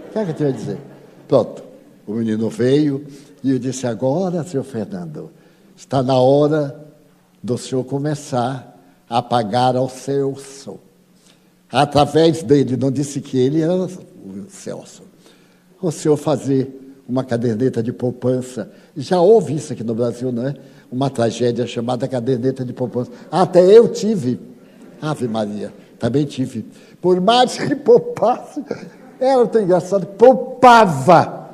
O 0.08 0.14
que 0.14 0.20
é 0.20 0.24
que 0.24 0.32
eu 0.32 0.34
tenho 0.34 0.50
a 0.50 0.54
dizer? 0.54 0.78
Pronto. 1.28 1.62
O 2.08 2.14
menino 2.14 2.50
veio 2.50 3.06
e 3.44 3.52
eu 3.52 3.60
disse: 3.60 3.86
agora, 3.86 4.42
senhor 4.46 4.64
Fernando, 4.64 5.30
está 5.76 6.02
na 6.02 6.18
hora 6.18 6.88
do 7.44 7.58
senhor 7.58 7.84
começar 7.84 8.80
a 9.10 9.22
pagar 9.22 9.76
ao 9.76 9.90
Celso. 9.90 10.80
Através 11.70 12.44
dele, 12.44 12.78
não 12.78 12.92
disse 12.92 13.20
que 13.20 13.38
ele 13.38 13.60
era 13.60 13.76
o 13.76 13.90
Celso. 14.48 15.04
O 15.82 15.92
senhor 15.92 16.16
fazer 16.16 16.96
uma 17.10 17.26
caderneta 17.26 17.84
de 17.84 17.92
poupança. 17.92 18.72
Já 18.96 19.20
houve 19.20 19.56
isso 19.56 19.74
aqui 19.74 19.84
no 19.84 19.94
Brasil, 19.94 20.32
não 20.32 20.48
é? 20.48 20.56
Uma 20.94 21.10
tragédia 21.10 21.66
chamada 21.66 22.08
caderneta 22.08 22.64
de 22.64 22.72
poupança. 22.72 23.12
Até 23.32 23.62
eu 23.66 23.88
tive. 23.88 24.40
Ave 25.02 25.28
Maria, 25.28 25.74
também 26.00 26.24
tive. 26.24 26.66
Por 27.02 27.20
mais 27.20 27.58
que 27.58 27.76
poupasse, 27.76 28.64
era 29.20 29.46
tão 29.48 29.62
engraçado, 29.62 30.06
poupava 30.06 31.50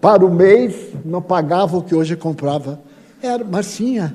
para 0.00 0.24
o 0.24 0.34
mês, 0.34 0.74
não 1.04 1.20
pagava 1.20 1.76
o 1.76 1.82
que 1.82 1.94
hoje 1.94 2.16
comprava. 2.16 2.80
Era, 3.22 3.44
mas 3.44 3.76
tinha. 3.76 4.14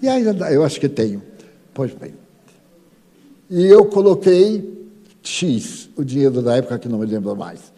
E 0.00 0.08
ainda 0.08 0.50
eu 0.50 0.64
acho 0.64 0.80
que 0.80 0.88
tenho. 0.88 1.22
Pois 1.74 1.92
bem. 1.92 2.14
E 3.50 3.66
eu 3.66 3.84
coloquei 3.84 4.88
X, 5.22 5.90
o 5.96 6.02
dinheiro 6.02 6.40
da 6.42 6.56
época 6.56 6.78
que 6.78 6.88
não 6.88 6.98
me 6.98 7.06
lembro 7.06 7.36
mais. 7.36 7.72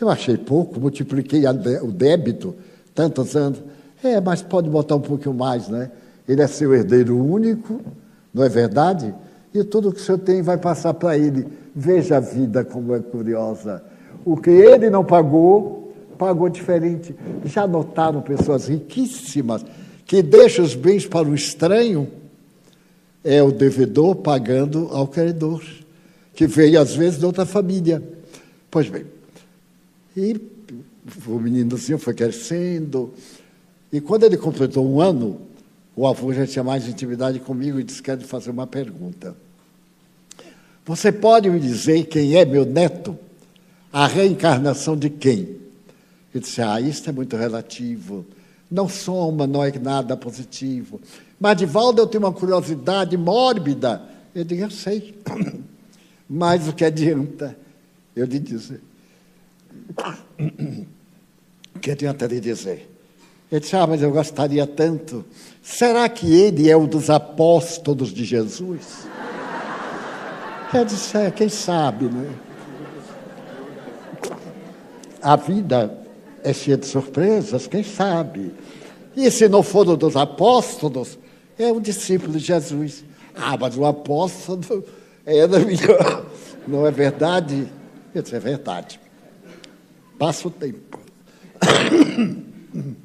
Eu 0.00 0.08
achei 0.10 0.36
pouco, 0.36 0.80
multipliquei 0.80 1.44
o 1.46 1.92
débito, 1.92 2.54
tantos 2.94 3.36
anos. 3.36 3.62
É, 4.02 4.20
mas 4.20 4.42
pode 4.42 4.68
botar 4.68 4.96
um 4.96 5.00
pouquinho 5.00 5.34
mais, 5.34 5.68
né? 5.68 5.90
Ele 6.28 6.42
é 6.42 6.46
seu 6.46 6.74
herdeiro 6.74 7.16
único, 7.16 7.80
não 8.32 8.42
é 8.42 8.48
verdade? 8.48 9.14
E 9.54 9.62
tudo 9.62 9.92
que 9.92 10.00
o 10.00 10.02
senhor 10.02 10.18
tem 10.18 10.42
vai 10.42 10.56
passar 10.56 10.94
para 10.94 11.16
ele. 11.16 11.46
Veja 11.74 12.16
a 12.16 12.20
vida 12.20 12.64
como 12.64 12.94
é 12.94 13.00
curiosa. 13.00 13.82
O 14.24 14.36
que 14.36 14.50
ele 14.50 14.88
não 14.88 15.04
pagou, 15.04 15.92
pagou 16.18 16.48
diferente. 16.48 17.14
Já 17.44 17.66
notaram 17.66 18.22
pessoas 18.22 18.68
riquíssimas 18.68 19.64
que 20.06 20.22
deixam 20.22 20.64
os 20.64 20.74
bens 20.74 21.06
para 21.06 21.28
o 21.28 21.34
estranho? 21.34 22.08
É 23.24 23.42
o 23.42 23.52
devedor 23.52 24.16
pagando 24.16 24.88
ao 24.90 25.06
credor, 25.06 25.62
que 26.34 26.46
veio 26.46 26.80
às 26.80 26.94
vezes 26.94 27.20
de 27.20 27.26
outra 27.26 27.46
família. 27.46 28.02
Pois 28.70 28.88
bem, 28.88 29.04
e 30.16 30.40
o 31.26 31.38
menino 31.38 31.76
assim 31.76 31.96
foi 31.98 32.14
crescendo, 32.14 33.12
e 33.92 34.00
quando 34.00 34.24
ele 34.24 34.38
completou 34.38 34.88
um 34.88 35.00
ano, 35.00 35.38
o 35.94 36.06
avô 36.06 36.32
já 36.32 36.46
tinha 36.46 36.64
mais 36.64 36.88
intimidade 36.88 37.38
comigo 37.40 37.78
e 37.78 37.84
disse: 37.84 38.02
Quero 38.02 38.22
fazer 38.22 38.50
uma 38.50 38.66
pergunta. 38.66 39.36
Você 40.84 41.12
pode 41.12 41.50
me 41.50 41.60
dizer 41.60 42.06
quem 42.06 42.36
é 42.36 42.44
meu 42.44 42.64
neto? 42.64 43.18
A 43.92 44.06
reencarnação 44.06 44.96
de 44.96 45.10
quem? 45.10 45.60
Ele 46.34 46.40
disse: 46.40 46.62
Ah, 46.62 46.80
isso 46.80 47.08
é 47.08 47.12
muito 47.12 47.36
relativo. 47.36 48.24
Não 48.70 48.88
soma, 48.88 49.46
não 49.46 49.62
é 49.62 49.70
nada 49.78 50.16
positivo. 50.16 50.98
Mas, 51.38 51.58
Divaldo, 51.58 52.00
eu 52.00 52.06
tenho 52.06 52.24
uma 52.24 52.32
curiosidade 52.32 53.14
mórbida. 53.18 54.02
Eu 54.34 54.44
digo: 54.44 54.62
Eu 54.62 54.70
sei. 54.70 55.14
Mas 56.26 56.66
o 56.66 56.72
que 56.72 56.86
adianta 56.86 57.54
eu 58.16 58.24
lhe 58.24 58.38
dizer? 58.38 58.80
O 61.74 61.78
que 61.78 61.90
adianta 61.90 62.26
lhe 62.26 62.38
dizer? 62.38 62.91
Ele 63.52 63.60
disse: 63.60 63.76
Ah, 63.76 63.86
mas 63.86 64.00
eu 64.00 64.10
gostaria 64.10 64.66
tanto. 64.66 65.22
Será 65.62 66.08
que 66.08 66.26
ele 66.34 66.70
é 66.70 66.76
um 66.76 66.86
dos 66.86 67.10
apóstolos 67.10 68.08
de 68.08 68.24
Jesus? 68.24 69.06
Eu 70.72 70.86
disse: 70.86 71.18
É, 71.18 71.30
quem 71.30 71.50
sabe, 71.50 72.06
né? 72.06 72.30
A 75.20 75.36
vida 75.36 75.98
é 76.42 76.52
cheia 76.54 76.78
de 76.78 76.86
surpresas, 76.86 77.66
quem 77.66 77.84
sabe? 77.84 78.54
E 79.14 79.30
se 79.30 79.46
não 79.50 79.62
for 79.62 79.86
um 79.86 79.96
dos 79.96 80.16
apóstolos, 80.16 81.18
é 81.58 81.70
um 81.70 81.78
discípulo 81.78 82.32
de 82.32 82.38
Jesus. 82.38 83.04
Ah, 83.36 83.58
mas 83.60 83.76
o 83.76 83.84
apóstolo 83.84 84.82
era 85.26 85.58
melhor. 85.58 86.24
Não 86.66 86.86
é 86.86 86.90
verdade? 86.90 87.68
Eu 88.14 88.22
disse: 88.22 88.34
É 88.34 88.40
verdade. 88.40 88.98
Passa 90.18 90.48
o 90.48 90.50
tempo. 90.50 90.98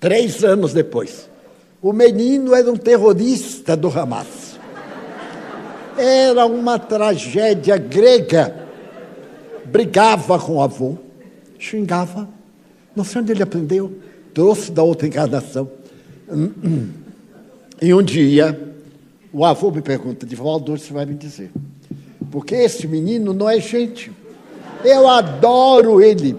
Três 0.00 0.42
anos 0.42 0.72
depois, 0.72 1.28
o 1.82 1.92
menino 1.92 2.54
era 2.54 2.72
um 2.72 2.76
terrorista 2.76 3.76
do 3.76 3.88
Hamas. 3.88 4.58
Era 5.96 6.46
uma 6.46 6.78
tragédia 6.78 7.76
grega. 7.76 8.66
Brigava 9.66 10.38
com 10.38 10.56
o 10.56 10.62
avô, 10.62 10.96
xingava. 11.58 12.26
Não 12.96 13.04
sei 13.04 13.20
onde 13.20 13.32
ele 13.32 13.42
aprendeu, 13.42 13.92
trouxe 14.32 14.72
da 14.72 14.82
outra 14.82 15.06
encarnação. 15.06 15.70
E 17.82 17.94
um 17.94 18.02
dia, 18.02 18.60
O 19.32 19.42
avô 19.42 19.70
me 19.70 19.80
pergunta, 19.80 20.26
de 20.26 20.36
Valdo, 20.36 20.76
você 20.76 20.92
vai 20.92 21.06
me 21.06 21.14
dizer. 21.14 21.50
Porque 22.30 22.54
esse 22.54 22.86
menino 22.86 23.32
não 23.32 23.48
é 23.48 23.58
gente. 23.58 24.12
Eu 24.84 25.08
adoro 25.08 26.02
ele. 26.02 26.36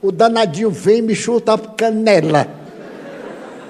O 0.00 0.10
danadinho 0.10 0.70
vem 0.70 0.98
e 0.98 1.02
me 1.02 1.14
chuta 1.14 1.52
a 1.52 1.58
canela. 1.58 2.57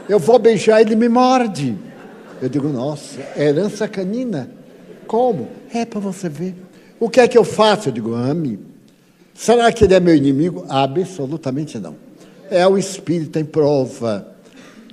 Eu 0.08 0.18
vou 0.18 0.38
beijar, 0.38 0.80
ele 0.80 0.96
me 0.96 1.08
morde. 1.08 1.76
Eu 2.40 2.48
digo, 2.48 2.68
nossa, 2.68 3.20
é 3.36 3.48
herança 3.48 3.86
canina? 3.86 4.50
Como? 5.06 5.48
É 5.72 5.84
para 5.84 6.00
você 6.00 6.28
ver. 6.28 6.54
O 6.98 7.10
que 7.10 7.20
é 7.20 7.28
que 7.28 7.36
eu 7.36 7.44
faço? 7.44 7.88
Eu 7.88 7.92
digo, 7.92 8.14
ame. 8.14 8.58
Será 9.34 9.70
que 9.72 9.84
ele 9.84 9.94
é 9.94 10.00
meu 10.00 10.14
inimigo? 10.14 10.64
Absolutamente 10.68 11.78
não. 11.78 11.96
É 12.50 12.66
o 12.66 12.78
espírito 12.78 13.38
em 13.38 13.44
prova. 13.44 14.26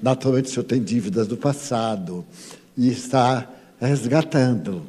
Naturalmente, 0.01 0.49
o 0.49 0.51
senhor 0.51 0.65
tem 0.65 0.83
dívidas 0.83 1.27
do 1.27 1.37
passado 1.37 2.25
e 2.77 2.89
está 2.89 3.49
resgatando. 3.79 4.83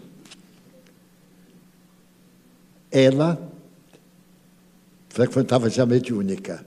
Ela 2.91 3.41
frequentava 5.09 5.71
já 5.71 5.87
mediúnica. 5.87 6.65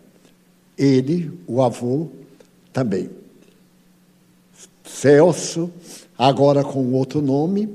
Ele, 0.77 1.31
o 1.45 1.61
avô, 1.61 2.09
também. 2.71 3.18
Celso, 4.93 5.71
agora 6.17 6.63
com 6.63 6.93
outro 6.93 7.21
nome, 7.21 7.69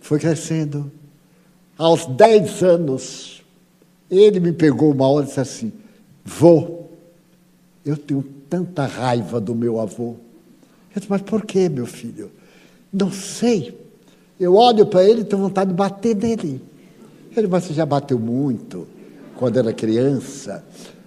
foi 0.00 0.18
crescendo. 0.18 0.90
Aos 1.76 2.06
10 2.06 2.62
anos, 2.62 3.44
ele 4.10 4.40
me 4.40 4.52
pegou 4.52 4.90
uma 4.90 5.06
hora 5.06 5.24
e 5.24 5.28
disse 5.28 5.40
assim: 5.40 5.72
Vô, 6.24 6.86
eu 7.84 7.96
tenho 7.96 8.22
tanta 8.48 8.86
raiva 8.86 9.40
do 9.40 9.54
meu 9.54 9.78
avô. 9.78 10.16
Eu 10.94 10.96
disse, 10.96 11.06
mas 11.08 11.22
por 11.22 11.44
que, 11.44 11.68
meu 11.68 11.86
filho? 11.86 12.32
Não 12.92 13.12
sei. 13.12 13.78
Eu 14.40 14.54
olho 14.54 14.86
para 14.86 15.04
ele 15.04 15.20
e 15.20 15.24
tenho 15.24 15.42
vontade 15.42 15.70
de 15.70 15.76
bater 15.76 16.16
nele. 16.16 16.60
Ele, 17.36 17.46
mas 17.46 17.64
você 17.64 17.74
já 17.74 17.84
bateu 17.84 18.18
muito 18.18 18.88
quando 19.36 19.58
era 19.58 19.72
criança. 19.72 20.64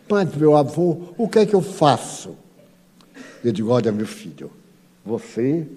Mas, 0.08 0.34
meu 0.36 0.56
avô, 0.56 1.14
o 1.18 1.28
que 1.28 1.40
é 1.40 1.46
que 1.46 1.54
eu 1.54 1.62
faço? 1.62 2.36
Eu 3.44 3.52
digo, 3.52 3.70
olha, 3.70 3.92
meu 3.92 4.06
filho, 4.06 4.52
você 5.06 5.68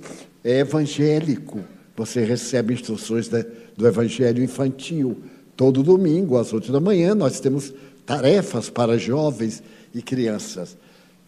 é 0.43 0.59
evangélico. 0.61 1.61
Você 1.97 2.25
recebe 2.25 2.75
instruções 2.75 3.29
do 3.29 3.87
evangelho 3.87 4.43
infantil. 4.43 5.23
Todo 5.57 5.83
domingo, 5.83 6.37
às 6.37 6.53
oito 6.53 6.73
da 6.73 6.81
manhã, 6.81 7.15
nós 7.15 7.41
temos 7.41 7.73
tarefas 8.05 8.69
para 8.69 8.99
jovens 8.99 9.63
e 9.95 10.03
crianças. 10.03 10.77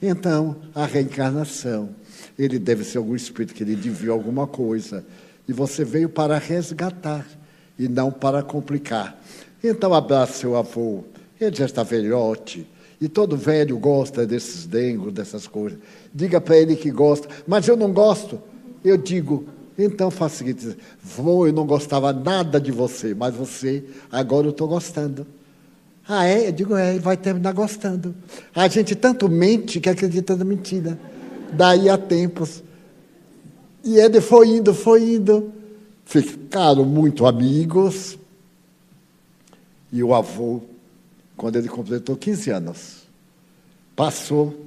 Então, 0.02 0.56
a 0.74 0.84
reencarnação 0.84 1.90
ele 2.38 2.58
deve 2.58 2.84
ser 2.84 2.98
algum 2.98 3.14
espírito 3.14 3.54
que 3.54 3.64
lhe 3.64 3.74
devia 3.74 4.10
alguma 4.10 4.46
coisa. 4.46 5.04
E 5.48 5.52
você 5.52 5.84
veio 5.84 6.08
para 6.08 6.38
resgatar 6.38 7.26
e 7.78 7.88
não 7.88 8.10
para 8.10 8.42
complicar. 8.42 9.18
Então 9.62 9.94
abraça 9.94 10.32
seu 10.34 10.56
avô. 10.56 11.04
Ele 11.40 11.54
já 11.54 11.64
está 11.64 11.82
velhote. 11.82 12.66
E 13.00 13.08
todo 13.08 13.36
velho 13.36 13.78
gosta 13.78 14.26
desses 14.26 14.66
dengos, 14.66 15.12
dessas 15.12 15.46
coisas. 15.46 15.78
Diga 16.14 16.40
para 16.40 16.56
ele 16.56 16.76
que 16.76 16.90
gosta. 16.90 17.28
Mas 17.46 17.68
eu 17.68 17.76
não 17.76 17.92
gosto. 17.92 18.40
Eu 18.82 18.96
digo, 18.96 19.44
então 19.78 20.10
faça 20.10 20.36
o 20.36 20.38
seguinte: 20.38 20.76
vou, 21.02 21.46
eu 21.46 21.52
não 21.52 21.66
gostava 21.66 22.12
nada 22.12 22.60
de 22.60 22.72
você, 22.72 23.14
mas 23.14 23.34
você, 23.34 23.84
agora 24.10 24.46
eu 24.46 24.50
estou 24.50 24.66
gostando. 24.66 25.26
Ah, 26.08 26.24
é? 26.24 26.48
Eu 26.48 26.52
digo, 26.52 26.76
é, 26.76 26.98
vai 26.98 27.16
terminar 27.16 27.52
gostando. 27.52 28.14
A 28.54 28.68
gente 28.68 28.94
tanto 28.94 29.28
mente 29.28 29.80
que 29.80 29.90
acredita 29.90 30.36
na 30.36 30.44
mentira 30.44 30.98
daí 31.52 31.88
a 31.88 31.98
tempos. 31.98 32.62
E 33.84 33.98
ele 33.98 34.20
foi 34.20 34.48
indo, 34.48 34.72
foi 34.72 35.14
indo. 35.14 35.52
Ficaram 36.04 36.84
muito 36.84 37.26
amigos. 37.26 38.16
E 39.92 40.02
o 40.02 40.14
avô, 40.14 40.60
quando 41.36 41.56
ele 41.56 41.68
completou 41.68 42.16
15 42.16 42.50
anos, 42.50 43.06
passou 43.94 44.66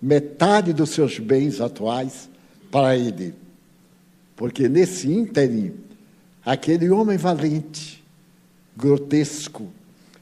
metade 0.00 0.72
dos 0.72 0.90
seus 0.90 1.18
bens 1.18 1.60
atuais 1.60 2.28
para 2.70 2.96
ele. 2.96 3.34
Porque 4.34 4.68
nesse 4.68 5.10
ínterim, 5.10 5.74
aquele 6.44 6.90
homem 6.90 7.16
valente, 7.16 8.04
grotesco, 8.76 9.68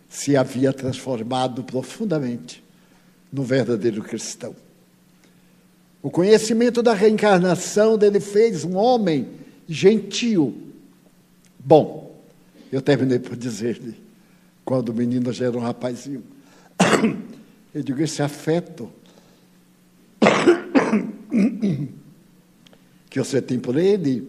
se 0.09 0.36
havia 0.36 0.72
transformado 0.72 1.64
profundamente 1.64 2.62
no 3.32 3.42
verdadeiro 3.42 4.03
cristão. 4.03 4.55
O 6.01 6.11
conhecimento 6.11 6.82
da 6.82 6.95
reencarnação 6.95 7.99
dele 7.99 8.20
fez 8.20 8.64
um 8.64 8.76
homem 8.76 9.28
gentil. 9.68 10.57
Bom, 11.59 12.14
eu 12.70 12.80
terminei 12.80 13.18
por 13.18 13.36
dizer-lhe, 13.36 14.03
quando 14.64 14.90
o 14.90 14.94
menino 14.94 15.32
já 15.32 15.46
era 15.46 15.56
um 15.56 15.60
rapazinho, 15.60 16.22
eu 17.74 17.82
digo: 17.82 18.00
esse 18.02 18.22
afeto 18.22 18.90
que 23.10 23.18
você 23.18 23.42
tem 23.42 23.58
por 23.58 23.76
ele 23.76 24.28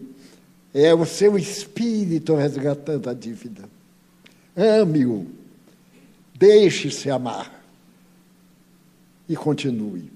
é 0.73 0.91
o 0.93 1.05
seu 1.05 1.37
espírito 1.37 2.35
resgatando 2.35 3.09
a 3.09 3.13
dívida. 3.13 3.63
Ame-o, 4.55 5.27
deixe-se 6.37 7.09
amar 7.09 7.63
e 9.27 9.35
continue. 9.35 10.11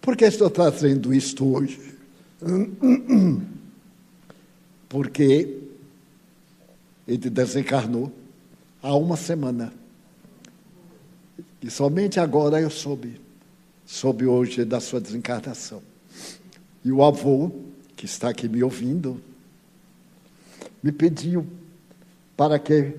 Por 0.00 0.16
que 0.16 0.24
estou 0.24 0.48
trazendo 0.50 1.12
isto 1.12 1.46
hoje? 1.46 1.78
Porque 4.88 5.58
ele 7.06 7.30
desencarnou 7.30 8.10
há 8.82 8.94
uma 8.94 9.16
semana. 9.16 9.72
E 11.62 11.70
somente 11.70 12.18
agora 12.18 12.60
eu 12.60 12.70
soube, 12.70 13.20
soube 13.84 14.26
hoje 14.26 14.64
da 14.64 14.80
sua 14.80 15.00
desencarnação. 15.00 15.82
E 16.84 16.90
o 16.90 17.04
avô, 17.04 17.50
que 17.96 18.06
está 18.06 18.30
aqui 18.30 18.48
me 18.48 18.62
ouvindo, 18.62 19.20
me 20.82 20.90
pediu 20.90 21.46
para 22.36 22.58
que 22.58 22.96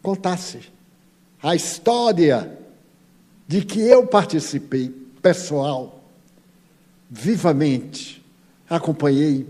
contasse 0.00 0.60
a 1.42 1.54
história 1.54 2.56
de 3.46 3.64
que 3.64 3.80
eu 3.80 4.06
participei, 4.06 4.88
pessoal, 5.20 6.04
vivamente, 7.10 8.24
acompanhei 8.68 9.46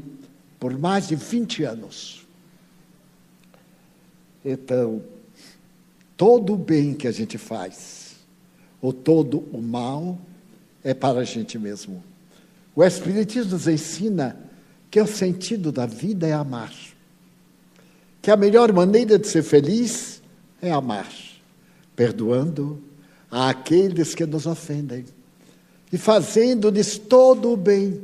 por 0.58 0.76
mais 0.78 1.08
de 1.08 1.14
20 1.14 1.64
anos. 1.64 2.26
Então, 4.44 5.02
todo 6.16 6.54
o 6.54 6.56
bem 6.56 6.94
que 6.94 7.08
a 7.08 7.12
gente 7.12 7.38
faz, 7.38 8.16
ou 8.80 8.92
todo 8.92 9.44
o 9.52 9.60
mal, 9.60 10.18
é 10.82 10.92
para 10.92 11.20
a 11.20 11.24
gente 11.24 11.58
mesmo. 11.58 12.02
O 12.74 12.84
Espiritismo 12.84 13.52
nos 13.52 13.66
ensina 13.66 14.36
que 14.90 15.00
o 15.00 15.06
sentido 15.06 15.72
da 15.72 15.86
vida 15.86 16.26
é 16.26 16.32
amar. 16.32 16.72
Que 18.20 18.30
a 18.30 18.36
melhor 18.36 18.72
maneira 18.72 19.18
de 19.18 19.26
ser 19.26 19.42
feliz 19.42 20.22
é 20.60 20.70
amar, 20.70 21.10
perdoando 21.96 22.82
àqueles 23.30 24.14
que 24.14 24.24
nos 24.24 24.46
ofendem 24.46 25.04
e 25.92 25.98
fazendo-lhes 25.98 26.98
todo 26.98 27.52
o 27.52 27.56
bem. 27.56 28.00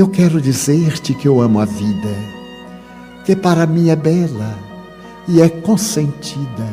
Eu 0.00 0.08
quero 0.08 0.40
dizer-te 0.40 1.12
que 1.12 1.28
eu 1.28 1.42
amo 1.42 1.60
a 1.60 1.66
vida, 1.66 2.08
que 3.26 3.36
para 3.36 3.66
mim 3.66 3.90
é 3.90 3.96
bela 3.96 4.58
e 5.28 5.42
é 5.42 5.48
consentida. 5.50 6.72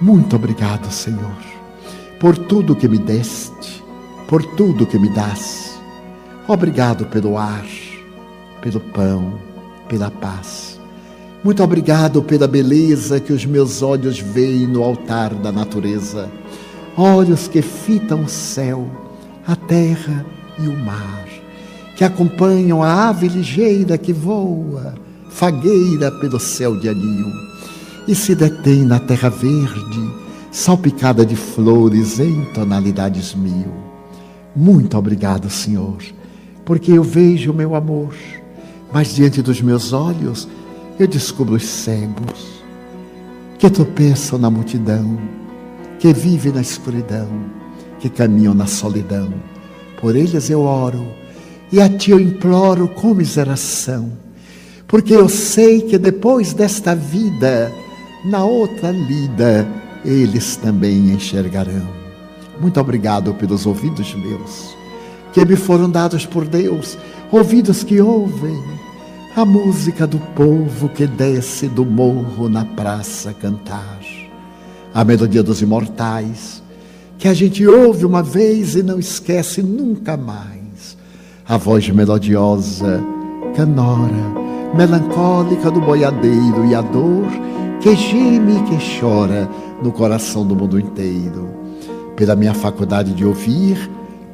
Muito 0.00 0.36
obrigado, 0.36 0.88
Senhor, 0.92 1.42
por 2.20 2.38
tudo 2.38 2.76
que 2.76 2.86
me 2.86 2.98
deste, 2.98 3.82
por 4.28 4.44
tudo 4.54 4.86
que 4.86 4.96
me 4.96 5.08
dás. 5.08 5.76
Obrigado 6.46 7.06
pelo 7.06 7.36
ar, 7.36 7.66
pelo 8.60 8.78
pão, 8.78 9.40
pela 9.88 10.08
paz. 10.08 10.80
Muito 11.42 11.64
obrigado 11.64 12.22
pela 12.22 12.46
beleza 12.46 13.18
que 13.18 13.32
os 13.32 13.44
meus 13.44 13.82
olhos 13.82 14.20
veem 14.20 14.68
no 14.68 14.84
altar 14.84 15.34
da 15.34 15.50
natureza. 15.50 16.30
Olhos 16.96 17.48
que 17.48 17.60
fitam 17.60 18.22
o 18.22 18.28
céu, 18.28 18.88
a 19.44 19.56
terra 19.56 20.24
e 20.60 20.68
o 20.68 20.76
mar, 20.78 21.26
que 21.96 22.04
acompanham 22.04 22.82
a 22.82 23.08
ave 23.08 23.26
ligeira 23.26 23.96
que 23.96 24.12
voa, 24.12 24.94
fagueira 25.30 26.12
pelo 26.12 26.38
céu 26.38 26.78
de 26.78 26.90
anil, 26.90 27.32
e 28.06 28.14
se 28.14 28.34
detém 28.34 28.84
na 28.84 29.00
terra 29.00 29.30
verde, 29.30 30.10
salpicada 30.52 31.24
de 31.24 31.34
flores 31.34 32.20
em 32.20 32.44
tonalidades 32.52 33.34
mil. 33.34 33.72
Muito 34.54 34.96
obrigado, 34.96 35.48
Senhor, 35.48 35.96
porque 36.66 36.92
eu 36.92 37.02
vejo 37.02 37.50
o 37.50 37.54
meu 37.54 37.74
amor, 37.74 38.14
mas 38.92 39.14
diante 39.14 39.40
dos 39.40 39.62
meus 39.62 39.94
olhos 39.94 40.46
eu 40.98 41.06
descubro 41.06 41.54
os 41.54 41.64
cegos 41.64 42.62
que 43.58 43.70
tropeçam 43.70 44.38
na 44.38 44.50
multidão, 44.50 45.18
que 45.98 46.12
vivem 46.12 46.52
na 46.52 46.60
escuridão, 46.60 47.28
que 47.98 48.10
caminham 48.10 48.52
na 48.52 48.66
solidão. 48.66 49.32
Por 49.98 50.14
eles 50.14 50.50
eu 50.50 50.60
oro 50.60 51.06
e 51.72 51.80
a 51.80 51.88
ti 51.88 52.10
eu 52.10 52.20
imploro 52.20 52.88
com 52.88 53.14
miseração, 53.14 54.12
porque 54.86 55.14
eu 55.14 55.28
sei 55.28 55.80
que 55.82 55.98
depois 55.98 56.52
desta 56.52 56.94
vida, 56.94 57.72
na 58.24 58.44
outra 58.44 58.90
lida, 58.90 59.66
eles 60.04 60.56
também 60.56 61.10
enxergarão. 61.10 61.88
Muito 62.60 62.80
obrigado 62.80 63.34
pelos 63.34 63.66
ouvidos 63.66 64.14
meus, 64.14 64.76
que 65.32 65.44
me 65.44 65.56
foram 65.56 65.90
dados 65.90 66.24
por 66.24 66.46
Deus, 66.46 66.96
ouvidos 67.30 67.82
que 67.82 68.00
ouvem 68.00 68.62
a 69.36 69.44
música 69.44 70.06
do 70.06 70.18
povo 70.18 70.88
que 70.88 71.06
desce 71.06 71.68
do 71.68 71.84
morro 71.84 72.48
na 72.48 72.64
praça 72.64 73.34
cantar, 73.34 74.00
a 74.94 75.04
melodia 75.04 75.42
dos 75.42 75.60
imortais, 75.60 76.62
que 77.18 77.28
a 77.28 77.34
gente 77.34 77.66
ouve 77.66 78.06
uma 78.06 78.22
vez 78.22 78.76
e 78.76 78.82
não 78.82 78.98
esquece 78.98 79.62
nunca 79.62 80.16
mais, 80.16 80.55
a 81.48 81.56
voz 81.56 81.88
melodiosa, 81.90 83.00
canora, 83.54 84.34
melancólica 84.74 85.70
do 85.70 85.80
boiadeiro 85.80 86.64
e 86.66 86.74
a 86.74 86.80
dor 86.80 87.26
que 87.80 87.94
geme 87.94 88.56
e 88.56 88.62
que 88.64 88.98
chora 89.00 89.48
no 89.80 89.92
coração 89.92 90.44
do 90.44 90.56
mundo 90.56 90.78
inteiro. 90.78 91.48
Pela 92.16 92.34
minha 92.34 92.52
faculdade 92.52 93.12
de 93.12 93.24
ouvir, 93.24 93.78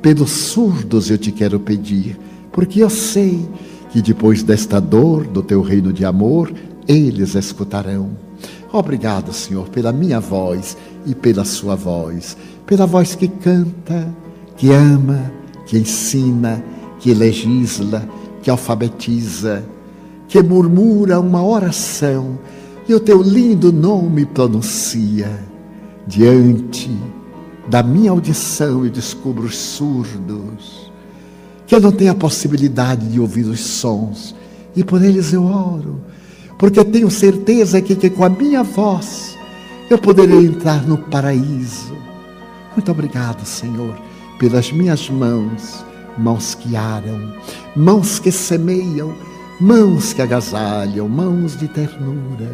pelos 0.01 0.31
surdos 0.31 1.11
eu 1.11 1.19
te 1.19 1.31
quero 1.31 1.61
pedir, 1.61 2.19
porque 2.51 2.83
eu 2.83 2.89
sei 2.89 3.47
que 3.91 4.01
depois 4.01 4.43
desta 4.43 4.81
dor 4.81 5.27
do 5.27 5.43
teu 5.43 5.61
reino 5.61 5.93
de 5.93 6.07
amor, 6.07 6.51
eles 6.89 7.35
escutarão. 7.35 8.11
Obrigado, 8.73 9.35
Senhor, 9.35 9.69
pela 9.69 9.93
minha 9.93 10.19
voz 10.19 10.79
e 11.05 11.15
pela 11.15 11.45
sua 11.45 11.77
voz, 11.77 12.39
pela 12.65 12.87
voz 12.87 13.15
que 13.15 13.29
canta, 13.29 14.09
que 14.57 14.71
ama, 14.71 15.31
que 15.67 15.77
ensina, 15.77 16.65
que 17.03 17.13
legisla, 17.13 18.09
que 18.43 18.49
alfabetiza, 18.49 19.65
que 20.29 20.41
murmura 20.43 21.21
uma 21.21 21.45
oração 21.45 22.39
e 22.89 22.95
o 22.95 23.01
teu 23.01 23.21
lindo 23.21 23.73
nome 23.73 24.25
pronuncia. 24.25 25.31
Diante 26.07 26.91
da 27.69 27.83
minha 27.83 28.13
audição 28.13 28.85
eu 28.85 28.91
descubro 28.91 29.47
os 29.47 29.57
surdos 29.57 30.93
que 31.67 31.75
eu 31.75 31.81
não 31.81 31.91
tenho 31.91 32.13
a 32.13 32.15
possibilidade 32.15 33.09
de 33.09 33.19
ouvir 33.19 33.47
os 33.47 33.61
sons, 33.61 34.35
e 34.77 34.85
por 34.85 35.03
eles 35.03 35.33
eu 35.33 35.45
oro, 35.45 36.03
porque 36.59 36.85
tenho 36.85 37.11
certeza 37.11 37.81
que, 37.81 37.97
que 37.97 38.11
com 38.11 38.25
a 38.25 38.29
minha 38.29 38.63
voz 38.63 39.39
eu 39.89 39.97
poderei 39.97 40.45
entrar 40.45 40.87
no 40.87 40.99
paraíso. 40.99 41.97
Muito 42.77 42.93
obrigado, 42.93 43.47
Senhor, 43.47 43.99
pelas 44.39 44.71
minhas 44.71 45.09
mãos, 45.09 45.83
mãos 46.19 46.55
que 46.55 46.77
aram, 46.77 47.33
mãos 47.75 48.19
que 48.19 48.31
semeiam, 48.31 49.15
mãos 49.61 50.13
que 50.13 50.23
agasalham, 50.23 51.09
mãos 51.09 51.57
de 51.57 51.69
ternura, 51.69 52.51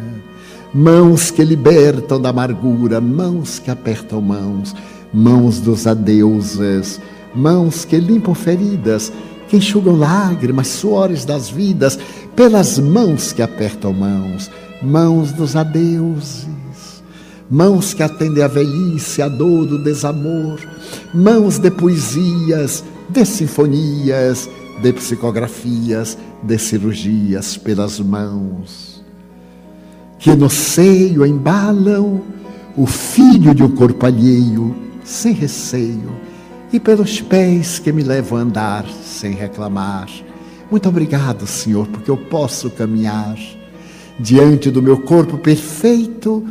mãos 0.73 1.31
que 1.31 1.43
libertam 1.43 2.21
da 2.21 2.29
amargura, 2.29 2.99
mãos 2.99 3.59
que 3.59 3.71
apertam 3.71 4.21
mãos, 4.21 4.75
mãos 5.13 5.59
dos 5.59 5.87
adeuses 5.87 6.99
mãos 7.33 7.85
que 7.85 7.97
limpam 7.97 8.33
feridas, 8.33 9.11
que 9.47 9.57
enxugam 9.57 9.95
lágrimas, 9.95 10.67
suores 10.67 11.25
das 11.25 11.49
vidas, 11.49 11.97
pelas 12.35 12.79
mãos 12.79 13.31
que 13.31 13.41
apertam 13.41 13.93
mãos, 13.93 14.49
mãos 14.81 15.31
dos 15.31 15.55
adeuses, 15.55 16.47
mãos 17.49 17.93
que 17.93 18.03
atendem 18.03 18.43
a 18.43 18.47
velhice, 18.47 19.21
a 19.21 19.27
dor 19.27 19.65
do 19.65 19.83
desamor, 19.83 20.59
mãos 21.13 21.57
de 21.57 21.71
poesias, 21.71 22.83
de 23.09 23.25
sinfonias, 23.25 24.49
de 24.81 24.93
psicografias, 24.93 26.17
de 26.43 26.57
cirurgias, 26.57 27.57
pelas 27.57 27.99
mãos 27.99 28.99
que 30.19 30.35
no 30.35 30.49
seio 30.49 31.25
embalam 31.25 32.21
o 32.75 32.85
filho 32.85 33.55
de 33.55 33.63
um 33.63 33.69
corpo 33.69 34.05
alheio, 34.05 34.75
sem 35.03 35.33
receio 35.33 36.11
e 36.71 36.79
pelos 36.79 37.21
pés 37.21 37.79
que 37.79 37.91
me 37.91 38.03
levam 38.03 38.37
a 38.37 38.41
andar 38.41 38.85
sem 39.03 39.31
reclamar. 39.31 40.07
Muito 40.69 40.87
obrigado, 40.87 41.47
Senhor, 41.47 41.87
porque 41.87 42.11
eu 42.11 42.17
posso 42.17 42.69
caminhar 42.69 43.35
diante 44.19 44.69
do 44.69 44.83
meu 44.83 45.01
corpo 45.01 45.37
perfeito. 45.37 46.45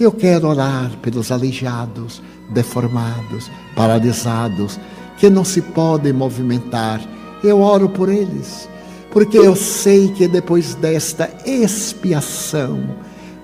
Eu 0.00 0.10
quero 0.10 0.48
orar 0.48 0.90
pelos 1.02 1.30
aleijados, 1.30 2.20
deformados, 2.48 3.50
paralisados, 3.76 4.80
que 5.20 5.28
não 5.28 5.44
se 5.44 5.60
podem 5.60 6.12
movimentar. 6.14 7.00
Eu 7.44 7.60
oro 7.60 7.90
por 7.90 8.08
eles, 8.08 8.68
porque 9.12 9.38
eu 9.38 9.54
sei 9.54 10.08
que 10.08 10.26
depois 10.26 10.74
desta 10.74 11.30
expiação, 11.44 12.80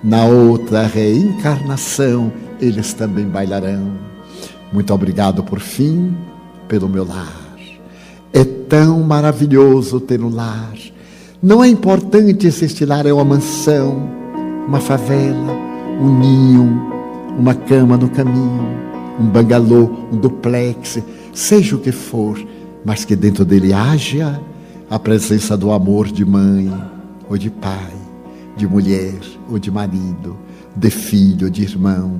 na 0.03 0.25
outra 0.25 0.87
reencarnação, 0.87 2.33
eles 2.59 2.93
também 2.93 3.25
bailarão. 3.25 3.93
Muito 4.73 4.93
obrigado 4.93 5.43
por 5.43 5.59
fim 5.59 6.15
pelo 6.67 6.89
meu 6.89 7.05
lar. 7.05 7.47
É 8.33 8.43
tão 8.43 9.01
maravilhoso 9.01 9.99
ter 9.99 10.21
um 10.21 10.33
lar. 10.33 10.73
Não 11.41 11.63
é 11.63 11.67
importante 11.67 12.51
se 12.51 12.65
este 12.65 12.85
lar 12.85 13.05
é 13.05 13.13
uma 13.13 13.23
mansão, 13.23 14.09
uma 14.67 14.79
favela, 14.79 15.53
um 16.01 16.19
ninho, 16.19 16.81
uma 17.37 17.53
cama 17.53 17.97
no 17.97 18.09
caminho, 18.09 18.67
um 19.19 19.25
bangalô, 19.25 19.89
um 20.11 20.17
duplex, 20.17 20.99
seja 21.37 21.75
o 21.75 21.79
que 21.79 21.91
for, 21.91 22.43
mas 22.83 23.05
que 23.05 23.15
dentro 23.15 23.45
dele 23.45 23.71
haja 23.71 24.41
a 24.89 24.97
presença 24.97 25.55
do 25.55 25.71
amor 25.71 26.07
de 26.07 26.25
mãe 26.25 26.73
ou 27.29 27.37
de 27.37 27.51
pai, 27.51 27.93
de 28.55 28.67
mulher 28.67 29.13
ou 29.47 29.59
de 29.59 29.69
marido, 29.69 30.35
de 30.75 30.89
filho 30.89 31.45
ou 31.45 31.51
de 31.51 31.61
irmão, 31.61 32.19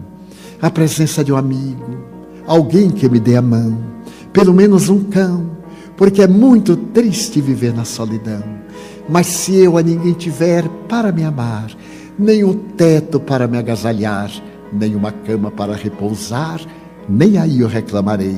a 0.61 0.69
presença 0.69 1.23
de 1.23 1.33
um 1.33 1.35
amigo, 1.35 1.97
alguém 2.45 2.91
que 2.91 3.09
me 3.09 3.19
dê 3.19 3.35
a 3.35 3.41
mão, 3.41 3.79
pelo 4.31 4.53
menos 4.53 4.87
um 4.87 5.03
cão, 5.05 5.49
porque 5.95 6.21
é 6.21 6.27
muito 6.27 6.77
triste 6.77 7.41
viver 7.41 7.73
na 7.73 7.85
solidão. 7.85 8.43
Mas 9.09 9.25
se 9.25 9.55
eu 9.55 9.79
a 9.79 9.81
ninguém 9.81 10.13
tiver 10.13 10.69
para 10.87 11.11
me 11.11 11.23
amar, 11.23 11.71
nem 12.19 12.43
um 12.43 12.53
teto 12.53 13.19
para 13.19 13.47
me 13.47 13.57
agasalhar, 13.57 14.29
nem 14.71 14.95
uma 14.95 15.11
cama 15.11 15.49
para 15.49 15.73
repousar, 15.73 16.61
nem 17.09 17.39
aí 17.39 17.61
eu 17.61 17.67
reclamarei. 17.67 18.37